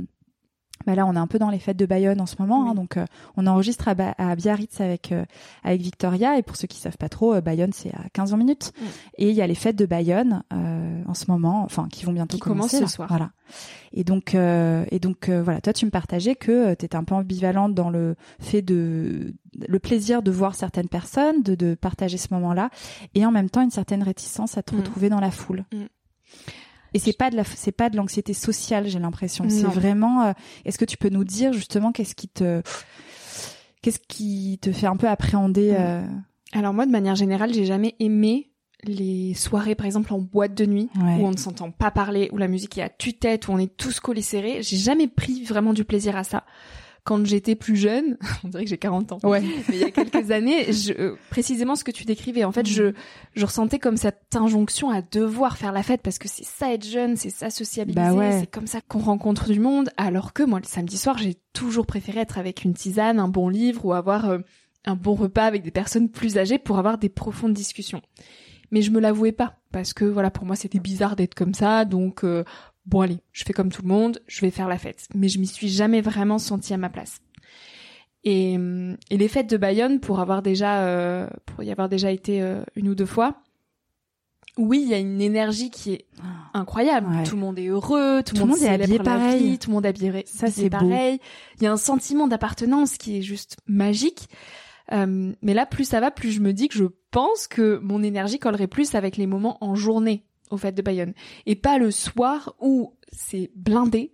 bah 0.87 0.95
là, 0.95 1.05
on 1.05 1.13
est 1.15 1.19
un 1.19 1.27
peu 1.27 1.37
dans 1.37 1.49
les 1.49 1.59
fêtes 1.59 1.75
de 1.75 1.85
Bayonne 1.85 2.21
en 2.21 2.25
ce 2.25 2.37
moment, 2.39 2.69
hein, 2.69 2.73
donc 2.73 2.95
euh, 2.95 3.05
on 3.35 3.45
enregistre 3.45 3.89
à, 3.89 4.35
Biarritz 4.35 4.79
avec 4.79 5.11
euh, 5.11 5.25
avec 5.65 5.81
Victoria. 5.81 6.37
Et 6.37 6.43
pour 6.43 6.55
ceux 6.55 6.65
qui 6.65 6.79
savent 6.79 6.97
pas 6.97 7.09
trop, 7.09 7.33
euh, 7.33 7.41
Bayonne 7.41 7.73
c'est 7.73 7.93
à 7.93 8.07
15 8.13 8.33
minutes. 8.35 8.71
Mm. 8.79 8.85
Et 9.17 9.29
il 9.29 9.35
y 9.35 9.41
a 9.41 9.47
les 9.47 9.55
fêtes 9.55 9.75
de 9.75 9.85
Bayonne 9.85 10.43
en 10.49 11.13
ce 11.13 11.29
moment, 11.29 11.63
enfin 11.63 11.89
qui 11.91 12.05
vont 12.05 12.13
bientôt 12.13 12.37
qui 12.37 12.41
commencer. 12.41 12.77
ce 12.77 12.87
soir. 12.87 13.09
Voilà. 13.09 13.31
Et 13.91 14.05
donc 14.05 14.33
et 14.33 14.99
donc 14.99 15.29
voilà, 15.29 15.59
toi 15.59 15.73
tu 15.73 15.85
me 15.85 15.91
partageais 15.91 16.35
que 16.35 16.73
tu 16.75 16.85
étais 16.85 16.95
un 16.95 17.03
peu 17.03 17.15
ambivalente 17.15 17.73
dans 17.73 17.89
le 17.89 18.15
fait 18.39 18.61
de 18.61 19.33
le 19.67 19.79
plaisir 19.79 20.21
de 20.23 20.31
voir 20.31 20.55
certaines 20.55 20.87
personnes, 20.87 21.43
de, 21.43 21.55
de 21.55 21.75
partager 21.75 22.17
ce 22.17 22.33
moment-là, 22.33 22.69
et 23.13 23.25
en 23.25 23.31
même 23.31 23.49
temps 23.49 23.61
une 23.61 23.71
certaine 23.71 24.03
réticence 24.03 24.57
à 24.57 24.63
te 24.63 24.73
mm. 24.73 24.79
retrouver 24.79 25.09
dans 25.09 25.19
la 25.19 25.31
foule. 25.31 25.65
Mm. 25.73 25.83
Et 26.93 26.99
c'est 26.99 27.17
pas 27.17 27.29
de 27.29 27.35
la, 27.35 27.43
c'est 27.43 27.71
pas 27.71 27.89
de 27.89 27.97
l'anxiété 27.97 28.33
sociale, 28.33 28.87
j'ai 28.87 28.99
l'impression. 28.99 29.45
C'est 29.49 29.63
vraiment. 29.63 30.23
Euh, 30.23 30.33
est-ce 30.65 30.77
que 30.77 30.85
tu 30.85 30.97
peux 30.97 31.09
nous 31.09 31.23
dire 31.23 31.53
justement 31.53 31.91
qu'est-ce 31.91 32.15
qui 32.15 32.27
te, 32.27 32.61
qu'est-ce 33.81 33.99
qui 34.07 34.59
te 34.61 34.71
fait 34.71 34.87
un 34.87 34.97
peu 34.97 35.07
appréhender 35.07 35.71
mm. 35.71 35.77
euh... 35.79 36.01
Alors 36.53 36.73
moi, 36.73 36.85
de 36.85 36.91
manière 36.91 37.15
générale, 37.15 37.53
j'ai 37.53 37.65
jamais 37.65 37.95
aimé 37.99 38.51
les 38.83 39.33
soirées, 39.33 39.75
par 39.75 39.85
exemple 39.85 40.13
en 40.13 40.19
boîte 40.19 40.53
de 40.53 40.65
nuit, 40.65 40.89
où 40.95 41.25
on 41.25 41.31
ne 41.31 41.37
s'entend 41.37 41.71
pas 41.71 41.91
parler, 41.91 42.29
où 42.31 42.37
la 42.37 42.47
musique 42.47 42.77
est 42.77 42.83
à 42.83 42.89
tue-tête, 42.89 43.47
où 43.47 43.51
on 43.51 43.57
est 43.57 43.75
tous 43.75 43.99
collés 43.99 44.21
serrés. 44.21 44.61
J'ai 44.61 44.77
jamais 44.77 45.07
pris 45.07 45.43
vraiment 45.43 45.73
du 45.73 45.83
plaisir 45.83 46.15
à 46.15 46.23
ça 46.23 46.45
quand 47.07 47.25
j'étais 47.25 47.55
plus 47.55 47.77
jeune, 47.77 48.17
on 48.43 48.49
dirait 48.49 48.65
que 48.65 48.69
j'ai 48.69 48.77
40 48.77 49.13
ans. 49.13 49.19
Ouais. 49.23 49.41
Mais 49.69 49.75
il 49.75 49.79
y 49.79 49.83
a 49.85 49.91
quelques 49.91 50.29
années, 50.31 50.73
je, 50.73 50.91
euh, 50.91 51.15
précisément 51.29 51.77
ce 51.77 51.85
que 51.85 51.91
tu 51.91 52.03
décrivais, 52.03 52.43
en 52.43 52.51
fait, 52.51 52.67
je, 52.67 52.91
je 53.33 53.45
ressentais 53.45 53.79
comme 53.79 53.95
cette 53.95 54.35
injonction 54.35 54.89
à 54.89 55.01
devoir 55.01 55.55
faire 55.55 55.71
la 55.71 55.83
fête 55.83 56.01
parce 56.01 56.19
que 56.19 56.27
c'est 56.27 56.43
ça 56.43 56.73
être 56.73 56.85
jeune, 56.85 57.15
c'est 57.15 57.29
ça 57.29 57.49
sociabiliser, 57.49 58.01
bah 58.17 58.31
c'est 58.37 58.51
comme 58.51 58.67
ça 58.67 58.81
qu'on 58.81 58.99
rencontre 58.99 59.49
du 59.49 59.61
monde. 59.61 59.89
Alors 59.95 60.33
que 60.33 60.43
moi, 60.43 60.59
le 60.59 60.67
samedi 60.67 60.97
soir, 60.97 61.17
j'ai 61.17 61.37
toujours 61.53 61.85
préféré 61.85 62.19
être 62.19 62.37
avec 62.37 62.65
une 62.65 62.73
tisane, 62.73 63.19
un 63.19 63.29
bon 63.29 63.47
livre 63.47 63.85
ou 63.85 63.93
avoir 63.93 64.29
euh, 64.29 64.39
un 64.83 64.95
bon 64.95 65.15
repas 65.15 65.45
avec 65.45 65.63
des 65.63 65.71
personnes 65.71 66.09
plus 66.09 66.37
âgées 66.37 66.59
pour 66.59 66.77
avoir 66.77 66.97
des 66.97 67.09
profondes 67.09 67.53
discussions. 67.53 68.01
Mais 68.71 68.81
je 68.81 68.91
me 68.91 68.99
l'avouais 68.99 69.31
pas 69.31 69.59
parce 69.71 69.93
que 69.93 70.03
voilà, 70.03 70.29
pour 70.29 70.45
moi, 70.45 70.57
c'était 70.57 70.79
bizarre 70.79 71.15
d'être 71.15 71.35
comme 71.35 71.53
ça, 71.53 71.85
donc 71.85 72.25
euh, 72.25 72.43
bon 72.87 73.01
allez, 73.01 73.19
je 73.33 73.43
fais 73.43 73.53
comme 73.53 73.71
tout 73.71 73.83
le 73.83 73.89
monde, 73.89 74.19
je 74.27 74.41
vais 74.41 74.49
faire 74.49 74.67
la 74.67 74.77
fête. 74.77 75.07
Mais 75.13 75.27
je 75.27 75.39
m'y 75.39 75.47
suis 75.47 75.69
jamais 75.69 76.01
vraiment 76.01 76.39
sentie 76.39 76.73
à 76.73 76.77
ma 76.77 76.89
place. 76.89 77.19
Et, 78.23 78.57
et 79.09 79.17
les 79.17 79.27
fêtes 79.27 79.49
de 79.49 79.57
Bayonne, 79.57 79.99
pour 79.99 80.19
avoir 80.19 80.41
déjà, 80.41 80.83
euh, 80.83 81.27
pour 81.45 81.63
y 81.63 81.71
avoir 81.71 81.87
déjà 81.87 82.11
été 82.11 82.41
euh, 82.41 82.63
une 82.75 82.89
ou 82.89 82.95
deux 82.95 83.05
fois, 83.05 83.41
oui, 84.57 84.81
il 84.81 84.89
y 84.89 84.93
a 84.93 84.97
une 84.97 85.21
énergie 85.21 85.69
qui 85.69 85.93
est 85.93 86.05
incroyable. 86.53 87.07
Tout 87.23 87.35
le 87.35 87.41
monde 87.41 87.59
est 87.59 87.67
heureux, 87.67 88.23
tout, 88.25 88.35
le 88.35 88.45
monde, 88.45 88.57
est 88.57 88.67
habillé 88.67 88.97
pareil, 88.97 89.59
tout 89.59 89.69
le 89.69 89.75
monde 89.75 89.85
est 89.85 89.89
habillé, 89.89 90.23
ça 90.25 90.47
c'est 90.49 90.69
pareil. 90.69 91.19
Il 91.57 91.63
y 91.63 91.67
a 91.67 91.71
un 91.71 91.77
sentiment 91.77 92.27
d'appartenance 92.27 92.97
qui 92.97 93.17
est 93.17 93.21
juste 93.21 93.57
magique. 93.67 94.29
Euh, 94.93 95.33
mais 95.41 95.53
là, 95.53 95.65
plus 95.65 95.83
ça 95.83 95.99
va, 95.99 96.11
plus 96.11 96.31
je 96.31 96.39
me 96.39 96.53
dis 96.53 96.69
que 96.69 96.77
je 96.77 96.85
pense 97.11 97.47
que 97.47 97.79
mon 97.83 98.01
énergie 98.01 98.39
collerait 98.39 98.67
plus 98.67 98.95
avec 98.95 99.17
les 99.17 99.27
moments 99.27 99.57
en 99.61 99.75
journée 99.75 100.23
au 100.49 100.57
fait 100.57 100.71
de 100.71 100.81
Bayonne. 100.81 101.13
Et 101.45 101.55
pas 101.55 101.77
le 101.77 101.91
soir 101.91 102.55
où 102.59 102.93
c'est 103.11 103.51
blindé 103.55 104.11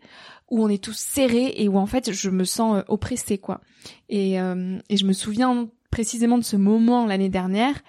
où 0.50 0.64
on 0.64 0.70
est 0.70 0.84
tous 0.84 0.98
serrés 0.98 1.54
et 1.58 1.68
où 1.68 1.78
en 1.78 1.86
fait 1.86 2.12
je 2.12 2.30
me 2.30 2.44
sens 2.44 2.78
euh, 2.78 2.82
oppressée 2.88 3.38
quoi. 3.38 3.62
Et, 4.10 4.40
euh, 4.40 4.78
et 4.90 4.98
je 4.98 5.06
me 5.06 5.14
souviens 5.14 5.70
précisément 5.90 6.38
de 6.38 6.44
ce 6.44 6.56
moment 6.56 7.06
l'année 7.06 7.30
dernière 7.30 7.82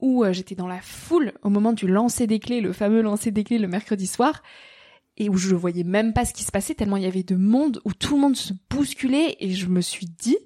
où 0.00 0.24
euh, 0.24 0.32
j'étais 0.32 0.54
dans 0.54 0.68
la 0.68 0.80
foule 0.82 1.32
au 1.42 1.50
moment 1.50 1.72
du 1.72 1.86
lancer 1.86 2.26
des 2.26 2.40
clés 2.40 2.60
le 2.60 2.72
fameux 2.72 3.00
lancer 3.00 3.30
des 3.30 3.44
clés 3.44 3.58
le 3.58 3.68
mercredi 3.68 4.06
soir 4.06 4.42
et 5.16 5.28
où 5.28 5.36
je 5.36 5.54
voyais 5.54 5.84
même 5.84 6.12
pas 6.12 6.24
ce 6.24 6.34
qui 6.34 6.44
se 6.44 6.52
passait 6.52 6.74
tellement 6.74 6.96
il 6.96 7.04
y 7.04 7.06
avait 7.06 7.22
de 7.22 7.36
monde 7.36 7.80
où 7.84 7.94
tout 7.94 8.16
le 8.16 8.20
monde 8.20 8.36
se 8.36 8.52
bousculait 8.68 9.36
et 9.40 9.50
je 9.50 9.68
me 9.68 9.80
suis 9.80 10.06
dit 10.06 10.36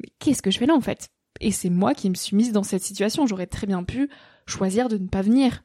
mais 0.00 0.08
qu'est-ce 0.18 0.42
que 0.42 0.50
je 0.50 0.58
fais 0.58 0.66
là 0.66 0.74
en 0.74 0.80
fait? 0.80 1.10
Et 1.40 1.50
c'est 1.50 1.70
moi 1.70 1.94
qui 1.94 2.08
me 2.08 2.14
suis 2.14 2.36
mise 2.36 2.52
dans 2.52 2.62
cette 2.62 2.82
situation. 2.82 3.26
J'aurais 3.26 3.46
très 3.46 3.66
bien 3.66 3.82
pu 3.82 4.08
choisir 4.46 4.88
de 4.88 4.98
ne 4.98 5.08
pas 5.08 5.22
venir 5.22 5.64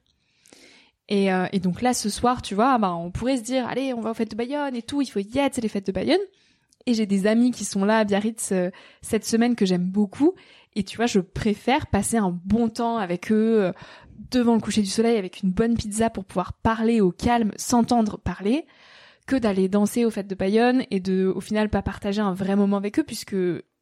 et, 1.09 1.31
euh, 1.31 1.47
et, 1.53 1.59
donc 1.59 1.81
là, 1.81 1.93
ce 1.93 2.09
soir, 2.09 2.41
tu 2.41 2.53
vois, 2.53 2.77
bah, 2.77 2.93
on 2.93 3.11
pourrait 3.11 3.37
se 3.37 3.43
dire, 3.43 3.65
allez, 3.67 3.93
on 3.93 4.01
va 4.01 4.11
aux 4.11 4.13
fêtes 4.13 4.31
de 4.31 4.35
Bayonne 4.35 4.75
et 4.75 4.81
tout, 4.81 5.01
il 5.01 5.07
faut 5.07 5.19
y 5.19 5.37
être, 5.37 5.55
c'est 5.55 5.61
les 5.61 5.69
fêtes 5.69 5.87
de 5.87 5.91
Bayonne. 5.91 6.19
Et 6.85 6.93
j'ai 6.93 7.05
des 7.05 7.27
amis 7.27 7.51
qui 7.51 7.65
sont 7.65 7.85
là 7.85 7.99
à 7.99 8.03
Biarritz 8.03 8.51
euh, 8.51 8.69
cette 9.01 9.25
semaine 9.25 9.55
que 9.55 9.65
j'aime 9.65 9.89
beaucoup. 9.89 10.33
Et 10.75 10.83
tu 10.83 10.97
vois, 10.97 11.05
je 11.05 11.19
préfère 11.19 11.87
passer 11.87 12.17
un 12.17 12.31
bon 12.45 12.69
temps 12.69 12.97
avec 12.97 13.31
eux 13.31 13.63
euh, 13.63 13.71
devant 14.31 14.55
le 14.55 14.61
coucher 14.61 14.81
du 14.81 14.89
soleil 14.89 15.17
avec 15.17 15.41
une 15.43 15.51
bonne 15.51 15.75
pizza 15.75 16.09
pour 16.09 16.25
pouvoir 16.25 16.53
parler 16.53 17.01
au 17.01 17.11
calme, 17.11 17.51
s'entendre 17.57 18.17
parler, 18.17 18.65
que 19.27 19.35
d'aller 19.35 19.69
danser 19.69 20.05
aux 20.05 20.11
fêtes 20.11 20.27
de 20.27 20.35
Bayonne 20.35 20.83
et 20.91 20.99
de, 20.99 21.31
au 21.33 21.41
final, 21.41 21.69
pas 21.69 21.81
partager 21.81 22.21
un 22.21 22.33
vrai 22.33 22.55
moment 22.55 22.77
avec 22.77 22.99
eux 22.99 23.03
puisque 23.03 23.35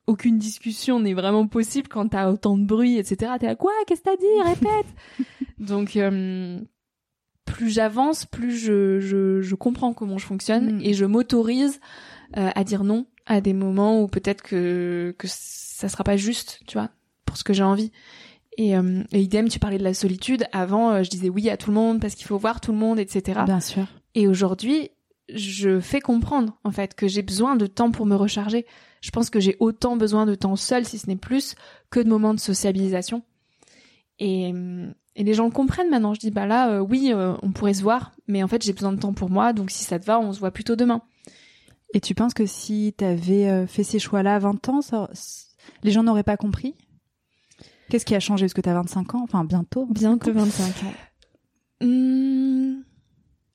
aucune 0.08 0.38
discussion 0.38 1.00
n'est 1.00 1.14
vraiment 1.14 1.48
possible 1.48 1.88
quand 1.88 2.10
t'as 2.10 2.32
autant 2.32 2.58
de 2.58 2.66
bruit, 2.66 2.98
etc. 2.98 3.34
T'es 3.40 3.48
là, 3.48 3.56
quoi? 3.56 3.72
Qu'est-ce 3.88 4.02
que 4.02 4.10
t'as 4.10 4.18
dit? 4.18 4.42
Répète! 4.44 4.88
Donc, 5.60 5.96
plus 7.46 7.70
j'avance, 7.70 8.26
plus 8.26 8.58
je, 8.58 9.00
je, 9.00 9.42
je, 9.42 9.56
comprends 9.56 9.94
comment 9.94 10.18
je 10.18 10.26
fonctionne 10.26 10.78
mm. 10.78 10.82
et 10.82 10.94
je 10.94 11.06
m'autorise 11.06 11.80
euh, 12.38 12.50
à 12.54 12.64
dire 12.64 12.84
non 12.84 13.06
à 13.26 13.42
des 13.42 13.54
moments 13.54 14.02
où 14.02 14.08
peut-être 14.08 14.42
que 14.42 15.16
que 15.18 15.28
ça 15.30 15.90
sera 15.90 16.04
pas 16.04 16.18
juste, 16.18 16.60
tu 16.68 16.78
vois, 16.78 16.90
pour 17.26 17.38
ce 17.38 17.44
que 17.44 17.54
j'ai 17.54 17.64
envie. 17.64 17.92
Et, 18.58 18.78
euh, 18.78 19.04
et, 19.12 19.22
idem, 19.22 19.50
tu 19.50 19.60
parlais 19.60 19.78
de 19.78 19.84
la 19.84 19.94
solitude. 19.94 20.46
Avant, 20.54 20.92
euh, 20.92 21.04
je 21.04 21.10
disais 21.10 21.30
oui 21.30 21.50
à 21.50 21.58
tout 21.58 21.72
le 21.72 21.76
monde 21.76 22.00
parce 22.00 22.16
qu'il 22.16 22.26
faut 22.26 22.38
voir 22.38 22.62
tout 22.62 22.72
le 22.72 22.78
monde, 22.78 23.00
etc. 23.00 23.42
Bien 23.46 23.60
sûr. 23.60 23.88
Et 24.14 24.28
aujourd'hui, 24.28 24.92
je 25.34 25.80
fais 25.80 26.00
comprendre 26.00 26.58
en 26.64 26.72
fait 26.72 26.94
que 26.94 27.08
j'ai 27.08 27.22
besoin 27.22 27.56
de 27.56 27.68
temps 27.68 27.92
pour 27.92 28.06
me 28.06 28.16
recharger. 28.16 28.66
Je 29.02 29.12
pense 29.12 29.30
que 29.30 29.40
j'ai 29.40 29.58
autant 29.60 29.98
besoin 29.98 30.26
de 30.26 30.36
temps 30.36 30.56
seul, 30.56 30.86
si 30.86 30.98
ce 30.98 31.08
n'est 31.08 31.16
plus, 31.16 31.56
que 31.90 32.00
de 32.00 32.08
moments 32.08 32.34
de 32.34 32.40
sociabilisation. 32.40 33.24
Et, 34.20 34.54
et 35.15 35.23
les 35.23 35.34
gens 35.34 35.45
le 35.45 35.51
comprennent 35.51 35.89
maintenant. 35.89 36.13
Je 36.13 36.19
dis 36.19 36.32
bah 36.32 36.45
là, 36.45 36.69
euh, 36.69 36.80
oui, 36.80 37.12
euh, 37.13 37.36
on 37.41 37.51
pourrait 37.51 37.73
se 37.73 37.82
voir, 37.82 38.12
mais 38.28 38.43
en 38.43 38.47
fait 38.47 38.63
j'ai 38.63 38.73
besoin 38.73 38.91
de 38.91 38.99
temps 38.99 39.13
pour 39.13 39.30
moi, 39.30 39.54
donc 39.54 39.71
si 39.71 39.84
ça 39.84 39.99
te 39.99 40.06
va, 40.06 40.19
on 40.19 40.34
se 40.34 40.39
voit 40.39 40.51
plutôt 40.51 40.75
demain. 40.75 41.01
Et 41.93 42.01
tu 42.01 42.13
penses 42.13 42.34
que 42.34 42.45
si 42.45 42.93
tu 42.97 43.06
avais 43.06 43.49
euh, 43.49 43.67
fait 43.67 43.84
ces 43.84 43.99
choix-là 43.99 44.36
à 44.36 44.39
20 44.39 44.69
ans, 44.69 44.80
les 45.84 45.91
gens 45.91 46.04
n'auraient 46.04 46.23
pas 46.23 46.38
compris? 46.38 46.75
Qu'est-ce 47.89 48.06
qui 48.06 48.15
a 48.15 48.19
changé? 48.19 48.45
Parce 48.45 48.54
que 48.54 48.62
tu 48.62 48.69
as 48.69 48.73
25 48.73 49.15
ans, 49.15 49.21
enfin 49.23 49.45
bientôt. 49.45 49.86
Bientôt 49.89 50.34
25 50.34 50.65
ans. 50.88 51.86
Mmh. 51.86 52.82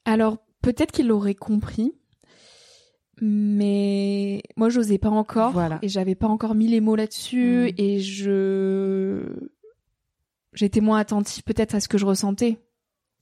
Alors 0.07 0.39
peut-être 0.63 0.93
qu'ils 0.93 1.09
l'auraient 1.09 1.35
compris, 1.35 1.93
mais 3.21 4.43
moi 4.57 4.71
j'osais 4.71 4.99
pas 4.99 5.11
encore 5.11 5.53
voilà. 5.53 5.79
et 5.83 5.89
j'avais 5.89 6.15
pas 6.15 6.29
encore 6.29 6.55
mis 6.55 6.69
les 6.69 6.81
mots 6.81 6.97
là-dessus 6.97 7.73
mmh. 7.73 7.75
et 7.77 8.01
je 8.01 9.51
j'étais 10.53 10.81
moins 10.81 10.99
attentive 10.99 11.43
peut-être 11.45 11.75
à 11.75 11.81
ce 11.81 11.89
que 11.89 11.99
je 11.99 12.07
ressentais. 12.07 12.59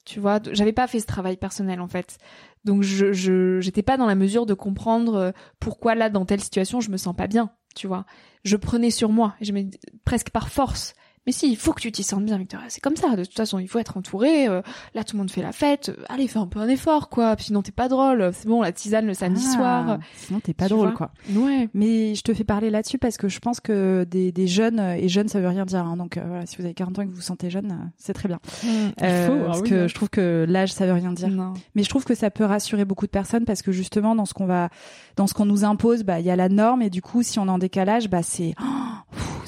Tu 0.05 0.21
vois, 0.21 0.41
j'avais 0.53 0.73
pas 0.73 0.87
fait 0.87 1.01
ce 1.01 1.07
travail 1.07 1.37
personnel 1.37 1.81
en 1.81 1.89
fait. 1.89 2.19
Donc 2.65 2.83
je 2.83 3.61
j'étais 3.61 3.83
pas 3.83 3.97
dans 3.97 4.07
la 4.07 4.15
mesure 4.15 4.47
de 4.47 4.55
comprendre 4.55 5.15
euh, 5.15 5.31
pourquoi 5.61 5.95
là 5.95 6.09
dans 6.09 6.25
telle 6.25 6.41
situation 6.41 6.81
je 6.81 6.91
me 6.91 6.97
sens 6.97 7.15
pas 7.15 7.27
bien, 7.27 7.51
tu 7.75 7.87
vois. 7.87 8.07
Je 8.45 8.57
prenais 8.57 8.91
sur 8.91 9.11
moi, 9.11 9.35
je 9.41 9.53
me 9.53 9.65
presque 10.05 10.31
par 10.31 10.49
force 10.49 10.95
mais 11.29 11.33
si, 11.33 11.51
il 11.51 11.59
faut 11.59 11.75
que 11.75 11.83
tu 11.83 11.93
t'y 11.93 12.05
sentes 12.05 12.25
bien, 12.25 12.39
Victoria. 12.39 12.65
C'est 12.71 12.81
comme 12.81 12.97
ça. 12.97 13.15
De 13.15 13.23
toute 13.23 13.37
façon, 13.37 13.59
il 13.59 13.69
faut 13.69 13.79
être 13.79 13.99
entouré. 13.99 14.49
Euh, 14.49 14.63
là, 14.95 15.05
tout 15.05 15.15
le 15.15 15.19
monde 15.19 15.31
fait 15.31 15.43
la 15.43 15.53
fête. 15.53 15.91
Euh, 15.91 16.03
allez, 16.09 16.27
fais 16.27 16.39
un 16.39 16.47
peu 16.47 16.59
un 16.59 16.69
effort, 16.69 17.11
quoi. 17.11 17.37
Sinon, 17.39 17.61
t'es 17.61 17.71
pas 17.71 17.89
drôle. 17.89 18.31
C'est 18.33 18.49
bon, 18.49 18.63
la 18.63 18.73
tisane 18.73 19.05
le 19.05 19.13
samedi 19.13 19.45
ah, 19.47 19.53
soir. 19.53 19.99
Sinon, 20.17 20.41
t'es 20.41 20.55
pas 20.55 20.69
drôle, 20.69 20.95
quoi. 20.95 21.11
Ouais. 21.35 21.69
Mais 21.75 22.15
je 22.15 22.23
te 22.23 22.33
fais 22.33 22.45
parler 22.45 22.71
là-dessus 22.71 22.97
parce 22.97 23.19
que 23.19 23.29
je 23.29 23.41
pense 23.41 23.61
que 23.61 24.07
des, 24.11 24.33
des 24.33 24.47
jeunes 24.47 24.81
et 24.81 25.11
jeunes, 25.11 25.29
ça 25.29 25.39
veut 25.39 25.49
rien 25.49 25.67
dire. 25.67 25.85
Hein. 25.85 25.99
Donc 25.99 26.17
euh, 26.17 26.23
voilà, 26.27 26.47
si 26.47 26.57
vous 26.57 26.65
avez 26.65 26.73
40 26.73 26.99
ans 26.99 27.03
et 27.03 27.05
que 27.05 27.11
vous 27.11 27.17
vous 27.17 27.21
sentez 27.21 27.51
jeune, 27.51 27.93
c'est 27.99 28.15
très 28.15 28.29
bien. 28.29 28.41
Mmh, 28.65 28.69
il 29.03 29.27
faut, 29.27 29.45
parce 29.45 29.61
ah 29.61 29.69
que 29.69 29.87
je 29.87 29.95
trouve 29.95 30.09
que 30.09 30.47
l'âge, 30.49 30.73
ça 30.73 30.87
veut 30.87 30.95
rien 30.95 31.13
dire. 31.13 31.29
Mais 31.75 31.83
je 31.83 31.91
trouve 31.91 32.07
que 32.07 32.15
ça 32.15 32.31
peut 32.31 32.45
rassurer 32.45 32.87
beaucoup 32.87 33.05
de 33.05 33.11
personnes 33.11 33.45
parce 33.45 33.61
que 33.61 33.71
justement, 33.71 34.15
dans 34.15 34.25
ce 34.25 34.33
qu'on 34.33 34.47
va, 34.47 34.71
dans 35.17 35.27
ce 35.27 35.35
qu'on 35.35 35.45
nous 35.45 35.67
impose, 35.67 36.05
bah, 36.05 36.21
il 36.21 36.25
y 36.25 36.31
a 36.31 36.37
la 36.37 36.49
norme 36.49 36.81
et 36.81 36.89
du 36.89 37.03
coup, 37.03 37.23
si 37.23 37.39
on 37.39 37.49
est 37.49 37.51
en 37.51 37.59
décalage, 37.59 38.09
bah, 38.09 38.23
c'est, 38.23 38.55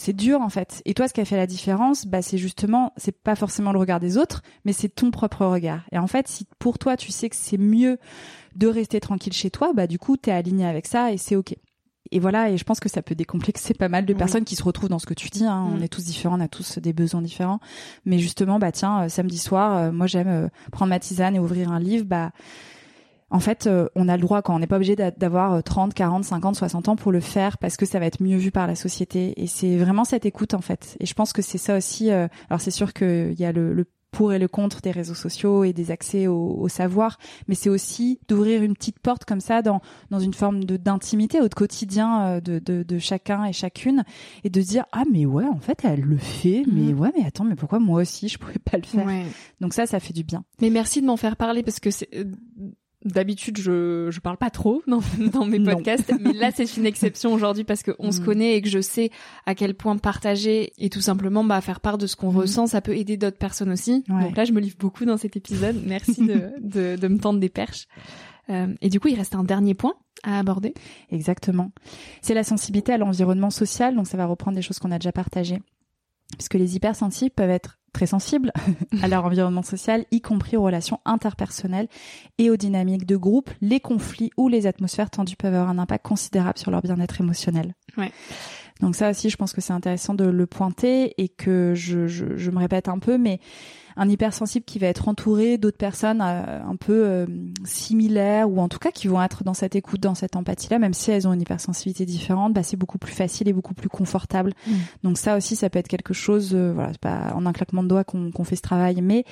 c'est 0.01 0.15
dur 0.15 0.41
en 0.41 0.49
fait. 0.49 0.83
Et 0.87 0.95
toi, 0.95 1.09
ce 1.09 1.13
qui 1.13 1.21
a 1.21 1.25
fait 1.25 1.37
la 1.37 1.47
différence, 1.47 2.07
bah, 2.07 2.23
c'est 2.23 2.39
justement, 2.39 2.93
c'est 2.97 3.17
pas 3.17 3.35
forcément 3.35 3.73
le 3.73 3.79
regard 3.79 4.01
des 4.01 4.17
autres, 4.17 4.43
mais 4.65 4.73
c'est 4.73 4.89
ton 4.89 5.11
propre 5.11 5.45
regard. 5.45 5.83
Et 5.93 5.99
en 5.99 6.07
fait, 6.07 6.27
si 6.27 6.47
pour 6.59 6.79
toi, 6.79 6.97
tu 6.97 7.13
sais 7.13 7.29
que 7.29 7.37
c'est 7.37 7.59
mieux 7.59 7.99
de 8.57 8.67
rester 8.67 8.99
tranquille 9.01 9.33
chez 9.33 9.51
toi, 9.51 9.73
bah 9.75 9.87
du 9.87 9.99
coup, 9.99 10.17
t'es 10.17 10.31
aligné 10.31 10.67
avec 10.67 10.87
ça 10.87 11.13
et 11.13 11.19
c'est 11.19 11.37
ok. 11.37 11.55
Et 12.13 12.19
voilà, 12.19 12.51
et 12.51 12.57
je 12.57 12.65
pense 12.65 12.81
que 12.81 12.89
ça 12.89 13.03
peut 13.03 13.15
décomplexer 13.15 13.75
pas 13.75 13.89
mal 13.89 14.05
de 14.05 14.15
personnes 14.15 14.45
qui 14.45 14.57
se 14.57 14.65
retrouvent 14.65 14.89
dans 14.89 14.99
ce 14.99 15.07
que 15.07 15.15
tu 15.15 15.29
dis. 15.29 15.45
Hein. 15.45 15.69
On 15.71 15.79
mm. 15.79 15.83
est 15.83 15.89
tous 15.89 16.05
différents, 16.05 16.39
on 16.39 16.41
a 16.41 16.49
tous 16.49 16.79
des 16.79 16.93
besoins 16.93 17.23
différents. 17.23 17.61
Mais 18.05 18.19
justement, 18.19 18.59
bah 18.59 18.73
tiens, 18.73 19.03
euh, 19.05 19.09
samedi 19.09 19.39
soir, 19.39 19.77
euh, 19.77 19.93
moi 19.93 20.07
j'aime 20.07 20.29
euh, 20.29 20.49
prendre 20.73 20.91
ma 20.91 20.99
tisane 20.99 21.37
et 21.37 21.39
ouvrir 21.39 21.71
un 21.71 21.79
livre. 21.79 22.07
Bah 22.07 22.33
en 23.31 23.41
fait, 23.41 23.67
euh, 23.67 23.89
on 23.95 24.09
a 24.09 24.17
le 24.17 24.23
droit 24.23 24.43
quand 24.43 24.55
on 24.55 24.59
n'est 24.59 24.67
pas 24.67 24.77
obligé 24.77 24.97
d'avoir 24.97 25.63
30, 25.63 25.95
40, 25.95 26.25
50, 26.25 26.57
60 26.57 26.89
ans 26.89 26.97
pour 26.97 27.13
le 27.13 27.21
faire 27.21 27.59
parce 27.59 27.77
que 27.77 27.87
ça 27.87 27.99
va 27.99 28.07
être 28.07 28.23
mieux 28.23 28.37
vu 28.37 28.51
par 28.51 28.67
la 28.67 28.75
société. 28.75 29.41
Et 29.41 29.47
c'est 29.47 29.77
vraiment 29.77 30.05
cette 30.05 30.27
écoute 30.27 30.55
en 30.55 30.61
fait. 30.61 30.97
Et 31.01 31.07
je 31.07 31.15
pense 31.15 31.33
que 31.33 31.43
c'est 31.43 31.59
ça 31.59 31.77
aussi. 31.77 32.11
Euh, 32.11 32.27
alors 32.49 32.61
c'est 32.61 32.73
sûr 32.73 32.93
qu'il 32.93 33.39
y 33.39 33.45
a 33.45 33.53
le, 33.53 33.73
le, 33.73 33.87
pour 34.11 34.33
et 34.33 34.41
le 34.41 34.49
contre 34.49 34.81
des 34.81 34.91
réseaux 34.91 35.15
sociaux 35.15 35.63
et 35.63 35.73
des 35.73 35.93
accès 35.93 36.27
au, 36.27 36.57
au 36.59 36.69
savoir, 36.69 37.19
mais 37.47 37.55
c'est 37.55 37.69
aussi 37.69 38.19
d'ouvrir 38.29 38.65
une 38.65 38.75
petite 38.75 38.99
porte 38.99 39.25
comme 39.25 39.41
ça 39.41 39.63
dans 39.63 39.81
dans 40.11 40.19
une 40.19 40.35
forme 40.35 40.65
de 40.65 40.77
d'intimité 40.77 41.41
au 41.41 41.49
quotidien 41.49 42.23
euh, 42.23 42.41
de, 42.41 42.59
de, 42.59 42.83
de 42.83 42.99
chacun 42.99 43.45
et 43.45 43.53
chacune 43.53 44.03
et 44.43 44.51
de 44.51 44.61
dire 44.61 44.85
ah 44.91 45.05
mais 45.13 45.27
ouais 45.27 45.47
en 45.47 45.61
fait 45.61 45.79
elle 45.85 46.01
le 46.01 46.19
fait, 46.19 46.65
mais 46.67 46.93
mhm. 46.93 46.99
ouais 46.99 47.13
mais 47.17 47.25
attends 47.25 47.45
mais 47.45 47.55
pourquoi 47.55 47.79
moi 47.79 48.01
aussi 48.01 48.29
je 48.29 48.39
pourrais 48.39 48.59
pas 48.59 48.77
le 48.77 48.83
faire? 48.83 49.07
Donc 49.61 49.75
ça 49.75 49.87
ça 49.87 50.01
fait 50.01 50.13
du 50.15 50.25
bien. 50.25 50.43
Mais 50.61 50.71
merci 50.71 51.01
de 51.01 51.07
m'en 51.07 51.17
faire 51.17 51.37
parler 51.37 51.63
parce 51.63 51.79
que 51.79 51.93
c'est 51.93 52.09
D'habitude, 53.05 53.57
je 53.57 54.09
je 54.11 54.21
parle 54.21 54.37
pas 54.37 54.51
trop 54.51 54.83
dans, 54.87 55.01
dans 55.33 55.47
mes 55.47 55.59
podcasts, 55.59 56.13
mais 56.21 56.35
là 56.35 56.51
c'est 56.55 56.77
une 56.77 56.85
exception 56.85 57.33
aujourd'hui 57.33 57.65
parce 57.65 57.83
qu'on 57.83 57.95
on 57.99 58.13
se 58.13 58.21
mm. 58.21 58.25
connaît 58.25 58.57
et 58.57 58.63
que 58.63 58.69
je 58.69 58.81
sais 58.81 59.11
à 59.47 59.55
quel 59.55 59.75
point 59.75 59.97
partager 59.97 60.73
et 60.77 60.91
tout 60.91 61.01
simplement 61.01 61.43
bah 61.43 61.61
faire 61.63 61.81
part 61.81 61.97
de 61.97 62.07
ce 62.07 62.15
qu'on 62.15 62.31
mm. 62.33 62.37
ressent, 62.37 62.67
ça 62.67 62.83
peut 62.83 62.97
aider 62.97 63.17
d'autres 63.17 63.39
personnes 63.39 63.71
aussi. 63.71 64.05
Donc 64.09 64.37
là, 64.37 64.45
je 64.45 64.53
me 64.53 64.61
livre 64.61 64.77
beaucoup 64.79 65.05
dans 65.05 65.17
cet 65.17 65.37
épisode. 65.37 65.81
Merci 65.87 66.27
de, 66.27 66.51
de, 66.61 66.97
de 66.97 67.09
me 67.09 67.19
tendre 67.19 67.41
des 67.41 67.49
perches. 67.49 67.87
Euh, 68.51 68.75
et 68.81 68.89
du 68.89 69.01
coup, 69.01 69.09
il 69.09 69.17
reste 69.17 69.35
un 69.35 69.45
dernier 69.45 69.75
point 69.75 69.95
à 70.23 70.39
aborder. 70.39 70.75
Exactement. 71.11 71.71
C'est 72.21 72.35
la 72.35 72.45
sensibilité 72.45 72.93
à 72.93 72.99
l'environnement 72.99 73.51
social. 73.51 73.95
Donc 73.95 74.07
ça 74.09 74.17
va 74.19 74.27
reprendre 74.27 74.57
des 74.57 74.63
choses 74.63 74.79
qu'on 74.79 74.91
a 74.91 74.99
déjà 74.99 75.13
partagées 75.13 75.61
puisque 76.37 76.55
les 76.55 76.77
hypersensibles 76.77 77.33
peuvent 77.33 77.51
être 77.51 77.80
très 77.93 78.07
sensibles 78.07 78.53
à 79.03 79.09
leur 79.09 79.25
environnement 79.25 79.63
social, 79.63 80.05
y 80.11 80.21
compris 80.21 80.57
aux 80.57 80.63
relations 80.63 81.01
interpersonnelles 81.05 81.89
et 82.39 82.51
aux 82.51 82.57
dynamiques 82.57 83.07
de 83.07 83.17
groupe. 83.17 83.51
Les 83.61 83.81
conflits 83.81 84.31
ou 84.37 84.49
les 84.49 84.67
atmosphères 84.67 85.11
tendues 85.11 85.37
peuvent 85.37 85.55
avoir 85.55 85.71
un 85.71 85.79
impact 85.79 86.05
considérable 86.05 86.59
sur 86.59 86.71
leur 86.71 86.83
bien-être 86.83 87.21
émotionnel. 87.21 87.75
Ouais. 87.97 88.13
Donc 88.81 88.97
ça 88.97 89.11
aussi, 89.11 89.31
je 89.31 89.37
pense 89.37 89.53
que 89.53 89.61
c'est 89.61 89.73
intéressant 89.73 90.15
de 90.15 90.25
le 90.25 90.47
pointer 90.47 91.15
et 91.19 91.29
que 91.29 91.75
je, 91.75 92.07
je, 92.07 92.37
je, 92.37 92.51
me 92.51 92.59
répète 92.59 92.89
un 92.89 92.99
peu, 92.99 93.19
mais 93.19 93.41
un 94.01 94.09
hypersensible 94.09 94.65
qui 94.65 94.79
va 94.79 94.87
être 94.87 95.09
entouré 95.09 95.59
d'autres 95.59 95.77
personnes 95.77 96.23
euh, 96.23 96.59
un 96.67 96.77
peu 96.77 97.05
euh, 97.05 97.27
similaires 97.65 98.51
ou 98.51 98.59
en 98.59 98.69
tout 98.69 98.79
cas 98.79 98.91
qui 98.91 99.09
vont 99.09 99.23
être 99.23 99.45
dans 99.45 99.53
cette 99.53 99.77
écoute, 99.77 100.01
dans 100.01 100.15
cette 100.15 100.37
empathie-là, 100.37 100.79
même 100.79 100.95
si 100.95 101.11
elles 101.11 101.29
ont 101.29 101.35
une 101.35 101.43
hypersensibilité 101.43 102.07
différente, 102.07 102.55
bah, 102.55 102.63
c'est 102.63 102.79
beaucoup 102.79 102.97
plus 102.97 103.13
facile 103.13 103.47
et 103.49 103.53
beaucoup 103.53 103.75
plus 103.75 103.91
confortable. 103.91 104.55
Mm. 104.67 104.73
Donc 105.03 105.19
ça 105.19 105.37
aussi, 105.37 105.55
ça 105.55 105.69
peut 105.69 105.79
être 105.79 105.87
quelque 105.87 106.15
chose, 106.15 106.53
euh, 106.55 106.73
voilà, 106.73 106.93
c'est 106.93 107.01
pas 107.01 107.35
en 107.35 107.45
un 107.45 107.53
claquement 107.53 107.83
de 107.83 107.89
doigts 107.89 108.05
qu'on 108.05 108.45
fait 108.45 108.57
ce 108.57 108.63
travail, 108.63 109.03
mais 109.03 109.27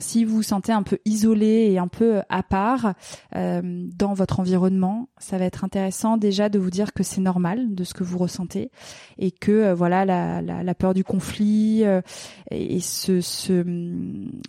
si 0.00 0.24
vous 0.24 0.36
vous 0.36 0.42
sentez 0.42 0.72
un 0.72 0.82
peu 0.82 0.98
isolé 1.04 1.68
et 1.70 1.78
un 1.78 1.88
peu 1.88 2.16
euh, 2.16 2.22
à 2.28 2.42
part 2.42 2.94
euh, 3.36 3.60
dans 3.96 4.14
votre 4.14 4.40
environnement, 4.40 5.08
ça 5.18 5.38
va 5.38 5.44
être 5.44 5.64
intéressant 5.64 6.16
déjà 6.16 6.48
de 6.48 6.58
vous 6.58 6.70
dire 6.70 6.92
que 6.92 7.02
c'est 7.02 7.20
normal 7.20 7.74
de 7.74 7.84
ce 7.84 7.94
que 7.94 8.02
vous 8.02 8.18
ressentez 8.18 8.70
et 9.18 9.30
que 9.30 9.52
euh, 9.52 9.74
voilà 9.74 10.04
la, 10.04 10.42
la, 10.42 10.62
la, 10.62 10.74
peur 10.74 10.94
du 10.94 11.04
conflit 11.04 11.84
euh, 11.84 12.00
et, 12.50 12.80
se, 12.80 13.20
se, 13.20 13.64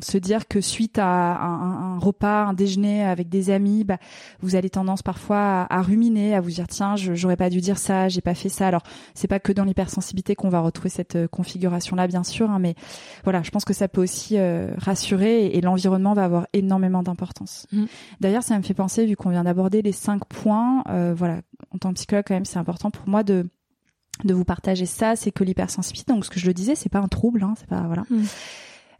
se 0.02 0.18
dire 0.18 0.47
que 0.47 0.62
suite 0.62 0.97
à 0.97 1.36
un, 1.38 1.95
un, 1.95 1.99
repas, 1.99 2.45
un 2.45 2.54
déjeuner 2.54 3.04
avec 3.04 3.30
des 3.30 3.49
amis, 3.49 3.84
bah, 3.84 3.97
vous 4.39 4.56
avez 4.56 4.70
tendance 4.70 5.04
parfois 5.04 5.38
à, 5.38 5.78
à 5.78 5.82
ruminer, 5.82 6.34
à 6.34 6.41
vous 6.41 6.52
dire 6.52 6.68
tiens 6.68 6.95
j'aurais 6.95 7.38
pas 7.38 7.49
dû 7.49 7.60
dire 7.62 7.78
ça, 7.78 8.08
j'ai 8.08 8.22
pas 8.22 8.36
fait 8.36 8.49
ça. 8.49 8.68
Alors 8.68 8.84
c'est 9.14 9.28
pas 9.28 9.39
que 9.39 9.52
dans 9.52 9.66
l'hypersensibilité 9.66 10.36
qu'on 10.36 10.49
va 10.49 10.62
retrouver 10.62 10.89
cette 10.89 11.28
configuration 11.28 11.95
là 11.95 12.08
bien 12.08 12.24
sûr, 12.24 12.49
hein, 12.49 12.60
mais 12.60 12.76
voilà 13.24 13.43
je 13.43 13.52
pense 13.52 13.66
que 13.66 13.74
ça 13.74 13.88
peut 13.88 14.02
aussi 14.02 14.38
rassurer 14.78 15.41
et, 15.46 15.62
l'environnement 15.62 16.14
va 16.14 16.26
avoir 16.26 16.48
énormément 16.54 17.04
d'importance. 17.04 17.68
Mm. 17.72 17.86
D'ailleurs, 18.20 18.44
ça 18.44 18.58
me 18.58 18.64
fait 18.64 18.74
penser, 18.74 19.06
vu 19.06 19.16
qu'on 19.16 19.30
vient 19.30 19.44
d'aborder 19.44 19.82
les 19.82 19.92
cinq 19.92 20.26
points, 20.26 20.84
euh, 20.89 21.14
voilà, 21.16 21.42
en 21.74 21.78
tant 21.78 21.89
que 21.89 21.96
psychologue 21.96 22.26
quand 22.28 22.34
même, 22.34 22.46
c'est 22.46 22.60
important 22.60 22.92
pour 22.92 23.08
moi 23.08 23.24
de 23.24 23.48
de 24.24 24.36
vous 24.36 24.46
partager 24.46 24.86
ça, 24.86 25.16
c'est 25.16 25.32
que 25.32 25.44
l'hypersensibilité, 25.44 26.14
donc 26.14 26.26
ce 26.26 26.30
que 26.30 26.39
je 26.39 26.46
le 26.46 26.54
disais, 26.54 26.76
c'est 26.76 26.89
pas 26.89 27.00
un 27.00 27.08
trouble, 27.08 27.44
hein, 27.44 27.56
c'est 27.58 27.68
pas 27.68 27.82
voilà. 27.88 28.04
Mm. 28.10 28.24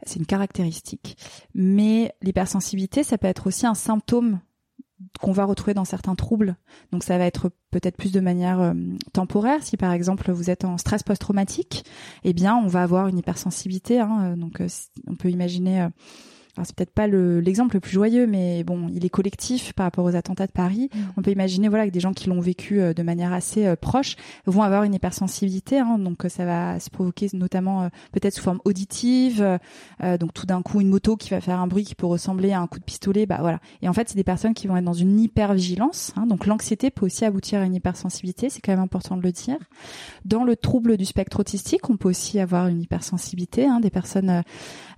C'est 0.04 0.18
une 0.18 0.26
caractéristique. 0.26 1.16
Mais 1.54 2.12
l'hypersensibilité, 2.22 3.04
ça 3.04 3.18
peut 3.18 3.28
être 3.28 3.46
aussi 3.46 3.66
un 3.66 3.74
symptôme 3.74 4.40
qu'on 5.20 5.32
va 5.32 5.44
retrouver 5.44 5.74
dans 5.74 5.84
certains 5.84 6.14
troubles. 6.14 6.56
Donc 6.92 7.04
ça 7.04 7.18
va 7.18 7.24
être 7.24 7.50
peut-être 7.70 7.96
plus 7.96 8.12
de 8.12 8.20
manière 8.20 8.60
euh, 8.60 8.74
temporaire. 9.12 9.62
Si 9.62 9.76
par 9.76 9.92
exemple 9.92 10.30
vous 10.32 10.50
êtes 10.50 10.64
en 10.64 10.78
stress 10.78 11.02
post-traumatique, 11.02 11.84
eh 12.24 12.32
bien 12.32 12.56
on 12.56 12.66
va 12.66 12.82
avoir 12.82 13.08
une 13.08 13.18
hypersensibilité. 13.18 14.00
Hein, 14.00 14.36
donc 14.36 14.60
euh, 14.60 14.68
on 15.06 15.14
peut 15.14 15.30
imaginer 15.30 15.88
c'est 16.64 16.76
peut-être 16.76 16.92
pas 16.92 17.06
l'exemple 17.06 17.76
le, 17.76 17.80
plus 17.80 17.92
joyeux, 17.92 18.26
mais 18.26 18.62
bon, 18.62 18.88
il 18.92 19.06
est 19.06 19.10
collectif 19.10 19.72
par 19.72 19.84
rapport 19.84 20.04
aux 20.04 20.14
attentats 20.16 20.46
de 20.46 20.52
Paris. 20.52 20.90
Mm. 20.92 20.98
On 21.16 21.22
peut 21.22 21.30
imaginer, 21.30 21.68
voilà, 21.68 21.86
que 21.86 21.92
des 21.92 22.00
gens 22.00 22.12
qui 22.12 22.28
l'ont 22.28 22.40
vécu 22.40 22.80
euh, 22.80 22.92
de 22.92 23.02
manière 23.02 23.32
assez 23.32 23.66
euh, 23.66 23.74
proche 23.74 24.16
vont 24.44 24.62
avoir 24.62 24.82
une 24.82 24.92
hypersensibilité. 24.92 25.78
Hein, 25.78 25.98
donc, 25.98 26.26
euh, 26.26 26.28
ça 26.28 26.44
va 26.44 26.78
se 26.78 26.90
provoquer 26.90 27.28
notamment 27.32 27.88
peut-être 28.12 28.34
sous 28.34 28.42
forme 28.42 28.60
auditive. 28.64 29.58
donc, 30.20 30.34
tout 30.34 30.44
d'un 30.44 30.60
coup, 30.60 30.80
une 30.80 30.88
moto 30.88 31.16
qui 31.16 31.30
va 31.30 31.40
faire 31.40 31.58
un 31.58 31.66
bruit 31.66 31.84
qui 31.84 31.94
peut 31.94 32.06
ressembler 32.06 32.52
à 32.52 32.60
un 32.60 32.66
coup 32.66 32.78
de 32.78 32.84
pistolet. 32.84 33.24
Bah 33.24 33.38
voilà. 33.40 33.60
Et 33.80 33.88
en 33.88 33.92
fait, 33.94 34.08
c'est 34.08 34.16
des 34.16 34.24
personnes 34.24 34.52
qui 34.52 34.66
vont 34.66 34.76
être 34.76 34.84
dans 34.84 34.92
une 34.92 35.18
hypervigilance. 35.18 36.12
Hein, 36.16 36.26
donc, 36.26 36.46
l'anxiété 36.46 36.90
peut 36.90 37.06
aussi 37.06 37.24
aboutir 37.24 37.60
à 37.60 37.64
une 37.64 37.74
hypersensibilité. 37.74 38.50
C'est 38.50 38.60
quand 38.60 38.72
même 38.72 38.80
important 38.80 39.16
de 39.16 39.22
le 39.22 39.32
dire. 39.32 39.56
Dans 40.26 40.44
le 40.44 40.56
trouble 40.56 40.98
du 40.98 41.06
spectre 41.06 41.40
autistique, 41.40 41.88
on 41.88 41.96
peut 41.96 42.10
aussi 42.10 42.38
avoir 42.38 42.68
une 42.68 42.82
hypersensibilité. 42.82 43.66
Hein, 43.66 43.80
des 43.80 43.90
personnes, 43.90 44.42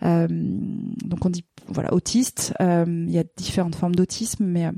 donc 0.03 1.25
on 1.25 1.31
dit 1.31 1.44
voilà 1.69 1.93
autiste. 1.93 2.55
Euh, 2.61 2.85
il 2.87 3.13
y 3.13 3.19
a 3.19 3.25
différentes 3.37 3.75
formes 3.75 3.95
d'autisme, 3.95 4.45
mais 4.45 4.67
euh, 4.67 4.73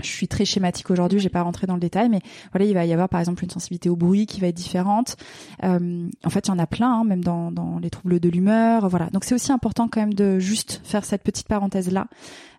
je 0.00 0.08
suis 0.08 0.28
très 0.28 0.44
schématique 0.44 0.90
aujourd'hui, 0.90 1.18
j'ai 1.18 1.28
pas 1.28 1.42
rentré 1.42 1.66
dans 1.66 1.74
le 1.74 1.80
détail, 1.80 2.08
mais 2.08 2.20
voilà, 2.52 2.64
il 2.64 2.74
va 2.74 2.84
y 2.86 2.92
avoir 2.92 3.08
par 3.08 3.20
exemple 3.20 3.44
une 3.44 3.50
sensibilité 3.50 3.88
au 3.88 3.96
bruit 3.96 4.26
qui 4.26 4.40
va 4.40 4.48
être 4.48 4.56
différente. 4.56 5.16
Euh, 5.64 6.08
en 6.24 6.30
fait, 6.30 6.46
il 6.46 6.50
y 6.50 6.52
en 6.52 6.58
a 6.58 6.66
plein, 6.66 7.00
hein, 7.00 7.04
même 7.04 7.22
dans, 7.24 7.78
les 7.80 7.90
troubles 7.90 8.20
de 8.20 8.28
l'humeur, 8.28 8.88
voilà. 8.88 9.08
Donc 9.10 9.24
c'est 9.24 9.34
aussi 9.34 9.52
important 9.52 9.88
quand 9.88 10.00
même 10.00 10.14
de 10.14 10.38
juste 10.38 10.80
faire 10.84 11.04
cette 11.04 11.22
petite 11.22 11.48
parenthèse 11.48 11.90
là. 11.90 12.06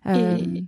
Et, 0.08 0.64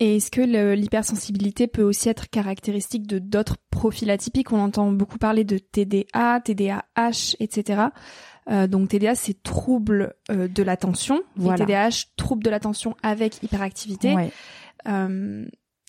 et 0.00 0.16
est-ce 0.16 0.30
que 0.30 0.74
l'hypersensibilité 0.74 1.68
peut 1.68 1.82
aussi 1.82 2.08
être 2.08 2.28
caractéristique 2.28 3.06
de 3.06 3.20
d'autres 3.20 3.56
profils 3.70 4.10
atypiques? 4.10 4.52
On 4.52 4.58
entend 4.58 4.90
beaucoup 4.90 5.18
parler 5.18 5.44
de 5.44 5.56
TDA, 5.58 6.40
TDAH, 6.40 7.36
etc. 7.38 7.84
Euh, 8.50 8.66
donc 8.66 8.88
TDA, 8.88 9.14
c'est 9.14 9.42
trouble 9.42 10.14
euh, 10.30 10.48
de 10.48 10.62
l'attention. 10.62 11.22
Voilà. 11.36 11.64
TDAH, 11.64 12.06
trouble 12.16 12.42
de 12.42 12.50
l'attention 12.50 12.96
avec 13.02 13.42
hyperactivité. 13.42 14.14
Euh, 14.86 15.46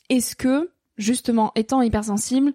Est-ce 0.10 0.36
que, 0.36 0.72
justement, 0.98 1.52
étant 1.56 1.82
hypersensible 1.82 2.54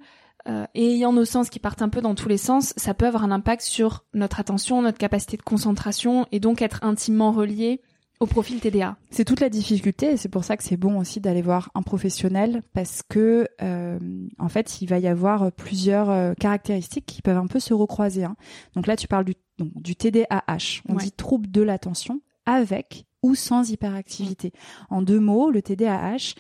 euh, 0.48 0.66
et 0.74 0.94
ayant 0.94 1.12
nos 1.12 1.26
sens 1.26 1.51
qui 1.51 1.59
partent 1.59 1.82
un 1.82 1.90
peu 1.90 2.01
dans 2.01 2.14
tous 2.14 2.28
les 2.28 2.38
sens, 2.38 2.72
ça 2.76 2.94
peut 2.94 3.07
avoir 3.07 3.24
un 3.24 3.30
impact 3.30 3.62
sur 3.62 4.05
notre 4.14 4.40
attention, 4.40 4.80
notre 4.80 4.98
capacité 4.98 5.36
de 5.36 5.42
concentration 5.42 6.26
et 6.32 6.40
donc 6.40 6.62
être 6.62 6.82
intimement 6.82 7.32
relié 7.32 7.82
au 8.21 8.27
profil 8.27 8.61
TDA. 8.61 8.97
C'est 9.11 9.25
toute 9.25 9.41
la 9.41 9.49
difficulté 9.49 10.12
et 10.12 10.16
c'est 10.18 10.29
pour 10.29 10.45
ça 10.45 10.59
que 10.59 10.62
c'est 10.62 10.77
bon 10.77 10.99
aussi 10.99 11.21
d'aller 11.21 11.41
voir 11.41 11.71
un 11.75 11.81
professionnel 11.81 12.62
parce 12.75 13.03
que 13.03 13.49
euh, 13.62 13.99
en 14.39 14.49
fait 14.51 14.83
il 14.83 14.87
va 14.87 14.99
y 14.99 15.07
avoir 15.07 15.51
plusieurs 15.51 16.11
euh, 16.11 16.35
caractéristiques 16.35 17.07
qui 17.07 17.23
peuvent 17.23 17.39
un 17.39 17.47
peu 17.47 17.61
se 17.61 17.73
recroiser. 17.73 18.25
Hein. 18.25 18.37
Donc 18.75 18.87
là 18.87 18.97
tu 18.97 19.09
parles 19.09 19.25
du, 19.25 19.35
donc, 19.59 19.71
du 19.75 19.97
TDAH, 19.97 20.83
on 20.89 20.95
dit 20.97 21.12
trouble 21.12 21.51
de 21.51 21.62
l'attention 21.62 22.21
avec 22.45 23.07
ou 23.23 23.35
sans 23.35 23.71
hyperactivité. 23.71 24.53
En 24.91 25.01
deux 25.01 25.21
mots, 25.21 25.51
le 25.51 25.62
TDAH, 25.62 26.35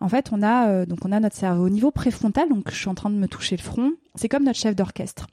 en 0.00 0.08
fait 0.08 0.30
on 0.32 0.42
a 0.42 0.70
euh, 0.70 0.86
donc 0.86 1.04
on 1.04 1.12
a 1.12 1.20
notre 1.20 1.36
cerveau 1.36 1.66
au 1.66 1.70
niveau 1.70 1.92
préfrontal, 1.92 2.48
donc 2.48 2.68
je 2.68 2.76
suis 2.76 2.88
en 2.88 2.96
train 2.96 3.10
de 3.10 3.16
me 3.16 3.28
toucher 3.28 3.56
le 3.56 3.62
front, 3.62 3.92
c'est 4.16 4.28
comme 4.28 4.44
notre 4.44 4.58
chef 4.58 4.74
d'orchestre. 4.74 5.28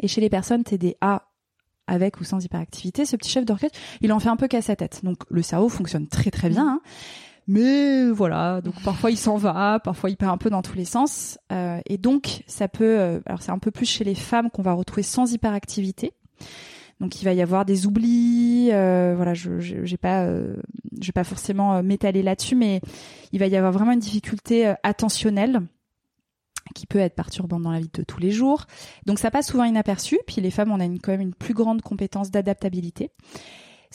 Et 0.00 0.08
chez 0.08 0.20
les 0.20 0.28
personnes 0.28 0.62
TDA 0.62 1.26
avec 1.86 2.20
ou 2.20 2.24
sans 2.24 2.44
hyperactivité, 2.44 3.04
ce 3.04 3.16
petit 3.16 3.30
chef 3.30 3.44
d'orchestre, 3.44 3.78
il 4.00 4.12
en 4.12 4.18
fait 4.18 4.28
un 4.28 4.36
peu 4.36 4.48
qu'à 4.48 4.62
sa 4.62 4.76
tête. 4.76 5.00
Donc 5.02 5.18
le 5.30 5.42
cerveau 5.42 5.68
fonctionne 5.68 6.08
très 6.08 6.30
très 6.30 6.48
bien. 6.48 6.66
Hein. 6.66 6.80
Mais 7.48 8.10
voilà, 8.10 8.60
donc 8.60 8.74
parfois 8.82 9.12
il 9.12 9.16
s'en 9.16 9.36
va, 9.36 9.78
parfois 9.78 10.10
il 10.10 10.16
part 10.16 10.32
un 10.32 10.38
peu 10.38 10.50
dans 10.50 10.62
tous 10.62 10.76
les 10.76 10.84
sens. 10.84 11.38
Euh, 11.52 11.80
et 11.86 11.96
donc 11.96 12.42
ça 12.46 12.66
peut, 12.66 12.98
euh, 12.98 13.20
alors 13.26 13.42
c'est 13.42 13.52
un 13.52 13.58
peu 13.58 13.70
plus 13.70 13.86
chez 13.86 14.02
les 14.02 14.16
femmes 14.16 14.50
qu'on 14.50 14.62
va 14.62 14.72
retrouver 14.72 15.04
sans 15.04 15.32
hyperactivité. 15.32 16.12
Donc 16.98 17.20
il 17.20 17.24
va 17.24 17.34
y 17.34 17.42
avoir 17.42 17.64
des 17.64 17.86
oublis, 17.86 18.70
euh, 18.72 19.12
voilà, 19.14 19.34
je 19.34 19.60
j'ai 19.60 19.96
pas, 19.96 20.22
euh, 20.22 20.56
vais 21.00 21.12
pas 21.12 21.24
forcément 21.24 21.82
m'étaler 21.82 22.22
là-dessus, 22.22 22.56
mais 22.56 22.80
il 23.32 23.38
va 23.38 23.46
y 23.46 23.56
avoir 23.56 23.70
vraiment 23.70 23.92
une 23.92 24.00
difficulté 24.00 24.74
attentionnelle 24.82 25.60
qui 26.74 26.86
peut 26.86 26.98
être 26.98 27.14
perturbante 27.14 27.62
dans 27.62 27.70
la 27.70 27.80
vie 27.80 27.90
de 27.92 28.02
tous 28.02 28.20
les 28.20 28.30
jours. 28.30 28.66
Donc 29.06 29.18
ça 29.18 29.30
passe 29.30 29.48
souvent 29.48 29.64
inaperçu. 29.64 30.18
Puis 30.26 30.40
les 30.40 30.50
femmes, 30.50 30.72
on 30.72 30.80
a 30.80 30.84
quand 30.84 31.12
même 31.12 31.20
une 31.20 31.34
plus 31.34 31.54
grande 31.54 31.82
compétence 31.82 32.30
d'adaptabilité. 32.30 33.10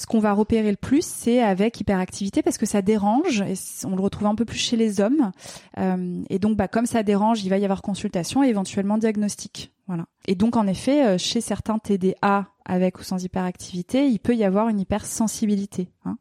Ce 0.01 0.07
qu'on 0.07 0.17
va 0.17 0.33
repérer 0.33 0.71
le 0.71 0.77
plus, 0.77 1.05
c'est 1.05 1.43
avec 1.43 1.79
hyperactivité 1.79 2.41
parce 2.41 2.57
que 2.57 2.65
ça 2.65 2.81
dérange 2.81 3.41
et 3.41 3.53
on 3.85 3.95
le 3.95 4.01
retrouve 4.01 4.25
un 4.25 4.33
peu 4.33 4.45
plus 4.45 4.57
chez 4.57 4.75
les 4.75 4.99
hommes. 4.99 5.31
Euh, 5.77 6.23
et 6.31 6.39
donc, 6.39 6.57
bah, 6.57 6.67
comme 6.67 6.87
ça 6.87 7.03
dérange, 7.03 7.43
il 7.43 7.49
va 7.49 7.59
y 7.59 7.65
avoir 7.65 7.83
consultation 7.83 8.43
et 8.43 8.47
éventuellement 8.47 8.97
diagnostic. 8.97 9.71
Voilà. 9.85 10.07
Et 10.27 10.33
donc, 10.33 10.55
en 10.55 10.65
effet, 10.65 11.05
euh, 11.05 11.17
chez 11.19 11.39
certains 11.39 11.77
TDA 11.77 12.47
avec 12.65 12.97
ou 12.97 13.03
sans 13.03 13.23
hyperactivité, 13.23 14.07
il 14.07 14.17
peut 14.17 14.35
y 14.35 14.43
avoir 14.43 14.69
une 14.69 14.79
hypersensibilité. 14.79 15.91
Hein. 16.05 16.17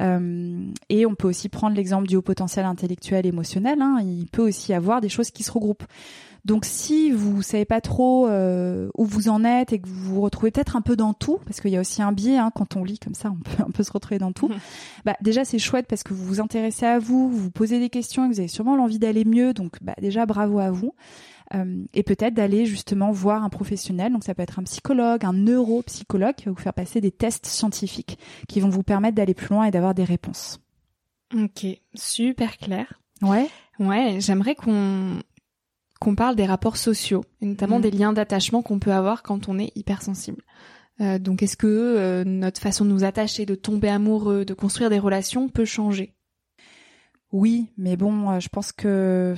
Euh, 0.00 0.72
et 0.88 1.04
on 1.04 1.14
peut 1.14 1.28
aussi 1.28 1.50
prendre 1.50 1.76
l'exemple 1.76 2.08
du 2.08 2.16
haut 2.16 2.22
potentiel 2.22 2.64
intellectuel 2.64 3.26
émotionnel. 3.26 3.82
Hein. 3.82 3.98
Il 4.02 4.28
peut 4.32 4.48
aussi 4.48 4.72
y 4.72 4.74
avoir 4.74 5.02
des 5.02 5.10
choses 5.10 5.30
qui 5.30 5.42
se 5.42 5.52
regroupent. 5.52 5.84
Donc 6.44 6.64
si 6.64 7.10
vous 7.10 7.42
savez 7.42 7.64
pas 7.64 7.80
trop 7.80 8.26
euh, 8.26 8.88
où 8.96 9.04
vous 9.04 9.28
en 9.28 9.44
êtes 9.44 9.72
et 9.72 9.80
que 9.80 9.88
vous 9.88 10.14
vous 10.14 10.20
retrouvez 10.20 10.50
peut-être 10.50 10.76
un 10.76 10.80
peu 10.80 10.96
dans 10.96 11.12
tout, 11.12 11.38
parce 11.46 11.60
qu'il 11.60 11.70
y 11.70 11.76
a 11.76 11.80
aussi 11.80 12.02
un 12.02 12.12
biais 12.12 12.38
hein, 12.38 12.50
quand 12.54 12.76
on 12.76 12.84
lit 12.84 12.98
comme 12.98 13.14
ça, 13.14 13.30
on 13.30 13.36
peut 13.36 13.62
un 13.66 13.70
peu 13.70 13.82
se 13.82 13.92
retrouver 13.92 14.18
dans 14.18 14.32
tout. 14.32 14.50
bah 15.04 15.16
déjà 15.20 15.44
c'est 15.44 15.58
chouette 15.58 15.86
parce 15.86 16.02
que 16.02 16.14
vous 16.14 16.24
vous 16.24 16.40
intéressez 16.40 16.86
à 16.86 16.98
vous, 16.98 17.28
vous 17.28 17.38
vous 17.38 17.50
posez 17.50 17.78
des 17.78 17.90
questions 17.90 18.24
et 18.24 18.28
vous 18.28 18.40
avez 18.40 18.48
sûrement 18.48 18.76
l'envie 18.76 18.98
d'aller 18.98 19.24
mieux. 19.24 19.52
Donc 19.52 19.76
bah, 19.82 19.94
déjà 20.00 20.26
bravo 20.26 20.58
à 20.58 20.70
vous. 20.70 20.94
Euh, 21.52 21.84
et 21.94 22.04
peut-être 22.04 22.34
d'aller 22.34 22.64
justement 22.64 23.10
voir 23.10 23.42
un 23.42 23.48
professionnel. 23.48 24.12
Donc 24.12 24.24
ça 24.24 24.34
peut 24.34 24.42
être 24.42 24.58
un 24.58 24.62
psychologue, 24.62 25.24
un 25.24 25.32
neuropsychologue 25.32 26.36
qui 26.36 26.44
va 26.44 26.52
vous 26.52 26.60
faire 26.60 26.74
passer 26.74 27.00
des 27.00 27.10
tests 27.10 27.46
scientifiques 27.46 28.18
qui 28.48 28.60
vont 28.60 28.68
vous 28.68 28.84
permettre 28.84 29.16
d'aller 29.16 29.34
plus 29.34 29.48
loin 29.48 29.64
et 29.64 29.70
d'avoir 29.70 29.94
des 29.94 30.04
réponses. 30.04 30.60
Ok, 31.34 31.66
super 31.94 32.56
clair. 32.56 33.00
Ouais. 33.22 33.48
Ouais, 33.78 34.18
j'aimerais 34.20 34.54
qu'on 34.54 35.20
qu'on 36.00 36.14
parle 36.14 36.34
des 36.34 36.46
rapports 36.46 36.78
sociaux, 36.78 37.22
et 37.40 37.46
notamment 37.46 37.78
Mm. 37.78 37.82
des 37.82 37.90
liens 37.90 38.12
d'attachement 38.12 38.62
qu'on 38.62 38.78
peut 38.78 38.92
avoir 38.92 39.22
quand 39.22 39.48
on 39.48 39.58
est 39.58 39.70
hypersensible. 39.76 40.42
Euh, 41.00 41.18
donc 41.18 41.42
est-ce 41.42 41.56
que 41.56 41.66
euh, 41.66 42.24
notre 42.24 42.60
façon 42.60 42.84
de 42.84 42.90
nous 42.90 43.04
attacher, 43.04 43.46
de 43.46 43.54
tomber 43.54 43.88
amoureux, 43.88 44.44
de 44.44 44.54
construire 44.54 44.90
des 44.90 44.98
relations 44.98 45.48
peut 45.48 45.64
changer? 45.64 46.14
Oui, 47.32 47.68
mais 47.76 47.96
bon, 47.96 48.30
euh, 48.30 48.40
je 48.40 48.48
pense 48.48 48.72
que 48.72 49.34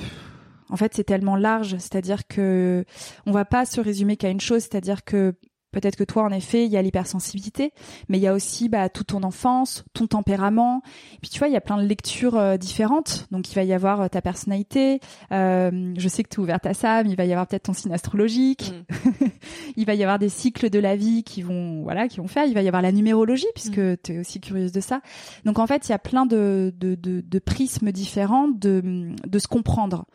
en 0.70 0.76
fait 0.76 0.94
c'est 0.94 1.04
tellement 1.04 1.36
large, 1.36 1.76
c'est-à-dire 1.78 2.26
que 2.26 2.84
on 3.26 3.32
va 3.32 3.44
pas 3.44 3.66
se 3.66 3.80
résumer 3.80 4.16
qu'à 4.16 4.30
une 4.30 4.40
chose, 4.40 4.62
c'est-à-dire 4.62 5.04
que 5.04 5.34
peut-être 5.72 5.96
que 5.96 6.04
toi 6.04 6.22
en 6.22 6.30
effet 6.30 6.64
il 6.64 6.70
y 6.70 6.76
a 6.76 6.82
l'hypersensibilité, 6.82 7.72
mais 8.08 8.18
il 8.18 8.20
y 8.20 8.26
a 8.26 8.34
aussi 8.34 8.68
bah, 8.68 8.88
toute 8.88 9.08
ton 9.08 9.22
enfance, 9.22 9.84
ton 9.94 10.06
tempérament. 10.06 10.82
Et 11.14 11.18
puis 11.20 11.30
tu 11.30 11.38
vois 11.38 11.48
il 11.48 11.54
y 11.54 11.56
a 11.56 11.60
plein 11.60 11.78
de 11.78 11.86
lectures 11.86 12.36
euh, 12.36 12.56
différentes, 12.56 13.26
donc 13.30 13.50
il 13.50 13.54
va 13.54 13.64
y 13.64 13.72
avoir 13.72 14.02
euh, 14.02 14.08
ta 14.08 14.22
personnalité. 14.22 15.00
Euh, 15.32 15.92
je 15.96 16.08
sais 16.08 16.22
que 16.22 16.28
tu 16.28 16.36
es 16.36 16.42
ouverte 16.42 16.66
à 16.66 16.74
ça, 16.74 17.02
mais 17.02 17.10
il 17.10 17.16
va 17.16 17.24
y 17.24 17.32
avoir 17.32 17.46
peut-être 17.46 17.64
ton 17.64 17.72
signe 17.72 17.92
astrologique. 17.92 18.72
il 19.76 19.86
va 19.86 19.94
y 19.94 20.02
avoir 20.02 20.18
des 20.18 20.28
cycles 20.28 20.70
de 20.70 20.78
la 20.78 20.96
vie 20.96 21.24
qui 21.24 21.42
vont 21.42 21.82
voilà 21.82 22.08
qui 22.08 22.18
vont 22.18 22.28
faire. 22.28 22.44
Il 22.44 22.54
va 22.54 22.62
y 22.62 22.68
avoir 22.68 22.82
la 22.82 22.92
numérologie 22.92 23.46
puisque 23.54 23.80
tu 24.02 24.12
es 24.12 24.18
aussi 24.18 24.40
curieuse 24.40 24.72
de 24.72 24.80
ça. 24.80 25.00
Donc 25.44 25.58
en 25.58 25.66
fait, 25.66 25.88
il 25.88 25.92
y 25.92 25.94
a 25.94 25.98
plein 25.98 26.26
de, 26.26 26.72
de, 26.76 26.94
de, 26.94 27.20
de 27.20 27.38
prismes 27.38 27.92
différents 27.92 28.48
de, 28.48 29.12
de 29.26 29.38
se 29.38 29.48
comprendre. 29.48 30.06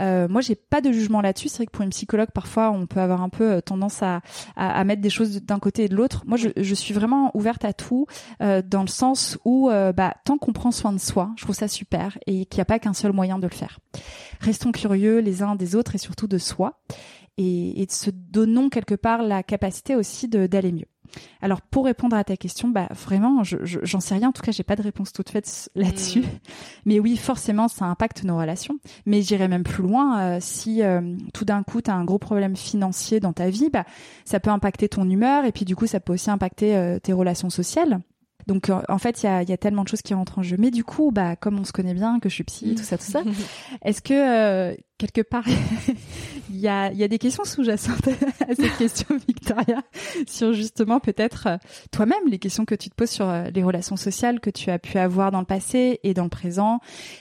Euh, 0.00 0.28
moi, 0.28 0.40
j'ai 0.40 0.54
pas 0.54 0.80
de 0.80 0.92
jugement 0.92 1.20
là-dessus. 1.20 1.48
C'est 1.48 1.58
vrai 1.58 1.66
que 1.66 1.72
pour 1.72 1.82
une 1.82 1.90
psychologue, 1.90 2.30
parfois, 2.32 2.70
on 2.70 2.86
peut 2.86 3.00
avoir 3.00 3.22
un 3.22 3.28
peu 3.28 3.60
tendance 3.62 4.02
à, 4.02 4.20
à, 4.56 4.78
à 4.78 4.84
mettre 4.84 4.97
des 5.00 5.10
choses 5.10 5.42
d'un 5.42 5.58
côté 5.58 5.84
et 5.84 5.88
de 5.88 5.96
l'autre. 5.96 6.24
Moi, 6.26 6.36
je, 6.36 6.48
je 6.56 6.74
suis 6.74 6.94
vraiment 6.94 7.30
ouverte 7.34 7.64
à 7.64 7.72
tout, 7.72 8.06
euh, 8.42 8.62
dans 8.64 8.82
le 8.82 8.88
sens 8.88 9.38
où, 9.44 9.70
euh, 9.70 9.92
bah, 9.92 10.14
tant 10.24 10.38
qu'on 10.38 10.52
prend 10.52 10.70
soin 10.70 10.92
de 10.92 10.98
soi, 10.98 11.32
je 11.36 11.44
trouve 11.44 11.54
ça 11.54 11.68
super, 11.68 12.18
et 12.26 12.46
qu'il 12.46 12.58
n'y 12.58 12.62
a 12.62 12.66
pas 12.66 12.78
qu'un 12.78 12.92
seul 12.92 13.12
moyen 13.12 13.38
de 13.38 13.46
le 13.46 13.54
faire. 13.54 13.78
Restons 14.40 14.72
curieux 14.72 15.18
les 15.18 15.42
uns 15.42 15.54
des 15.54 15.74
autres 15.76 15.94
et 15.94 15.98
surtout 15.98 16.26
de 16.26 16.38
soi, 16.38 16.80
et, 17.36 17.82
et 17.82 17.86
se 17.88 18.10
donnons 18.10 18.68
quelque 18.68 18.94
part 18.94 19.22
la 19.22 19.42
capacité 19.42 19.94
aussi 19.94 20.28
d'aller 20.28 20.72
mieux. 20.72 20.88
Alors 21.40 21.60
pour 21.60 21.84
répondre 21.86 22.16
à 22.16 22.24
ta 22.24 22.36
question, 22.36 22.68
bah 22.68 22.88
vraiment, 22.90 23.44
je, 23.44 23.56
je- 23.64 23.78
j'en 23.82 24.00
sais 24.00 24.14
rien. 24.14 24.28
En 24.28 24.32
tout 24.32 24.42
cas, 24.42 24.52
j'ai 24.52 24.62
pas 24.62 24.76
de 24.76 24.82
réponse 24.82 25.12
toute 25.12 25.30
faite 25.30 25.70
là-dessus. 25.74 26.20
Mm. 26.20 26.24
Mais 26.86 27.00
oui, 27.00 27.16
forcément, 27.16 27.68
ça 27.68 27.84
impacte 27.86 28.24
nos 28.24 28.36
relations. 28.38 28.78
Mais 29.06 29.22
j'irai 29.22 29.48
même 29.48 29.62
plus 29.64 29.82
loin. 29.82 30.20
euh, 30.20 30.38
si 30.40 30.82
euh, 30.82 31.16
tout 31.34 31.44
d'un 31.44 31.62
coup, 31.62 31.80
tu 31.82 31.90
as 31.90 31.94
un 31.94 32.04
gros 32.04 32.18
problème 32.18 32.56
financier 32.56 33.20
dans 33.20 33.32
ta 33.32 33.50
vie, 33.50 33.70
bah 33.70 33.84
ça 34.24 34.40
peut 34.40 34.50
impacter 34.50 34.88
ton 34.88 35.08
humeur 35.08 35.44
et 35.44 35.52
puis 35.52 35.64
du 35.64 35.76
coup, 35.76 35.86
ça 35.86 36.00
peut 36.00 36.12
aussi 36.12 36.30
impacter 36.30 36.76
euh, 36.76 36.98
tes 36.98 37.12
relations 37.12 37.50
sociales. 37.50 38.00
Donc 38.48 38.70
euh, 38.70 38.80
en 38.88 38.96
fait, 38.96 39.22
il 39.22 39.26
y 39.26 39.28
a, 39.28 39.42
il 39.42 39.48
y 39.48 39.52
a 39.52 39.58
tellement 39.58 39.84
de 39.84 39.88
choses 39.88 40.00
qui 40.00 40.14
rentrent 40.14 40.38
en 40.38 40.42
jeu. 40.42 40.56
Mais 40.58 40.70
du 40.70 40.82
coup, 40.82 41.10
bah 41.12 41.36
comme 41.36 41.58
on 41.60 41.64
se 41.64 41.72
connaît 41.72 41.92
bien, 41.92 42.18
que 42.18 42.30
je 42.30 42.34
suis 42.34 42.44
psy, 42.44 42.74
tout 42.74 42.82
ça, 42.82 42.96
tout 42.96 43.04
ça, 43.04 43.22
est-ce 43.84 44.00
que 44.00 44.14
euh, 44.14 44.74
quelque 44.96 45.20
part 45.20 45.44
il 46.50 46.56
y 46.56 46.66
a, 46.66 46.90
il 46.90 46.96
y 46.96 47.04
a 47.04 47.08
des 47.08 47.18
questions 47.18 47.44
sous-jacentes 47.44 48.08
à 48.48 48.54
cette 48.54 48.76
question, 48.78 49.06
Victoria, 49.28 49.82
sur 50.26 50.54
justement 50.54 50.98
peut-être 50.98 51.46
euh, 51.46 51.56
toi-même 51.92 52.26
les 52.26 52.38
questions 52.38 52.64
que 52.64 52.74
tu 52.74 52.88
te 52.88 52.94
poses 52.94 53.10
sur 53.10 53.28
euh, 53.28 53.44
les 53.54 53.62
relations 53.62 53.96
sociales 53.96 54.40
que 54.40 54.50
tu 54.50 54.70
as 54.70 54.78
pu 54.78 54.96
avoir 54.96 55.30
dans 55.30 55.40
le 55.40 55.46
passé 55.46 56.00
et 56.02 56.14
dans 56.14 56.24
le 56.24 56.30
présent, 56.30 56.80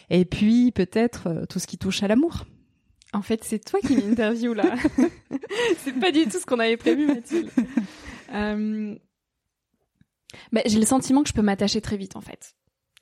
et 0.10 0.24
puis 0.24 0.72
peut-être 0.72 1.46
tout 1.50 1.60
ce 1.60 1.68
qui 1.68 1.78
touche 1.78 2.04
à 2.04 2.08
l'amour. 2.08 2.46
En 3.14 3.22
fait, 3.22 3.44
c'est 3.44 3.60
toi 3.60 3.82
qui 3.82 3.98
m'interview 3.98 4.54
là. 4.54 4.76
c'est 5.80 6.00
pas 6.00 6.12
du 6.12 6.24
tout 6.26 6.40
ce 6.40 6.46
qu'on 6.46 6.60
avait 6.60 6.78
prévu, 6.78 7.06
Mathilde. 7.08 7.50
Euh, 8.34 8.96
bah, 10.52 10.62
j'ai 10.66 10.80
le 10.80 10.86
sentiment 10.86 11.24
que 11.24 11.30
je 11.30 11.34
peux 11.34 11.42
m'attacher 11.42 11.82
très 11.82 11.98
vite 11.98 12.16
en 12.16 12.22
fait, 12.22 12.56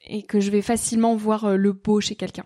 et 0.08 0.24
que 0.24 0.40
je 0.40 0.52
vais 0.52 0.62
facilement 0.62 1.16
voir 1.16 1.46
euh, 1.46 1.56
le 1.58 1.74
beau 1.74 2.00
chez 2.02 2.16
quelqu'un. 2.16 2.46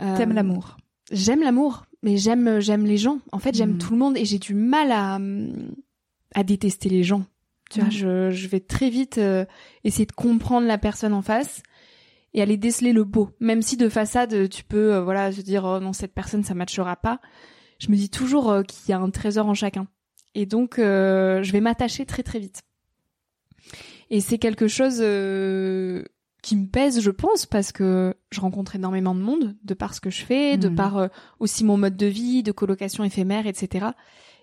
Euh, 0.00 0.16
T'aimes 0.16 0.32
l'amour. 0.32 0.76
J'aime 1.12 1.40
l'amour, 1.42 1.84
mais 2.02 2.16
j'aime 2.16 2.60
j'aime 2.60 2.86
les 2.86 2.96
gens. 2.96 3.18
En 3.32 3.38
fait, 3.38 3.54
j'aime 3.54 3.74
Mm. 3.74 3.78
tout 3.78 3.92
le 3.92 3.98
monde 3.98 4.16
et 4.16 4.24
j'ai 4.24 4.38
du 4.38 4.54
mal 4.54 4.92
à 4.92 5.16
hum, 5.16 5.74
à 6.34 6.44
détester 6.44 6.88
les 6.88 7.02
gens. 7.02 7.24
Tu 7.70 7.80
vois, 7.80 7.88
Mm. 7.88 7.92
je, 7.92 8.30
je 8.30 8.48
vais 8.48 8.60
très 8.60 8.90
vite 8.90 9.18
euh, 9.18 9.44
essayer 9.84 10.06
de 10.06 10.12
comprendre 10.12 10.66
la 10.66 10.78
personne 10.78 11.12
en 11.12 11.22
face 11.22 11.62
et 12.32 12.42
aller 12.42 12.56
déceler 12.56 12.92
le 12.92 13.04
beau. 13.04 13.30
Même 13.40 13.60
si 13.62 13.76
de 13.76 13.88
façade, 13.88 14.48
tu 14.48 14.62
peux 14.64 14.94
euh, 14.94 15.02
voilà 15.02 15.32
se 15.32 15.40
dire 15.40 15.64
oh 15.64 15.80
non 15.80 15.92
cette 15.92 16.14
personne 16.14 16.44
ça 16.44 16.54
matchera 16.54 16.96
pas. 16.96 17.20
Je 17.78 17.88
me 17.90 17.96
dis 17.96 18.08
toujours 18.10 18.50
euh, 18.50 18.62
qu'il 18.62 18.90
y 18.90 18.92
a 18.92 18.98
un 19.00 19.10
trésor 19.10 19.48
en 19.48 19.54
chacun. 19.54 19.88
Et 20.34 20.46
donc 20.46 20.78
euh, 20.78 21.42
je 21.42 21.50
vais 21.52 21.60
m'attacher 21.60 22.06
très 22.06 22.22
très 22.22 22.38
vite. 22.38 22.62
Et 24.10 24.20
c'est 24.20 24.38
quelque 24.38 24.66
chose 24.68 24.98
euh, 25.00 26.02
qui 26.42 26.56
me 26.56 26.66
pèse, 26.66 27.00
je 27.00 27.10
pense, 27.10 27.46
parce 27.46 27.70
que 27.72 28.14
je 28.30 28.40
rencontre 28.40 28.74
énormément 28.76 29.14
de 29.14 29.20
monde 29.20 29.56
de 29.62 29.74
par 29.74 29.94
ce 29.94 30.00
que 30.00 30.10
je 30.10 30.24
fais, 30.24 30.56
de 30.56 30.68
Mhm. 30.68 30.74
par 30.74 30.96
euh, 30.98 31.08
aussi 31.38 31.64
mon 31.64 31.76
mode 31.76 31.96
de 31.96 32.06
vie, 32.06 32.42
de 32.42 32.52
colocation 32.52 33.04
éphémère, 33.04 33.46
etc. 33.46 33.86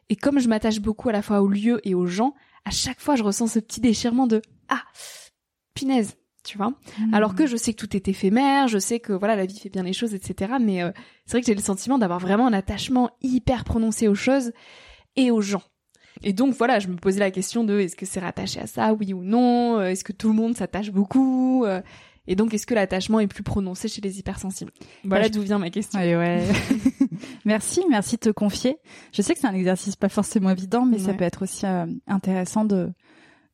Et 0.09 0.15
comme 0.15 0.39
je 0.39 0.47
m'attache 0.47 0.79
beaucoup 0.79 1.09
à 1.09 1.11
la 1.11 1.21
fois 1.21 1.41
aux 1.41 1.49
lieux 1.49 1.81
et 1.83 1.95
aux 1.95 2.05
gens, 2.05 2.33
à 2.65 2.71
chaque 2.71 2.99
fois 3.01 3.15
je 3.15 3.23
ressens 3.23 3.47
ce 3.47 3.59
petit 3.59 3.81
déchirement 3.81 4.25
de 4.27 4.41
ah 4.69 4.83
punaise, 5.73 6.15
tu 6.45 6.57
vois? 6.57 6.73
Alors 7.13 7.35
que 7.35 7.45
je 7.45 7.57
sais 7.57 7.73
que 7.73 7.85
tout 7.85 7.93
est 7.95 8.07
éphémère, 8.07 8.67
je 8.69 8.77
sais 8.79 8.99
que 9.01 9.11
voilà 9.11 9.35
la 9.35 9.45
vie 9.45 9.59
fait 9.59 9.69
bien 9.69 9.83
les 9.83 9.91
choses, 9.93 10.13
etc. 10.13 10.53
Mais 10.61 10.81
euh, 10.81 10.91
c'est 11.25 11.33
vrai 11.33 11.41
que 11.41 11.47
j'ai 11.47 11.55
le 11.55 11.61
sentiment 11.61 11.97
d'avoir 11.97 12.19
vraiment 12.19 12.47
un 12.47 12.53
attachement 12.53 13.11
hyper 13.21 13.65
prononcé 13.65 14.07
aux 14.07 14.15
choses 14.15 14.53
et 15.17 15.29
aux 15.29 15.41
gens. 15.41 15.63
Et 16.23 16.33
donc 16.33 16.53
voilà, 16.55 16.79
je 16.79 16.87
me 16.87 16.95
posais 16.95 17.19
la 17.19 17.31
question 17.31 17.63
de 17.63 17.79
est-ce 17.79 17.95
que 17.95 18.05
c'est 18.05 18.19
rattaché 18.19 18.59
à 18.59 18.67
ça, 18.67 18.93
oui 18.93 19.13
ou 19.13 19.23
non? 19.23 19.79
Euh, 19.79 19.85
Est-ce 19.89 20.03
que 20.03 20.13
tout 20.13 20.27
le 20.29 20.33
monde 20.35 20.55
s'attache 20.57 20.91
beaucoup? 20.91 21.63
Euh, 21.65 21.81
Et 22.27 22.35
donc 22.35 22.53
est-ce 22.53 22.65
que 22.67 22.73
l'attachement 22.73 23.19
est 23.21 23.27
plus 23.27 23.43
prononcé 23.43 23.87
chez 23.87 24.01
les 24.01 24.19
hypersensibles? 24.19 24.71
Voilà 25.05 25.23
Bah, 25.25 25.27
je- 25.33 25.37
d'où 25.39 25.43
vient 25.45 25.59
ma 25.59 25.69
question. 25.69 25.99
Ouais, 25.99 26.15
ouais. 26.15 26.43
merci, 27.45 27.83
merci 27.89 28.15
de 28.15 28.19
te 28.21 28.29
confier. 28.29 28.77
Je 29.13 29.21
sais 29.21 29.33
que 29.33 29.39
c'est 29.39 29.47
un 29.47 29.53
exercice 29.53 29.95
pas 29.95 30.09
forcément 30.09 30.49
évident, 30.49 30.85
mais 30.85 30.99
ça 30.99 31.13
peut 31.13 31.23
être 31.23 31.43
aussi 31.43 31.65
euh, 31.65 31.85
intéressant 32.07 32.65
de 32.65 32.89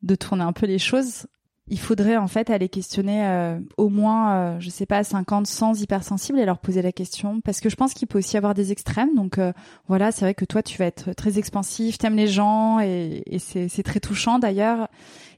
de 0.01 0.15
tourner 0.15 0.43
un 0.43 0.51
peu 0.53 0.65
les 0.65 0.79
choses. 0.79 1.27
Il 1.69 1.79
faudrait 1.79 2.17
en 2.17 2.27
fait 2.27 2.49
aller 2.49 2.67
questionner 2.67 3.25
euh, 3.25 3.57
au 3.77 3.87
moins, 3.87 4.33
euh, 4.33 4.59
je 4.59 4.69
sais 4.69 4.85
pas, 4.85 5.01
50, 5.03 5.47
100 5.47 5.75
hypersensibles 5.81 6.37
et 6.37 6.45
leur 6.45 6.59
poser 6.59 6.81
la 6.81 6.91
question, 6.91 7.39
parce 7.39 7.61
que 7.61 7.69
je 7.69 7.77
pense 7.77 7.93
qu'il 7.93 8.07
peut 8.07 8.17
aussi 8.17 8.33
y 8.33 8.37
avoir 8.37 8.53
des 8.53 8.73
extrêmes. 8.73 9.15
Donc 9.15 9.37
euh, 9.37 9.53
voilà, 9.87 10.11
c'est 10.11 10.25
vrai 10.25 10.33
que 10.33 10.43
toi 10.43 10.61
tu 10.61 10.77
vas 10.77 10.85
être 10.85 11.13
très 11.13 11.39
expansif, 11.39 11.97
t'aimes 11.97 12.17
les 12.17 12.27
gens 12.27 12.81
et, 12.81 13.23
c'est 13.39 13.83
très 13.83 14.01
touchant 14.01 14.39
d'ailleurs. 14.39 14.89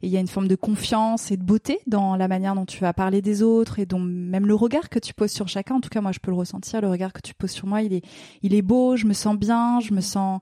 Il 0.05 0.11
y 0.11 0.17
a 0.17 0.19
une 0.19 0.27
forme 0.27 0.47
de 0.47 0.55
confiance 0.55 1.31
et 1.31 1.37
de 1.37 1.43
beauté 1.43 1.79
dans 1.87 2.15
la 2.15 2.27
manière 2.27 2.53
dont 2.53 2.65
tu 2.65 2.79
vas 2.79 2.93
parler 2.93 3.23
des 3.23 3.41
autres 3.41 3.79
et 3.79 3.87
dont 3.87 3.99
même 3.99 4.45
le 4.45 4.53
regard 4.53 4.89
que 4.89 4.99
tu 4.99 5.15
poses 5.15 5.31
sur 5.31 5.47
chacun. 5.47 5.75
En 5.75 5.81
tout 5.81 5.89
cas, 5.89 5.99
moi, 5.99 6.11
je 6.11 6.19
peux 6.19 6.29
le 6.29 6.37
ressentir. 6.37 6.79
Le 6.79 6.89
regard 6.89 7.11
que 7.11 7.21
tu 7.21 7.33
poses 7.33 7.49
sur 7.49 7.65
moi, 7.65 7.81
il 7.81 7.91
est, 7.91 8.05
il 8.43 8.53
est 8.53 8.61
beau. 8.61 8.95
Je 8.95 9.07
me 9.07 9.13
sens 9.13 9.35
bien. 9.35 9.79
Je 9.79 9.95
me 9.95 10.01
sens, 10.01 10.41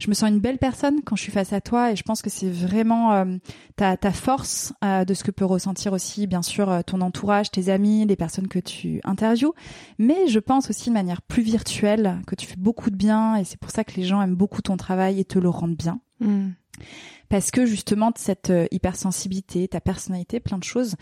je 0.00 0.08
me 0.08 0.14
sens 0.14 0.28
une 0.28 0.40
belle 0.40 0.58
personne 0.58 1.00
quand 1.04 1.14
je 1.14 1.22
suis 1.22 1.30
face 1.30 1.52
à 1.52 1.60
toi. 1.60 1.92
Et 1.92 1.96
je 1.96 2.02
pense 2.02 2.22
que 2.22 2.28
c'est 2.28 2.50
vraiment 2.50 3.12
euh, 3.12 3.36
ta, 3.76 3.96
force 4.12 4.72
euh, 4.84 5.04
de 5.04 5.14
ce 5.14 5.22
que 5.22 5.30
peut 5.30 5.44
ressentir 5.44 5.92
aussi, 5.92 6.26
bien 6.26 6.42
sûr, 6.42 6.68
euh, 6.68 6.82
ton 6.84 7.00
entourage, 7.00 7.52
tes 7.52 7.68
amis, 7.68 8.04
les 8.06 8.16
personnes 8.16 8.48
que 8.48 8.58
tu 8.58 9.00
interviews. 9.04 9.54
Mais 9.98 10.26
je 10.26 10.40
pense 10.40 10.70
aussi 10.70 10.88
de 10.88 10.94
manière 10.94 11.22
plus 11.22 11.42
virtuelle 11.42 12.20
que 12.26 12.34
tu 12.34 12.46
fais 12.46 12.56
beaucoup 12.58 12.90
de 12.90 12.96
bien. 12.96 13.36
Et 13.36 13.44
c'est 13.44 13.60
pour 13.60 13.70
ça 13.70 13.84
que 13.84 13.94
les 13.94 14.02
gens 14.02 14.20
aiment 14.20 14.34
beaucoup 14.34 14.60
ton 14.60 14.76
travail 14.76 15.20
et 15.20 15.24
te 15.24 15.38
le 15.38 15.48
rendent 15.48 15.76
bien 15.76 16.00
Hmm. 16.20 16.50
Parce 17.28 17.50
que 17.50 17.66
justement 17.66 18.12
cette 18.16 18.50
euh, 18.50 18.66
hypersensibilité, 18.70 19.68
ta 19.68 19.80
personnalité, 19.80 20.40
plein 20.40 20.58
de 20.58 20.64
choses, 20.64 20.96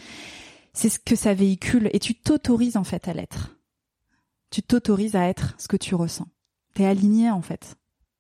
c'est 0.72 0.88
ce 0.88 0.98
que 0.98 1.16
ça 1.16 1.34
véhicule 1.34 1.90
et 1.92 1.98
tu 1.98 2.14
t'autorises 2.14 2.76
en 2.76 2.84
fait 2.84 3.08
à 3.08 3.14
l'être. 3.14 3.56
Tu 4.50 4.62
t'autorises 4.62 5.16
à 5.16 5.28
être 5.28 5.54
ce 5.58 5.68
que 5.68 5.76
tu 5.76 5.94
ressens. 5.94 6.28
T'es 6.74 6.84
aligné 6.84 7.30
en 7.30 7.42
fait. 7.42 7.76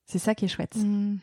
C'est 0.06 0.18
ça 0.18 0.34
qui 0.34 0.44
est 0.44 0.48
chouette. 0.48 0.76
Hmm. 0.76 1.16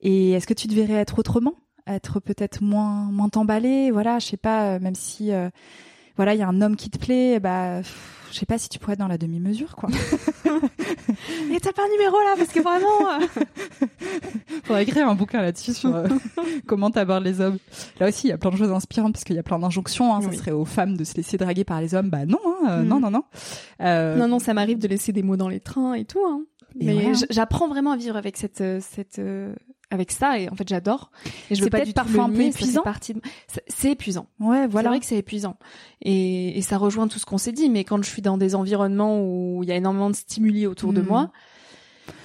Et 0.00 0.32
est-ce 0.32 0.46
que 0.46 0.54
tu 0.54 0.68
devrais 0.68 0.94
être 0.94 1.18
autrement? 1.18 1.54
Être 1.86 2.20
peut-être 2.20 2.62
moins 2.62 3.10
moins 3.12 3.28
t'emballer, 3.28 3.90
voilà, 3.90 4.18
je 4.18 4.26
sais 4.26 4.36
pas, 4.36 4.78
même 4.80 4.96
si 4.96 5.30
voilà, 6.16 6.34
il 6.34 6.38
y 6.38 6.42
a 6.42 6.48
un 6.48 6.60
homme 6.60 6.76
qui 6.76 6.90
te 6.90 6.98
plaît, 6.98 7.38
bah 7.40 7.82
je 8.36 8.40
sais 8.40 8.46
pas 8.46 8.58
si 8.58 8.68
tu 8.68 8.78
pourrais 8.78 8.92
être 8.92 8.98
dans 8.98 9.08
la 9.08 9.16
demi-mesure, 9.16 9.74
quoi. 9.76 9.88
Et 11.50 11.58
t'as 11.58 11.72
pas 11.72 11.84
un 11.86 11.88
numéro 11.88 12.18
là, 12.18 12.34
parce 12.36 12.50
que 12.50 12.60
vraiment. 12.60 13.08
Euh... 13.08 13.86
Faudrait 14.64 14.82
écrire 14.82 15.08
un 15.08 15.14
bouquin 15.14 15.40
là-dessus 15.40 15.72
sur 15.72 15.96
euh, 15.96 16.06
comment 16.66 16.90
t'abordes 16.90 17.24
les 17.24 17.40
hommes. 17.40 17.56
Là 17.98 18.08
aussi, 18.08 18.26
il 18.26 18.30
y 18.30 18.34
a 18.34 18.36
plein 18.36 18.50
de 18.50 18.56
choses 18.56 18.72
inspirantes 18.72 19.14
parce 19.14 19.24
qu'il 19.24 19.36
y 19.36 19.38
a 19.38 19.42
plein 19.42 19.58
d'injonctions. 19.58 20.14
Hein. 20.14 20.20
Ça 20.20 20.32
serait 20.32 20.50
aux 20.50 20.66
femmes 20.66 20.98
de 20.98 21.04
se 21.04 21.14
laisser 21.14 21.38
draguer 21.38 21.64
par 21.64 21.80
les 21.80 21.94
hommes. 21.94 22.10
Bah 22.10 22.26
non, 22.26 22.38
hein, 22.44 22.68
euh, 22.68 22.82
non, 22.82 22.98
mm. 22.98 23.00
non, 23.00 23.10
non. 23.10 23.22
Euh... 23.80 24.16
Non, 24.16 24.28
non, 24.28 24.38
ça 24.38 24.52
m'arrive 24.52 24.78
de 24.78 24.88
laisser 24.88 25.12
des 25.12 25.22
mots 25.22 25.38
dans 25.38 25.48
les 25.48 25.60
trains 25.60 25.94
et 25.94 26.04
tout. 26.04 26.22
Hein. 26.26 26.42
Mais 26.74 27.12
j'apprends 27.30 27.68
vraiment 27.68 27.92
à 27.92 27.96
vivre 27.96 28.16
avec 28.16 28.36
cette 28.36 28.62
cette 28.82 29.18
avec 29.96 30.12
ça 30.12 30.38
et 30.38 30.48
en 30.48 30.54
fait 30.54 30.68
j'adore. 30.68 31.10
Et 31.50 31.54
je 31.54 31.64
veux 31.64 31.70
pas 31.70 31.84
du 31.84 31.92
parfois 31.92 32.24
un 32.24 32.30
peu 32.30 32.42
épuisant. 32.42 32.82
c'est 33.68 33.90
épuisant. 33.90 34.26
Ouais 34.38 34.66
voilà. 34.66 34.88
c'est 34.88 34.90
vrai 34.90 35.00
que 35.00 35.06
c'est 35.06 35.16
épuisant. 35.16 35.56
Et, 36.02 36.58
et, 36.58 36.62
ça 36.62 36.78
rejoint 36.78 37.08
tout 37.08 37.18
ce 37.18 37.26
qu'on 37.26 37.38
s'est 37.38 37.52
dit 37.52 37.68
mais 37.68 37.84
quand 37.84 38.02
je 38.02 38.08
suis 38.08 38.22
dans 38.22 38.38
des 38.38 38.54
environnements 38.54 39.20
où 39.20 39.62
il 39.62 39.68
y 39.68 39.72
a 39.72 39.76
énormément 39.76 40.10
de 40.10 40.16
stimuli 40.16 40.66
autour 40.66 40.92
de 40.92 41.00
hmm. 41.00 41.06
moi 41.06 41.30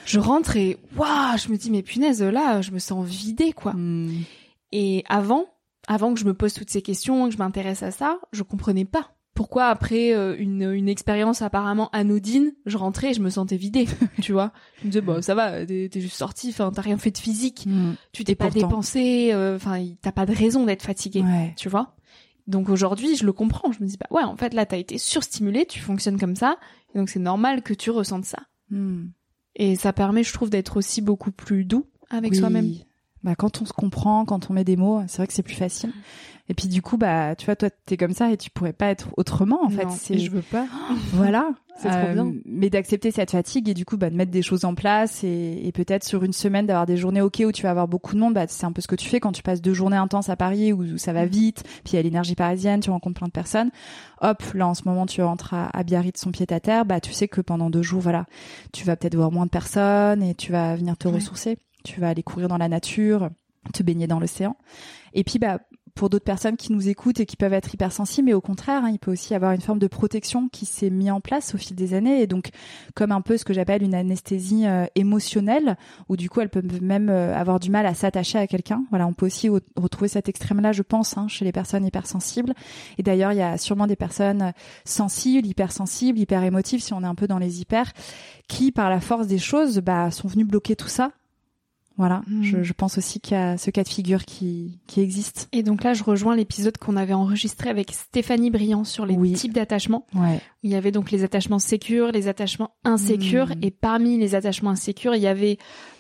je 0.06 0.20
rentre 0.20 0.58
et 0.58 0.78
waouh 0.98 1.38
je 1.38 1.50
me 1.50 1.58
dis 1.58 1.72
mais 1.72 1.82
punaise 1.82 2.22
là 2.22 2.62
je 2.62 2.72
me 2.72 2.80
sens 2.80 3.06
vidée 3.08 3.54
quoi. 3.54 3.74
Hmm. 3.74 4.24
et 4.72 5.04
avant 5.08 5.46
avant 5.88 6.14
que 6.14 6.20
je 6.20 6.26
me 6.26 6.34
pose 6.34 6.54
toutes 6.54 6.70
ces 6.70 6.82
questions 6.82 7.26
que 7.28 7.34
je 7.34 7.38
m'intéresse 7.38 7.84
à 7.84 7.92
ça 7.92 8.20
je 8.32 8.44
comprenais 8.44 8.86
pas 8.86 9.12
pourquoi 9.34 9.68
après 9.68 10.14
euh, 10.14 10.36
une, 10.38 10.64
une 10.74 10.90
expérience 10.90 11.42
apparemment 11.42 11.90
anodine, 11.92 12.54
je 12.66 12.78
rentrais 12.78 13.12
et 13.12 13.14
je 13.14 13.22
me 13.22 13.30
sentais 13.30 13.58
vidée, 13.58 13.88
tu 14.22 14.34
vois. 14.34 14.52
Je 14.80 14.88
me 14.88 14.92
disais 14.92 15.02
bon 15.02 15.22
ça 15.22 15.36
va, 15.36 15.66
t'es 15.66 15.90
juste 15.96 16.18
sorti, 16.18 16.50
enfin 16.50 16.72
t'as 16.74 16.82
rien 16.82 16.98
fait 16.98 17.12
de 17.12 17.18
physique, 17.18 17.66
mm. 17.66 17.94
tu 18.12 18.24
t'es 18.24 18.36
pas 18.36 18.50
dépensé, 18.50 19.32
euh, 19.34 19.56
enfin 19.56 19.86
t'as 20.02 20.12
pas 20.12 20.26
de 20.26 20.34
raison 20.34 20.66
d'être 20.66 20.84
fatigué, 20.84 21.24
tu 21.56 21.70
vois. 21.70 21.96
Donc 22.48 22.70
aujourd'hui 22.70 23.16
je 23.16 23.26
le 23.26 23.34
comprends, 23.34 23.72
je 23.72 23.82
me 23.82 23.88
dis 23.88 23.98
bah 23.98 24.08
ouais 24.12 24.24
en 24.24 24.36
fait 24.36 24.54
là 24.54 24.66
t'as 24.66 24.78
été 24.78 24.98
surstimulé, 24.98 25.66
tu 25.66 25.80
fonctionnes 25.80 26.20
comme 26.20 26.36
ça, 26.36 26.58
et 26.94 26.98
donc 26.98 27.10
c'est 27.10 27.20
normal 27.20 27.62
que 27.62 27.74
tu 27.74 27.90
ressentes 27.90 28.26
ça. 28.26 28.40
Mm. 28.70 29.06
Et 29.56 29.76
ça 29.76 29.94
permet 29.94 30.24
je 30.24 30.34
trouve 30.34 30.50
d'être 30.50 30.78
aussi 30.78 31.02
beaucoup 31.02 31.32
plus 31.32 31.66
doux 31.66 31.88
avec 32.10 32.36
soi-même. 32.36 32.74
Bah 33.24 33.36
quand 33.36 33.62
on 33.62 33.66
se 33.66 33.74
comprend, 33.74 34.26
quand 34.26 34.50
on 34.50 34.54
met 34.54 34.64
des 34.64 34.76
mots, 34.76 35.02
c'est 35.08 35.18
vrai 35.18 35.28
que 35.28 35.34
c'est 35.34 35.44
plus 35.44 35.56
facile. 35.56 35.92
Et 36.52 36.54
puis 36.54 36.68
du 36.68 36.82
coup, 36.82 36.98
bah, 36.98 37.34
tu 37.38 37.46
vois, 37.46 37.56
toi, 37.56 37.70
t'es 37.86 37.96
comme 37.96 38.12
ça 38.12 38.30
et 38.30 38.36
tu 38.36 38.50
pourrais 38.50 38.74
pas 38.74 38.88
être 38.88 39.08
autrement, 39.16 39.64
en 39.64 39.70
fait. 39.70 39.90
C'est, 39.92 40.18
je 40.18 40.30
veux 40.30 40.42
pas. 40.42 40.66
voilà. 41.14 41.52
C'est 41.78 41.88
trop 41.88 42.10
euh, 42.10 42.14
bien. 42.14 42.34
Mais 42.46 42.70
d'accepter 42.70 43.12
cette 43.12 43.32
fatigue 43.32 43.70
et 43.70 43.74
du 43.74 43.86
coup, 43.86 43.96
bah, 43.96 44.10
de 44.10 44.16
mettre 44.16 44.32
des 44.32 44.42
choses 44.42 44.66
en 44.66 44.76
place 44.76 45.24
et, 45.24 45.62
et 45.64 45.72
peut-être 45.72 46.04
sur 46.04 46.26
une 46.26 46.34
semaine 46.34 46.66
d'avoir 46.66 46.86
des 46.86 46.98
journées 46.98 47.22
ok 47.22 47.44
où 47.46 47.54
tu 47.54 47.64
vas 47.64 47.70
avoir 47.70 47.88
beaucoup 47.88 48.14
de 48.14 48.20
monde. 48.20 48.34
Bah, 48.34 48.46
c'est 48.50 48.66
un 48.66 48.74
peu 48.74 48.82
ce 48.82 48.88
que 48.88 48.96
tu 48.96 49.08
fais 49.08 49.22
quand 49.22 49.32
tu 49.32 49.42
passes 49.44 49.62
deux 49.62 49.74
journées 49.74 49.96
intenses 49.96 50.28
à 50.28 50.36
Paris 50.36 50.74
où, 50.74 50.98
ça 50.98 51.14
va 51.14 51.26
vite. 51.26 51.64
Puis 51.86 51.94
il 51.94 51.96
y 51.96 52.00
a 52.00 52.02
l'énergie 52.02 52.36
parisienne, 52.36 52.82
tu 52.82 52.90
rencontres 52.90 53.20
plein 53.20 53.28
de 53.28 53.32
personnes. 53.32 53.72
Hop, 54.20 54.44
là 54.54 54.68
en 54.68 54.74
ce 54.74 54.84
moment, 54.86 55.06
tu 55.06 55.22
rentres 55.22 55.54
à, 55.54 55.70
à 55.70 55.84
Biarritz, 55.84 56.20
son 56.20 56.32
pied 56.32 56.46
à 56.50 56.60
terre. 56.60 56.86
Bah, 56.86 57.00
tu 57.00 57.14
sais 57.14 57.30
que 57.30 57.40
pendant 57.40 57.70
deux 57.70 57.82
jours, 57.82 58.02
voilà, 58.02 58.26
tu 58.74 58.84
vas 58.84 58.98
peut-être 58.98 59.16
voir 59.16 59.32
moins 59.32 59.46
de 59.46 59.52
personnes 59.52 60.22
et 60.22 60.36
tu 60.36 60.52
vas 60.52 60.76
venir 60.76 60.98
te 60.98 61.08
ressourcer. 61.08 61.58
Tu 61.84 62.00
vas 62.00 62.10
aller 62.10 62.24
courir 62.24 62.48
dans 62.48 62.58
la 62.58 62.68
nature 62.68 63.30
te 63.74 63.84
baigner 63.84 64.08
dans 64.08 64.20
l'océan. 64.20 64.58
Et 65.14 65.24
puis, 65.24 65.40
bah, 65.40 65.60
pour 65.94 66.10
d'autres 66.10 66.26
personnes 66.26 66.56
qui 66.56 66.72
nous 66.72 66.88
écoutent 66.88 67.20
et 67.20 67.26
qui 67.26 67.36
peuvent 67.36 67.54
être 67.54 67.74
hypersensibles, 67.74 68.28
mais 68.28 68.34
au 68.34 68.42
contraire, 68.42 68.86
hein, 68.86 68.90
il 68.92 68.98
peut 68.98 69.12
aussi 69.12 69.36
avoir 69.36 69.52
une 69.52 69.62
forme 69.62 69.78
de 69.78 69.88
protection 69.88 70.48
qui 70.48 70.66
s'est 70.66 70.90
mise 70.90 71.12
en 71.12 71.20
place 71.20 71.54
au 71.54 71.58
fil 71.58 71.76
des 71.76 71.94
années, 71.94 72.22
et 72.22 72.28
donc 72.28 72.50
comme 72.96 73.12
un 73.12 73.22
peu 73.22 73.38
ce 73.38 73.44
que 73.44 73.54
j'appelle 73.54 73.84
une 73.84 73.94
anesthésie 73.94 74.66
euh, 74.66 74.86
émotionnelle, 74.96 75.78
où 76.08 76.16
du 76.16 76.30
coup 76.30 76.40
elles 76.40 76.50
peuvent 76.50 76.82
même 76.82 77.10
euh, 77.10 77.36
avoir 77.36 77.60
du 77.60 77.70
mal 77.70 77.86
à 77.86 77.94
s'attacher 77.94 78.38
à 78.38 78.48
quelqu'un. 78.48 78.86
Voilà, 78.90 79.06
on 79.06 79.14
peut 79.14 79.26
aussi 79.26 79.50
retrouver 79.50 80.08
cet 80.08 80.30
extrême-là, 80.30 80.72
je 80.72 80.82
pense, 80.82 81.18
hein, 81.18 81.28
chez 81.28 81.44
les 81.44 81.52
personnes 81.52 81.86
hypersensibles. 81.86 82.54
Et 82.98 83.04
d'ailleurs, 83.04 83.34
il 83.34 83.38
y 83.38 83.44
a 83.44 83.58
sûrement 83.58 83.86
des 83.86 83.98
personnes 83.98 84.54
sensibles, 84.86 85.46
hypersensibles, 85.46 86.20
hyper 86.20 86.44
émotives, 86.44 86.82
si 86.82 86.94
on 86.94 87.04
est 87.04 87.08
un 87.08 87.16
peu 87.16 87.28
dans 87.28 87.38
les 87.38 87.60
hyper, 87.60 87.92
qui 88.48 88.72
par 88.72 88.90
la 88.90 89.02
force 89.02 89.28
des 89.28 89.40
choses, 89.40 89.80
bah, 89.80 90.10
sont 90.10 90.30
venus 90.30 90.48
bloquer 90.48 90.78
tout 90.78 90.88
ça 90.88 91.12
voilà, 91.98 92.22
hmm. 92.28 92.64
je, 92.64 92.74
pense 92.74 92.98
aussi 92.98 93.20
qu'il 93.20 93.38
y 93.38 93.40
a 93.40 93.58
ce 93.58 93.70
cas 93.70 93.84
de 93.84 93.88
figure 93.88 94.24
qui, 94.24 94.80
qui 94.88 95.02
existe. 95.02 95.50
Et 95.52 95.62
donc 95.62 95.84
là, 95.84 95.94
je 95.94 96.04
rejoins 96.04 96.36
l'épisode 96.36 96.78
qu'on 96.78 96.96
avait 96.96 97.14
enregistré 97.14 97.70
avec 97.70 97.92
Stéphanie 97.92 98.50
Briand 98.50 98.86
sur 98.86 99.06
les 99.06 99.34
types 99.34 99.54
d'attachements. 99.54 100.08
Ouais. 100.16 100.40
Il 100.64 100.72
y 100.72 100.76
avait 100.76 100.92
donc 100.92 101.12
les 101.12 101.24
attachements 101.24 101.60
sécures, 101.60 102.12
les 102.12 102.28
attachements 102.28 102.72
insécures, 102.86 103.50
hmm. 103.50 103.64
et 103.64 103.72
parmi 103.72 104.18
les 104.18 104.36
attachements 104.36 104.72
insécures, 104.72 105.16
il 105.16 105.22
y 105.22 105.28
avait 105.28 105.58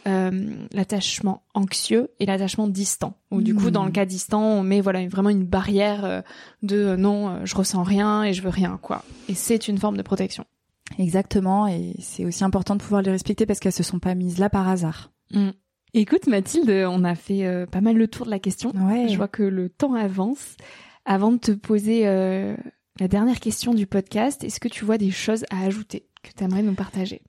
euh, 0.08 0.32
l'attachement 0.72 1.44
anxieux 1.54 2.10
et 2.20 2.26
l'attachement 2.26 2.68
distant. 2.68 3.18
Ou 3.30 3.42
du 3.42 3.54
coup, 3.54 3.70
dans 3.70 3.84
le 3.84 3.90
hmm. 3.90 3.94
cas 3.94 4.06
distant, 4.06 4.44
on 4.44 4.64
met 4.64 4.82
voilà 4.82 5.06
vraiment 5.08 5.30
une 5.30 5.46
barrière 5.46 6.06
euh, 6.06 6.22
de 6.64 6.78
euh, 6.78 6.98
non, 6.98 7.46
je 7.46 7.56
ressens 7.56 7.84
rien 7.84 8.24
et 8.24 8.34
je 8.34 8.42
veux 8.42 8.50
rien 8.50 8.80
quoi. 8.82 9.04
Et 9.28 9.36
c'est 9.36 9.68
une 9.68 9.78
forme 9.78 9.98
de 9.98 10.04
protection. 10.04 10.46
Exactement, 10.98 11.68
et 11.68 11.96
c'est 12.00 12.26
aussi 12.26 12.44
important 12.44 12.76
de 12.76 12.82
pouvoir 12.82 13.02
les 13.02 13.12
respecter 13.12 13.46
parce 13.46 13.60
qu'elles 13.60 13.72
se 13.72 13.84
sont 13.84 14.00
pas 14.00 14.16
mises 14.16 14.40
là 14.40 14.50
par 14.50 14.68
hasard. 14.68 15.12
Écoute 15.94 16.28
Mathilde, 16.28 16.70
on 16.90 17.04
a 17.04 17.16
fait 17.16 17.46
euh, 17.46 17.66
pas 17.66 17.82
mal 17.82 17.98
le 17.98 18.08
tour 18.08 18.26
de 18.26 18.32
la 18.32 18.40
question. 18.40 18.72
Je 18.74 19.18
vois 19.18 19.28
que 19.28 19.44
le 19.44 19.70
temps 19.70 19.94
avance. 19.94 20.56
Avant 21.04 21.32
de 21.32 21.38
te 21.38 21.52
poser 21.52 22.08
euh, 22.08 22.56
la 23.00 23.08
dernière 23.10 23.40
question 23.40 23.74
du 23.74 23.88
podcast, 23.88 24.44
est-ce 24.44 24.60
que 24.60 24.70
tu 24.70 24.86
vois 24.86 24.98
des 24.98 25.12
choses 25.12 25.44
à 25.50 25.64
ajouter 25.64 26.08
que 26.24 26.30
tu 26.32 26.44
aimerais 26.44 26.62
nous 26.62 26.76
partager? 26.76 27.24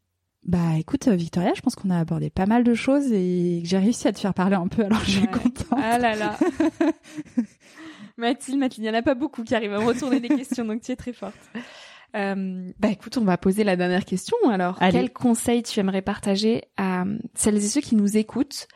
Bah 0.44 0.76
écoute 0.78 1.08
Victoria, 1.08 1.52
je 1.54 1.60
pense 1.60 1.74
qu'on 1.74 1.90
a 1.90 1.98
abordé 1.98 2.28
pas 2.28 2.46
mal 2.46 2.64
de 2.64 2.74
choses 2.74 3.12
et 3.12 3.60
que 3.62 3.68
j'ai 3.68 3.78
réussi 3.78 4.08
à 4.08 4.12
te 4.12 4.18
faire 4.18 4.34
parler 4.34 4.56
un 4.56 4.66
peu, 4.68 4.84
alors 4.84 5.00
je 5.04 5.10
suis 5.10 5.26
contente. 5.28 5.66
Ah 5.70 5.98
là 5.98 6.14
là. 6.16 6.36
Mathilde, 8.16 8.58
Mathilde, 8.58 8.86
il 8.86 8.90
n'y 8.90 8.96
en 8.96 8.98
a 8.98 9.02
pas 9.02 9.14
beaucoup 9.14 9.42
qui 9.44 9.54
arrivent 9.54 9.72
à 9.72 9.78
me 9.78 9.86
retourner 9.86 10.20
des 10.20 10.28
questions, 10.28 10.64
donc 10.64 10.82
tu 10.82 10.92
es 10.92 10.96
très 10.96 11.12
forte. 11.12 11.38
Euh, 12.14 12.72
bah 12.78 12.88
écoute, 12.88 13.16
on 13.16 13.24
va 13.24 13.38
poser 13.38 13.64
la 13.64 13.76
dernière 13.76 14.04
question. 14.04 14.36
Alors, 14.50 14.78
quel 14.78 15.12
conseil 15.12 15.62
tu 15.62 15.80
aimerais 15.80 16.02
partager 16.02 16.62
à 16.76 17.04
celles 17.34 17.56
et 17.56 17.60
ceux 17.60 17.80
qui 17.80 17.96
nous 17.96 18.16
écoutent 18.16 18.68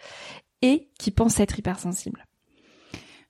et 0.63 0.89
qui 0.99 1.11
pensent 1.11 1.41
être 1.41 1.59
hypersensibles? 1.59 2.25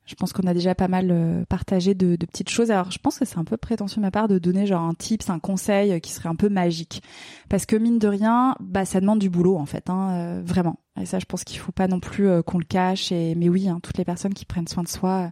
Je 0.06 0.14
pense 0.14 0.32
qu'on 0.32 0.46
a 0.46 0.54
déjà 0.54 0.76
pas 0.76 0.86
mal 0.86 1.10
euh, 1.10 1.44
partagé 1.48 1.94
de, 1.94 2.14
de, 2.14 2.26
petites 2.26 2.48
choses. 2.48 2.70
Alors, 2.70 2.92
je 2.92 2.98
pense 2.98 3.18
que 3.18 3.24
c'est 3.24 3.38
un 3.38 3.44
peu 3.44 3.56
prétentieux 3.56 3.96
de 3.96 4.06
ma 4.06 4.12
part 4.12 4.28
de 4.28 4.38
donner 4.38 4.64
genre 4.64 4.82
un 4.82 4.94
tips, 4.94 5.28
un 5.30 5.40
conseil 5.40 6.00
qui 6.00 6.12
serait 6.12 6.28
un 6.28 6.36
peu 6.36 6.48
magique, 6.48 7.02
parce 7.48 7.66
que 7.66 7.74
mine 7.74 7.98
de 7.98 8.06
rien, 8.06 8.54
bah 8.60 8.84
ça 8.84 9.00
demande 9.00 9.18
du 9.18 9.28
boulot 9.28 9.56
en 9.56 9.66
fait, 9.66 9.90
hein, 9.90 10.10
euh, 10.12 10.42
vraiment. 10.44 10.78
Et 11.00 11.06
ça, 11.06 11.18
je 11.18 11.24
pense 11.24 11.42
qu'il 11.42 11.58
faut 11.58 11.72
pas 11.72 11.88
non 11.88 11.98
plus 11.98 12.28
euh, 12.28 12.42
qu'on 12.42 12.58
le 12.58 12.64
cache. 12.64 13.10
Et 13.10 13.34
mais 13.34 13.48
oui, 13.48 13.68
hein, 13.68 13.80
toutes 13.82 13.98
les 13.98 14.04
personnes 14.04 14.32
qui 14.32 14.44
prennent 14.44 14.68
soin 14.68 14.84
de 14.84 14.88
soi, 14.88 15.28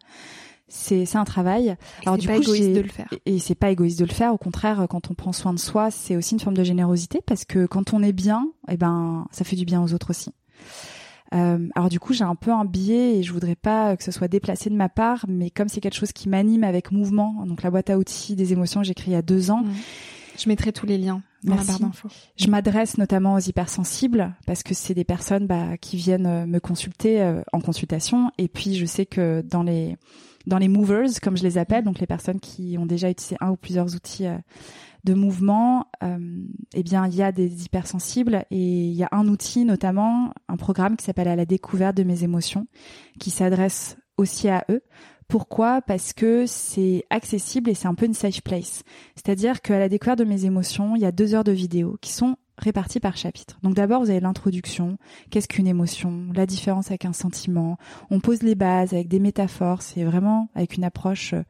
c'est 0.69 1.17
un 1.17 1.25
travail. 1.25 1.77
Alors 2.05 2.19
du 2.19 2.27
pas 2.27 2.37
égoïste 2.37 2.73
de 2.73 2.81
le 2.81 2.89
faire. 2.89 3.09
Et 3.27 3.39
c'est 3.39 3.55
pas 3.55 3.71
égoïste 3.71 3.99
de 3.99 4.05
le 4.05 4.12
faire. 4.12 4.33
Au 4.33 4.39
contraire, 4.39 4.87
quand 4.89 5.11
on 5.11 5.15
prend 5.15 5.33
soin 5.33 5.53
de 5.53 5.59
soi, 5.59 5.91
c'est 5.91 6.17
aussi 6.17 6.35
une 6.35 6.41
forme 6.41 6.57
de 6.57 6.65
générosité 6.65 7.21
parce 7.27 7.45
que 7.45 7.67
quand 7.67 7.93
on 7.93 8.03
est 8.03 8.12
bien, 8.12 8.49
eh 8.69 8.77
ben 8.77 9.27
ça 9.31 9.45
fait 9.45 9.57
du 9.57 9.65
bien 9.65 9.83
aux 9.83 9.93
autres 9.93 10.11
aussi. 10.11 10.33
Euh, 11.35 11.69
alors 11.75 11.89
du 11.89 11.99
coup, 11.99 12.12
j'ai 12.12 12.25
un 12.25 12.35
peu 12.35 12.53
un 12.53 12.65
biais 12.65 13.19
et 13.19 13.23
je 13.23 13.33
voudrais 13.33 13.57
pas 13.57 13.97
que 13.97 14.05
ce 14.05 14.12
soit 14.12 14.29
déplacé 14.29 14.71
de 14.71 14.77
ma 14.77 14.89
part, 14.89 15.25
mais 15.29 15.51
comme 15.51 15.69
c'est 15.69 15.81
quelque 15.81 15.97
chose 15.97 16.12
qui 16.12 16.29
m'anime 16.29 16.65
avec 16.65 16.93
mouvement, 16.93 17.45
donc 17.47 17.62
la 17.62 17.71
boîte 17.71 17.91
à 17.91 17.99
outils 17.99 18.37
des 18.37 18.53
émotions 18.53 18.81
que 18.81 18.87
j'ai 18.87 18.95
créée 18.95 19.12
il 19.12 19.17
y 19.17 19.19
a 19.19 19.23
deux 19.23 19.51
ans. 19.51 19.62
Mmh. 19.62 19.73
Je 20.37 20.49
mettrai 20.49 20.73
tous 20.73 20.87
les 20.87 20.99
liens 20.99 21.23
dans 21.45 21.55
la 21.55 21.62
barre 21.62 21.79
d'infos. 21.79 22.09
Je 22.37 22.49
m'adresse 22.49 22.99
notamment 22.99 23.35
aux 23.35 23.41
hypersensibles 23.41 24.35
parce 24.47 24.62
que 24.62 24.75
c'est 24.75 24.95
des 24.95 25.05
personnes 25.05 25.47
bah, 25.47 25.77
qui 25.81 25.97
viennent 25.97 26.27
euh, 26.27 26.47
me 26.47 26.59
consulter 26.59 27.23
euh, 27.23 27.43
en 27.53 27.61
consultation 27.61 28.31
et 28.39 28.49
puis 28.49 28.75
je 28.75 28.85
sais 28.85 29.07
que 29.07 29.43
dans 29.43 29.62
les 29.62 29.97
dans 30.47 30.59
les 30.59 30.68
movers, 30.68 31.20
comme 31.22 31.36
je 31.36 31.42
les 31.42 31.59
appelle, 31.59 31.84
donc 31.84 31.99
les 32.01 32.07
personnes 32.07 32.40
qui 32.40 32.76
ont 32.78 32.86
déjà 32.86 33.11
utilisé 33.11 33.36
un 33.40 33.51
ou 33.51 33.57
plusieurs 33.57 33.95
outils 33.95 34.26
euh, 34.26 34.36
de 35.05 35.14
mouvement, 35.14 35.86
euh, 36.03 36.18
eh 36.74 36.82
bien, 36.82 37.07
il 37.07 37.14
y 37.14 37.22
a 37.22 37.30
des 37.30 37.64
hypersensibles 37.64 38.45
et 38.51 38.86
il 38.86 38.95
y 38.95 39.03
a 39.03 39.09
un 39.12 39.28
outil, 39.28 39.64
notamment 39.64 40.32
un 40.49 40.57
programme 40.57 40.97
qui 40.97 41.05
s'appelle 41.05 41.28
à 41.28 41.36
la 41.36 41.45
découverte 41.45 41.97
de 41.97 42.05
mes 42.05 42.24
émotions, 42.24 42.66
qui 43.20 43.30
s'adresse 43.30 43.97
aussi 44.16 44.49
à 44.49 44.64
eux. 44.70 44.82
Pourquoi? 45.28 45.82
Parce 45.82 46.12
que 46.12 46.45
c'est 46.47 47.05
accessible 47.11 47.70
et 47.70 47.74
c'est 47.74 47.88
un 47.88 47.95
peu 47.95 48.07
une 48.07 48.14
safe 48.14 48.42
place. 48.42 48.82
C'est-à-dire 49.14 49.62
qu'à 49.62 49.78
la 49.78 49.88
découverte 49.88 50.18
de 50.18 50.24
mes 50.24 50.45
émotions, 50.45 50.97
il 50.97 51.03
y 51.03 51.07
a 51.07 51.12
deux 51.12 51.34
heures 51.34 51.45
de 51.45 51.53
vidéos 51.53 51.97
qui 52.01 52.12
sont 52.12 52.36
répartis 52.59 53.00
par 53.00 53.16
chapitre. 53.16 53.59
Donc 53.62 53.74
d'abord, 53.74 54.02
vous 54.02 54.11
avez 54.11 54.20
l'introduction, 54.20 54.98
qu'est-ce 55.30 55.48
qu'une 55.48 55.66
émotion, 55.66 56.28
la 56.34 56.46
différence 56.46 56.88
avec 56.88 57.05
un 57.05 57.12
sentiment. 57.12 57.78
On 58.11 58.20
pose 58.20 58.42
les 58.42 58.55
bases 58.55 58.92
avec 58.92 59.09
des 59.09 59.18
métaphores, 59.18 59.82
c'est 59.82 60.05
vraiment 60.05 60.48
avec 60.55 60.76
une 60.76 60.84
approche 60.84 61.34
euh, 61.34 61.42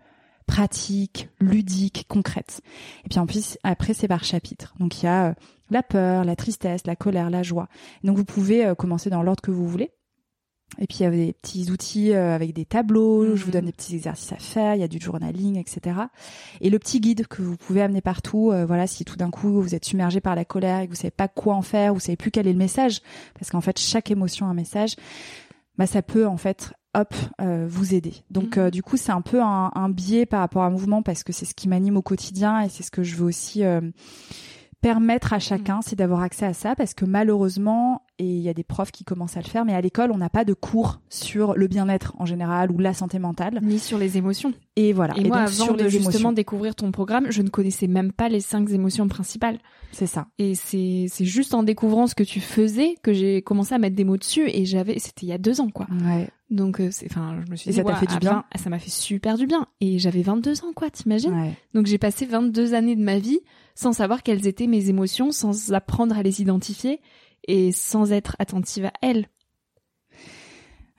pratique, 0.46 1.28
ludique, 1.40 2.07
concrète. 2.09 2.61
Et 3.05 3.09
puis 3.09 3.18
en 3.18 3.26
plus, 3.26 3.59
après, 3.62 3.94
c'est 3.94 4.09
par 4.09 4.24
chapitre. 4.24 4.74
Donc 4.78 5.02
il 5.02 5.07
y 5.07 5.09
a 5.09 5.28
euh, 5.28 5.34
la 5.70 5.82
peur, 5.82 6.24
la 6.24 6.36
tristesse, 6.36 6.86
la 6.86 6.96
colère, 6.96 7.30
la 7.30 7.42
joie. 7.42 7.68
Donc 8.02 8.16
vous 8.16 8.24
pouvez 8.24 8.64
euh, 8.64 8.74
commencer 8.74 9.11
dans 9.11 9.22
l'ordre 9.22 9.42
que 9.42 9.50
vous 9.50 9.68
voulez. 9.68 9.90
Et 10.81 10.87
puis 10.89 10.99
il 11.01 11.03
y 11.05 11.07
a 11.07 11.11
des 11.11 11.33
petits 11.35 11.71
outils 11.71 12.12
euh, 12.12 12.35
avec 12.35 12.53
des 12.53 12.65
tableaux, 12.65 13.37
je 13.37 13.45
vous 13.45 13.53
donne 13.53 13.62
mhm. 13.62 13.67
des 13.67 13.73
petits 13.73 13.95
exercices 13.95 14.33
à 14.33 14.37
faire, 14.37 14.75
il 14.75 14.81
y 14.81 14.85
a 14.85 14.89
du 14.89 14.99
journaling, 14.99 15.57
etc. 15.57 15.97
Et 16.61 16.69
le 16.69 16.79
petit 16.81 17.01
guide 17.01 17.27
que 17.29 17.43
vous 17.43 17.57
pouvez 17.57 17.81
amener 17.81 18.01
partout, 18.01 18.51
euh, 18.51 18.67
voilà, 18.67 18.87
si 18.89 19.05
tout 19.05 19.17
d'un 19.17 19.31
coup 19.31 19.61
vous 19.62 19.75
êtes 19.75 19.85
submergé 19.85 20.21
par 20.21 20.35
la 20.35 20.45
colère 20.45 20.81
et 20.81 20.87
que 20.87 20.91
vous 20.91 20.97
savez 20.97 21.12
pas 21.12 21.29
quoi 21.29 21.55
en 21.55 21.62
faire, 21.62 21.95
vous 21.95 22.01
savez 22.01 22.17
plus 22.17 22.31
quel 22.33 22.49
est 22.49 22.53
le 22.53 22.59
message, 22.59 23.03
parce 23.39 23.51
qu'en 23.51 23.61
fait 23.61 23.79
chaque 23.79 24.11
émotion 24.11 24.47
a 24.47 24.51
un 24.51 24.55
message. 24.55 24.97
bah 25.79 25.87
ça 25.87 26.03
peut 26.03 26.27
en 26.27 26.37
fait 26.37 26.73
hop 26.95 27.15
euh, 27.41 27.67
vous 27.69 27.95
aider. 27.95 28.15
Donc 28.31 28.57
Mhm. 28.57 28.65
euh, 28.65 28.71
du 28.71 28.83
coup 28.83 28.97
c'est 28.97 29.12
un 29.12 29.23
peu 29.23 29.41
un, 29.41 29.71
un 29.75 29.89
biais 29.89 30.27
par 30.27 30.41
rapport 30.41 30.62
à 30.62 30.67
un 30.67 30.71
mouvement 30.71 31.03
parce 31.03 31.23
que 31.23 31.33
c'est 31.33 31.45
ce 31.45 31.55
qui 31.55 31.69
m'anime 31.69 31.97
au 31.97 32.03
quotidien 32.03 32.61
et 32.62 32.69
c'est 32.69 32.83
ce 32.83 32.91
que 32.91 33.03
je 33.03 33.15
veux 33.17 33.27
aussi 33.27 33.62
permettre 34.81 35.33
à 35.33 35.39
chacun, 35.39 35.81
c'est 35.83 35.97
d'avoir 35.97 36.21
accès 36.21 36.45
à 36.45 36.53
ça 36.53 36.77
parce 36.77 36.93
que 36.95 37.05
malheureusement 37.07 38.03
et 38.19 38.27
il 38.27 38.41
y 38.41 38.49
a 38.49 38.55
des 38.55 38.65
profs 38.65 38.93
qui 38.93 39.05
commencent 39.05 39.37
à 39.37 39.41
le 39.41 39.47
faire 39.49 39.65
mais 39.65 39.75
à 39.75 39.81
l'école 39.81 40.11
on 40.12 40.19
n'a 40.19 40.31
pas 40.31 40.45
de 40.45 40.55
cours 40.55 41.01
sur 41.09 41.55
le 41.55 41.67
bien-être 41.67 42.15
en 42.19 42.27
général 42.27 42.71
ou 42.71 42.79
la 42.79 42.95
santé 42.95 43.19
mentale 43.19 43.61
Ni 43.62 43.79
sur 43.79 43.99
les 43.99 44.19
émotions. 44.19 44.53
et 44.77 44.93
voilà 44.93 45.15
Et, 45.17 45.25
moi, 45.25 45.39
donc 45.39 45.49
avant 45.49 45.65
sur 45.65 45.77
de 45.77 45.89
justement 45.89 46.11
émotions 46.11 46.33
découvrir 46.33 46.75
ton 46.75 46.93
programme, 46.93 47.27
je 47.31 47.43
ne 47.43 47.49
connaissais 47.49 47.87
même 47.87 48.12
pas 48.12 48.29
les 48.29 48.41
cinq 48.41 48.71
émotions 48.71 49.09
principales. 49.09 49.59
c'est 49.93 50.07
ça 50.07 50.27
Et 50.39 50.55
c'est 50.55 51.09
juste 51.25 51.55
en 51.55 51.62
découvrant 51.62 52.07
ce 52.07 52.15
que 52.15 52.23
tu 52.23 52.41
faisais 52.41 52.97
que 53.03 53.12
j'ai 53.12 53.43
commencé 53.43 53.75
à 53.75 53.79
mettre 53.79 53.97
des 53.97 54.05
mots 54.05 54.17
dessus. 54.17 54.49
Et 54.49 54.65
j'avais, 54.65 54.99
c'était 54.99 55.27
il 55.27 55.29
y 55.29 55.33
a 55.33 55.39
deux 55.39 55.61
ans, 55.61 55.71
quoi. 55.71 55.87
ouais 56.05 56.29
Donc, 56.51 56.81
euh, 56.81 56.91
enfin, 57.11 57.41
je 57.45 57.51
me 57.51 57.57
suis 57.57 57.71
Et 57.71 57.73
dit, 57.73 57.79
ça 57.79 57.85
t'a 57.85 57.97
fait 57.97 58.07
du 58.07 58.15
à 58.15 58.19
bien 58.19 58.45
20 58.55 58.62
ça 58.62 58.71
m'a 58.71 58.79
fait 58.79 58.91
super 58.91 59.37
du 59.37 59.47
bien. 59.47 59.67
Et 59.81 59.99
j'avais 59.99 60.23
22 60.23 60.65
ans, 60.65 60.73
quoi, 60.75 60.91
t'imagines? 60.91 61.33
Ouais 61.35 61.55
Donc, 61.75 61.87
j'ai 61.87 61.99
passé 61.99 62.27
22 62.27 62.75
années 62.75 62.97
de 62.97 63.03
ma 63.03 63.19
vie 63.19 63.41
sans 63.75 63.93
savoir 63.93 64.23
quelles 64.23 64.47
étaient 64.47 64.69
mes 64.69 64.89
émotions, 64.89 65.33
sans 65.33 65.73
apprendre 65.73 66.17
à 66.17 66.23
les 66.23 66.41
identifier 66.41 67.01
et 67.47 67.72
sans 67.72 68.12
être 68.12 68.36
attentive 68.38 68.86
à 68.86 68.92
elles. 69.03 69.26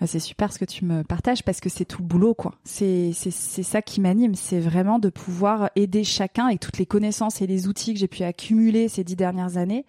Ah, 0.02 0.08
C'est 0.08 0.20
super 0.20 0.52
ce 0.52 0.60
que 0.60 0.66
tu 0.66 0.84
me 0.84 1.04
partages 1.04 1.42
parce 1.44 1.62
que 1.62 1.70
c'est 1.70 1.86
tout 1.86 2.02
le 2.02 2.08
boulot, 2.08 2.34
quoi. 2.34 2.54
C'est 2.66 3.12
c'est 3.14 3.32
c'est 3.32 3.64
ça 3.64 3.82
qui 3.82 4.02
m'anime, 4.02 4.36
c'est 4.36 4.60
vraiment 4.60 5.00
de 5.00 5.08
pouvoir 5.10 5.70
aider 5.78 6.04
chacun 6.04 6.48
avec 6.48 6.60
toutes 6.60 6.78
les 6.78 6.86
connaissances 6.86 7.42
et 7.42 7.48
les 7.48 7.70
outils 7.70 7.94
que 7.94 8.00
j'ai 8.02 8.10
pu 8.10 8.24
accumuler 8.24 8.90
ces 8.90 9.06
dix 9.06 9.16
dernières 9.16 9.56
années, 9.56 9.86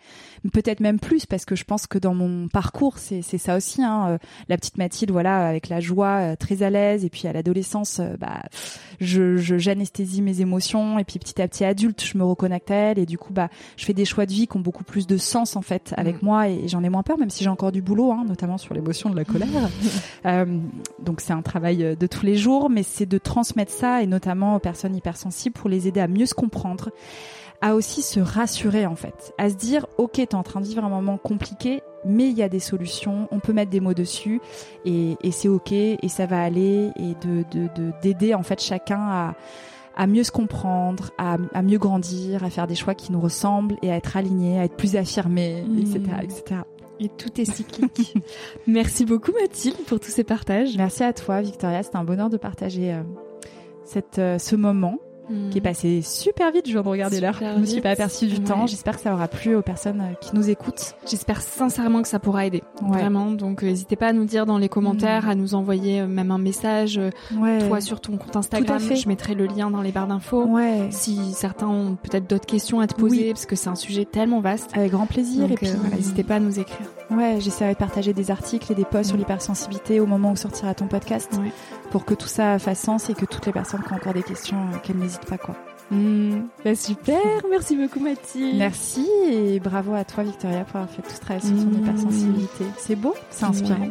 peut-être 0.53 0.79
même 0.79 1.01
plus 1.01 1.27
parce 1.27 1.45
que 1.45 1.57
je 1.57 1.65
pense 1.65 1.89
que 1.89 1.99
dans 1.99 2.15
mon 2.15 2.47
parcours, 2.47 2.99
c'est 2.99 3.21
c'est 3.21 3.37
ça 3.39 3.57
aussi. 3.57 3.83
Hein. 3.83 4.11
Euh, 4.11 4.19
La 4.49 4.57
petite 4.57 4.79
Mathilde, 4.79 5.11
voilà, 5.11 5.45
avec 5.49 5.69
la 5.69 5.81
joie, 5.81 6.19
euh, 6.33 6.37
très 6.37 6.63
à 6.63 6.71
l'aise, 6.71 7.05
et 7.05 7.11
puis 7.11 7.27
à 7.27 7.33
l'adolescence, 7.33 7.99
euh, 7.99 8.17
bah, 8.17 8.45
je 9.01 9.37
je- 9.39 9.59
j'anesthésie 9.59 10.23
mes 10.23 10.41
émotions, 10.41 11.01
et 11.01 11.05
puis 11.05 11.19
petit 11.19 11.43
à 11.43 11.49
petit 11.49 11.65
adulte, 11.65 12.05
je 12.05 12.17
me 12.17 12.23
reconnecte 12.23 12.71
à 12.71 12.75
elle, 12.77 12.99
et 13.01 13.07
du 13.07 13.19
coup, 13.19 13.33
bah, 13.33 13.49
je 13.77 13.85
fais 13.85 13.93
des 13.93 14.05
choix 14.05 14.25
de 14.25 14.33
vie 14.33 14.47
qui 14.47 14.57
ont 14.57 14.61
beaucoup 14.61 14.85
plus 14.85 15.09
de 15.09 15.17
sens 15.17 15.57
en 15.57 15.63
fait 15.63 15.93
avec 15.97 16.23
Mm. 16.23 16.27
moi, 16.27 16.49
et 16.49 16.69
j'en 16.69 16.85
ai 16.85 16.89
moins 16.91 17.03
peur, 17.03 17.19
même 17.19 17.31
si 17.31 17.43
j'ai 17.43 17.51
encore 17.51 17.73
du 17.73 17.83
boulot, 17.83 18.13
hein, 18.13 18.25
notamment 18.29 18.57
sur 18.57 18.73
l'émotion 18.73 19.11
de 19.11 19.17
la 19.17 19.25
colère. 19.25 19.49
Euh, 20.27 20.45
donc 21.03 21.21
c'est 21.21 21.33
un 21.33 21.43
travail 21.43 21.85
euh, 21.85 21.95
de 21.97 22.07
tous 22.07 22.25
les 22.27 22.37
jours, 22.37 22.71
mais 22.71 22.83
c'est 22.83 23.07
de 23.07 23.19
transmettre 23.19 23.73
ça 23.73 24.03
et 24.03 24.07
notamment 24.07 24.57
aux 24.57 24.59
personnes 24.61 24.97
hypersensibles 24.97 25.55
pour 25.55 25.69
les 25.71 25.87
aider 25.89 26.01
à 26.01 26.09
mieux 26.09 26.27
se 26.27 26.35
comprendre, 26.35 26.91
à 27.63 27.75
aussi 27.75 28.03
se 28.03 28.21
rassurer 28.21 28.87
en 28.87 28.97
fait, 28.97 29.33
à 29.39 29.49
se 29.49 29.55
dire 29.55 29.87
ok 29.99 30.13
t'es 30.15 30.35
en 30.35 30.43
train 30.43 30.61
de 30.61 30.67
vivre 30.67 30.85
un 30.85 30.89
moment 30.89 31.17
compliqué, 31.19 31.81
mais 32.05 32.29
il 32.29 32.37
y 32.37 32.43
a 32.43 32.49
des 32.49 32.61
solutions, 32.61 33.29
on 33.31 33.39
peut 33.41 33.53
mettre 33.53 33.71
des 33.71 33.81
mots 33.81 33.95
dessus 33.95 34.41
et, 34.85 35.17
c'est 35.31 35.49
ok 35.49 35.73
et 35.73 35.99
ça 36.09 36.27
va 36.27 36.43
aller 36.43 36.91
et 36.97 37.15
de 37.27 37.45
de- 37.51 37.69
de- 37.75 37.93
d'aider 38.03 38.35
en 38.35 38.43
fait 38.43 38.61
chacun 38.61 39.01
à 39.01 39.35
à 39.99 40.07
mieux 40.07 40.25
se 40.25 40.31
comprendre, 40.31 41.11
à, 41.17 41.39
à 41.55 41.63
mieux 41.63 41.79
grandir, 41.79 42.45
à 42.45 42.51
faire 42.51 42.67
des 42.67 42.75
choix 42.75 42.95
qui 42.95 43.13
nous 43.13 43.21
ressemblent 43.21 43.77
et 43.81 43.91
à 43.91 43.97
être 43.97 44.19
aligné, 44.19 44.61
à 44.61 44.65
être 44.65 44.77
plus 44.77 44.95
affirmé, 44.95 45.65
etc., 45.81 46.01
etc. 46.23 46.61
Et 46.99 47.09
tout 47.09 47.41
est 47.41 47.45
cyclique. 47.45 48.15
Merci 48.67 49.05
beaucoup, 49.05 49.33
Mathilde, 49.33 49.77
pour 49.87 50.01
tous 50.01 50.11
ces 50.11 50.25
partages. 50.25 50.77
Merci 50.77 51.03
à 51.03 51.13
toi, 51.13 51.43
Victoria. 51.43 51.83
C'était 51.83 51.97
un 51.97 52.05
bonheur 52.05 52.31
de 52.31 52.37
partager 52.37 52.95
euh, 52.95 53.03
cette, 53.85 54.19
euh, 54.19 54.39
ce 54.39 54.57
moment 54.57 54.99
qui 55.51 55.59
est 55.59 55.61
passé 55.61 56.03
super 56.03 56.53
vite. 56.53 56.67
Je 56.67 56.73
viens 56.73 56.83
de 56.83 56.89
regarder 56.89 57.21
l'heure. 57.21 57.39
Je 57.41 57.61
me 57.61 57.67
suis 57.67 57.81
pas 57.81 57.91
aperçue 57.91 58.27
du 58.27 58.37
Ouais. 58.37 58.41
temps. 58.45 58.67
J'espère 58.67 58.97
que 58.97 59.03
ça 59.03 59.13
aura 59.15 59.29
plu 59.29 59.55
aux 59.57 59.63
personnes 59.63 60.01
euh, 60.01 60.15
qui 60.21 60.35
nous 60.35 60.49
écoutent. 60.51 60.95
J'espère 61.09 61.41
sincèrement 61.43 62.03
que 62.03 62.09
ça 62.09 62.19
pourra 62.19 62.47
aider. 62.47 62.63
Ouais. 62.83 62.99
Vraiment. 62.99 63.31
Donc, 63.33 63.63
euh, 63.63 63.67
n'hésitez 63.67 63.97
pas 63.97 64.09
à 64.09 64.13
nous 64.13 64.25
dire 64.25 64.47
dans 64.47 64.59
les 64.59 64.69
commentaires, 64.69 65.29
à 65.29 65.35
nous 65.35 65.55
envoyer 65.55 66.01
euh, 66.03 66.07
même 66.07 66.31
un 66.31 66.39
message. 66.39 67.01
Ouais. 67.37 67.67
Toi, 67.67 67.81
sur 67.81 68.01
ton 68.01 68.17
compte 68.17 68.37
Instagram, 68.37 68.79
fait. 68.81 68.97
je 68.97 69.09
mettrai 69.09 69.35
le 69.35 69.47
lien 69.47 69.71
dans 69.71 69.83
les 69.83 69.93
barres 69.93 70.07
d'infos. 70.07 70.45
Ouais. 70.45 70.89
Si 70.91 71.19
certains 71.35 71.69
ont 71.69 71.97
peut-être 71.97 72.29
d'autres 72.29 72.47
questions 72.47 72.81
à 72.81 72.87
te 72.87 72.95
poser, 72.95 73.17
Oui. 73.25 73.29
parce 73.33 73.47
que 73.47 73.57
c'est 73.57 73.69
un 73.69 73.75
sujet 73.75 74.05
tellement 74.05 74.41
vaste. 74.41 74.71
Avec 74.75 74.93
grand 74.93 75.07
plaisir. 75.07 75.43
Donc, 75.49 75.53
et 75.53 75.55
puis, 75.67 75.69
n'hésitez 75.95 76.23
pas 76.25 76.37
à 76.37 76.41
nous 76.41 76.59
écrire. 76.59 76.87
Ouais, 77.11 77.39
j'essaierai 77.41 77.75
de 77.75 77.79
partager 77.79 78.13
des 78.13 78.31
articles 78.31 78.71
et 78.73 78.75
des 78.75 78.85
posts 78.85 79.09
sur 79.11 79.17
Mm. 79.17 79.21
l'hypersensibilité 79.21 80.01
au 80.01 80.07
moment 80.07 80.33
où 80.33 80.37
sortira 80.37 80.75
ton 80.75 80.87
podcast 80.87 81.31
Ouais. 81.41 81.53
pour 81.91 82.05
que 82.05 82.15
tout 82.15 82.29
ça 82.29 82.59
fasse 82.59 82.81
sens 82.81 83.09
et 83.11 83.15
que 83.15 83.25
toutes 83.25 83.47
les 83.47 83.53
personnes 83.53 83.83
qui 83.83 83.93
ont 83.93 83.97
encore 83.97 84.15
des 84.15 84.23
questions, 84.23 84.57
euh, 84.73 84.79
qu'elles 84.83 84.97
n'hésitent 84.97 85.27
pas, 85.27 85.39
quoi. 85.39 85.55
Hmm, 85.91 86.43
bah 86.65 86.75
super, 86.75 87.17
merci 87.51 87.77
beaucoup 87.77 88.01
Mathilde. 88.01 88.57
Merci 88.59 89.07
et 89.31 89.61
bravo 89.61 89.95
à 89.95 90.05
toi, 90.05 90.25
Victoria, 90.25 90.65
pour 90.65 90.77
avoir 90.81 90.91
fait 90.91 91.03
tout 91.03 91.15
ce 91.15 91.21
travail 91.21 91.41
sur 91.43 91.51
ton 91.51 91.57
Mm. 91.71 91.75
hypersensibilité. 91.83 92.65
C'est 92.77 92.97
beau, 92.97 93.15
c'est 93.31 93.45
inspirant. 93.45 93.81
Ouais. 93.81 93.91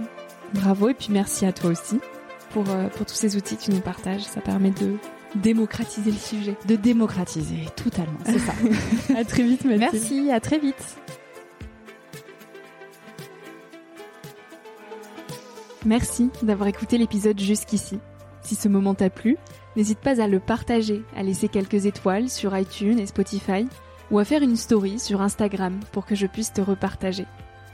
Bravo 0.53 0.89
et 0.89 0.93
puis 0.93 1.07
merci 1.11 1.45
à 1.45 1.51
toi 1.53 1.69
aussi 1.71 1.99
pour, 2.51 2.63
euh, 2.69 2.87
pour 2.89 3.05
tous 3.05 3.13
ces 3.15 3.35
outils 3.37 3.55
que 3.57 3.63
tu 3.63 3.71
nous 3.71 3.79
partages. 3.79 4.21
Ça 4.23 4.41
permet 4.41 4.71
de 4.71 4.95
démocratiser 5.35 6.11
le 6.11 6.17
sujet. 6.17 6.55
De 6.67 6.75
démocratiser, 6.75 7.65
totalement, 7.75 8.19
c'est 8.25 8.39
ça. 8.39 8.53
à 9.17 9.23
très 9.25 9.43
vite 9.43 9.65
Mathilde. 9.65 9.89
Merci, 9.93 10.31
à 10.31 10.39
très 10.39 10.59
vite. 10.59 10.97
Merci 15.85 16.31
d'avoir 16.41 16.67
écouté 16.67 16.97
l'épisode 16.97 17.39
jusqu'ici. 17.39 17.99
Si 18.41 18.55
ce 18.55 18.67
moment 18.67 18.95
t'a 18.95 19.11
plu, 19.11 19.37
n'hésite 19.75 19.99
pas 19.99 20.19
à 20.19 20.27
le 20.27 20.39
partager, 20.39 21.03
à 21.15 21.21
laisser 21.21 21.47
quelques 21.47 21.85
étoiles 21.85 22.27
sur 22.27 22.57
iTunes 22.57 22.97
et 22.97 23.05
Spotify, 23.05 23.67
ou 24.09 24.17
à 24.17 24.25
faire 24.25 24.41
une 24.41 24.55
story 24.55 24.97
sur 24.97 25.21
Instagram 25.21 25.79
pour 25.91 26.07
que 26.07 26.15
je 26.15 26.25
puisse 26.25 26.53
te 26.53 26.61
repartager. 26.61 27.27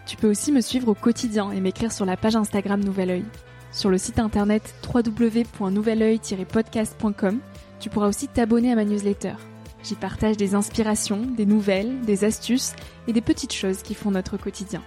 Tu 0.05 0.17
peux 0.17 0.29
aussi 0.29 0.51
me 0.51 0.59
suivre 0.59 0.89
au 0.89 0.93
quotidien 0.93 1.51
et 1.51 1.61
m'écrire 1.61 1.93
sur 1.93 2.05
la 2.05 2.17
page 2.17 2.35
Instagram 2.35 2.83
Nouvel 2.83 3.11
Oeil. 3.11 3.23
Sur 3.71 3.89
le 3.89 3.97
site 3.97 4.19
internet 4.19 4.75
www.nouveloeil-podcast.com, 4.93 7.39
tu 7.79 7.89
pourras 7.89 8.09
aussi 8.09 8.27
t'abonner 8.27 8.73
à 8.73 8.75
ma 8.75 8.83
newsletter. 8.83 9.35
J'y 9.83 9.95
partage 9.95 10.35
des 10.35 10.53
inspirations, 10.53 11.25
des 11.25 11.45
nouvelles, 11.45 12.01
des 12.01 12.25
astuces 12.25 12.73
et 13.07 13.13
des 13.13 13.21
petites 13.21 13.53
choses 13.53 13.83
qui 13.83 13.93
font 13.93 14.11
notre 14.11 14.35
quotidien. 14.35 14.83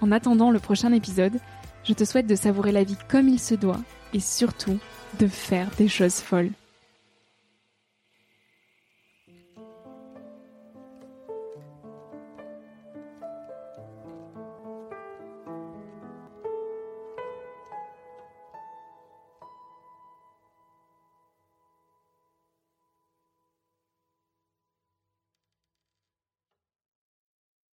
En 0.00 0.10
attendant 0.10 0.50
le 0.50 0.58
prochain 0.58 0.90
épisode, 0.92 1.38
je 1.84 1.94
te 1.94 2.04
souhaite 2.04 2.26
de 2.26 2.34
savourer 2.34 2.72
la 2.72 2.84
vie 2.84 2.96
comme 3.08 3.28
il 3.28 3.40
se 3.40 3.54
doit 3.54 3.80
et 4.14 4.20
surtout 4.20 4.78
de 5.18 5.26
faire 5.26 5.68
des 5.78 5.88
choses 5.88 6.16
folles. 6.16 6.50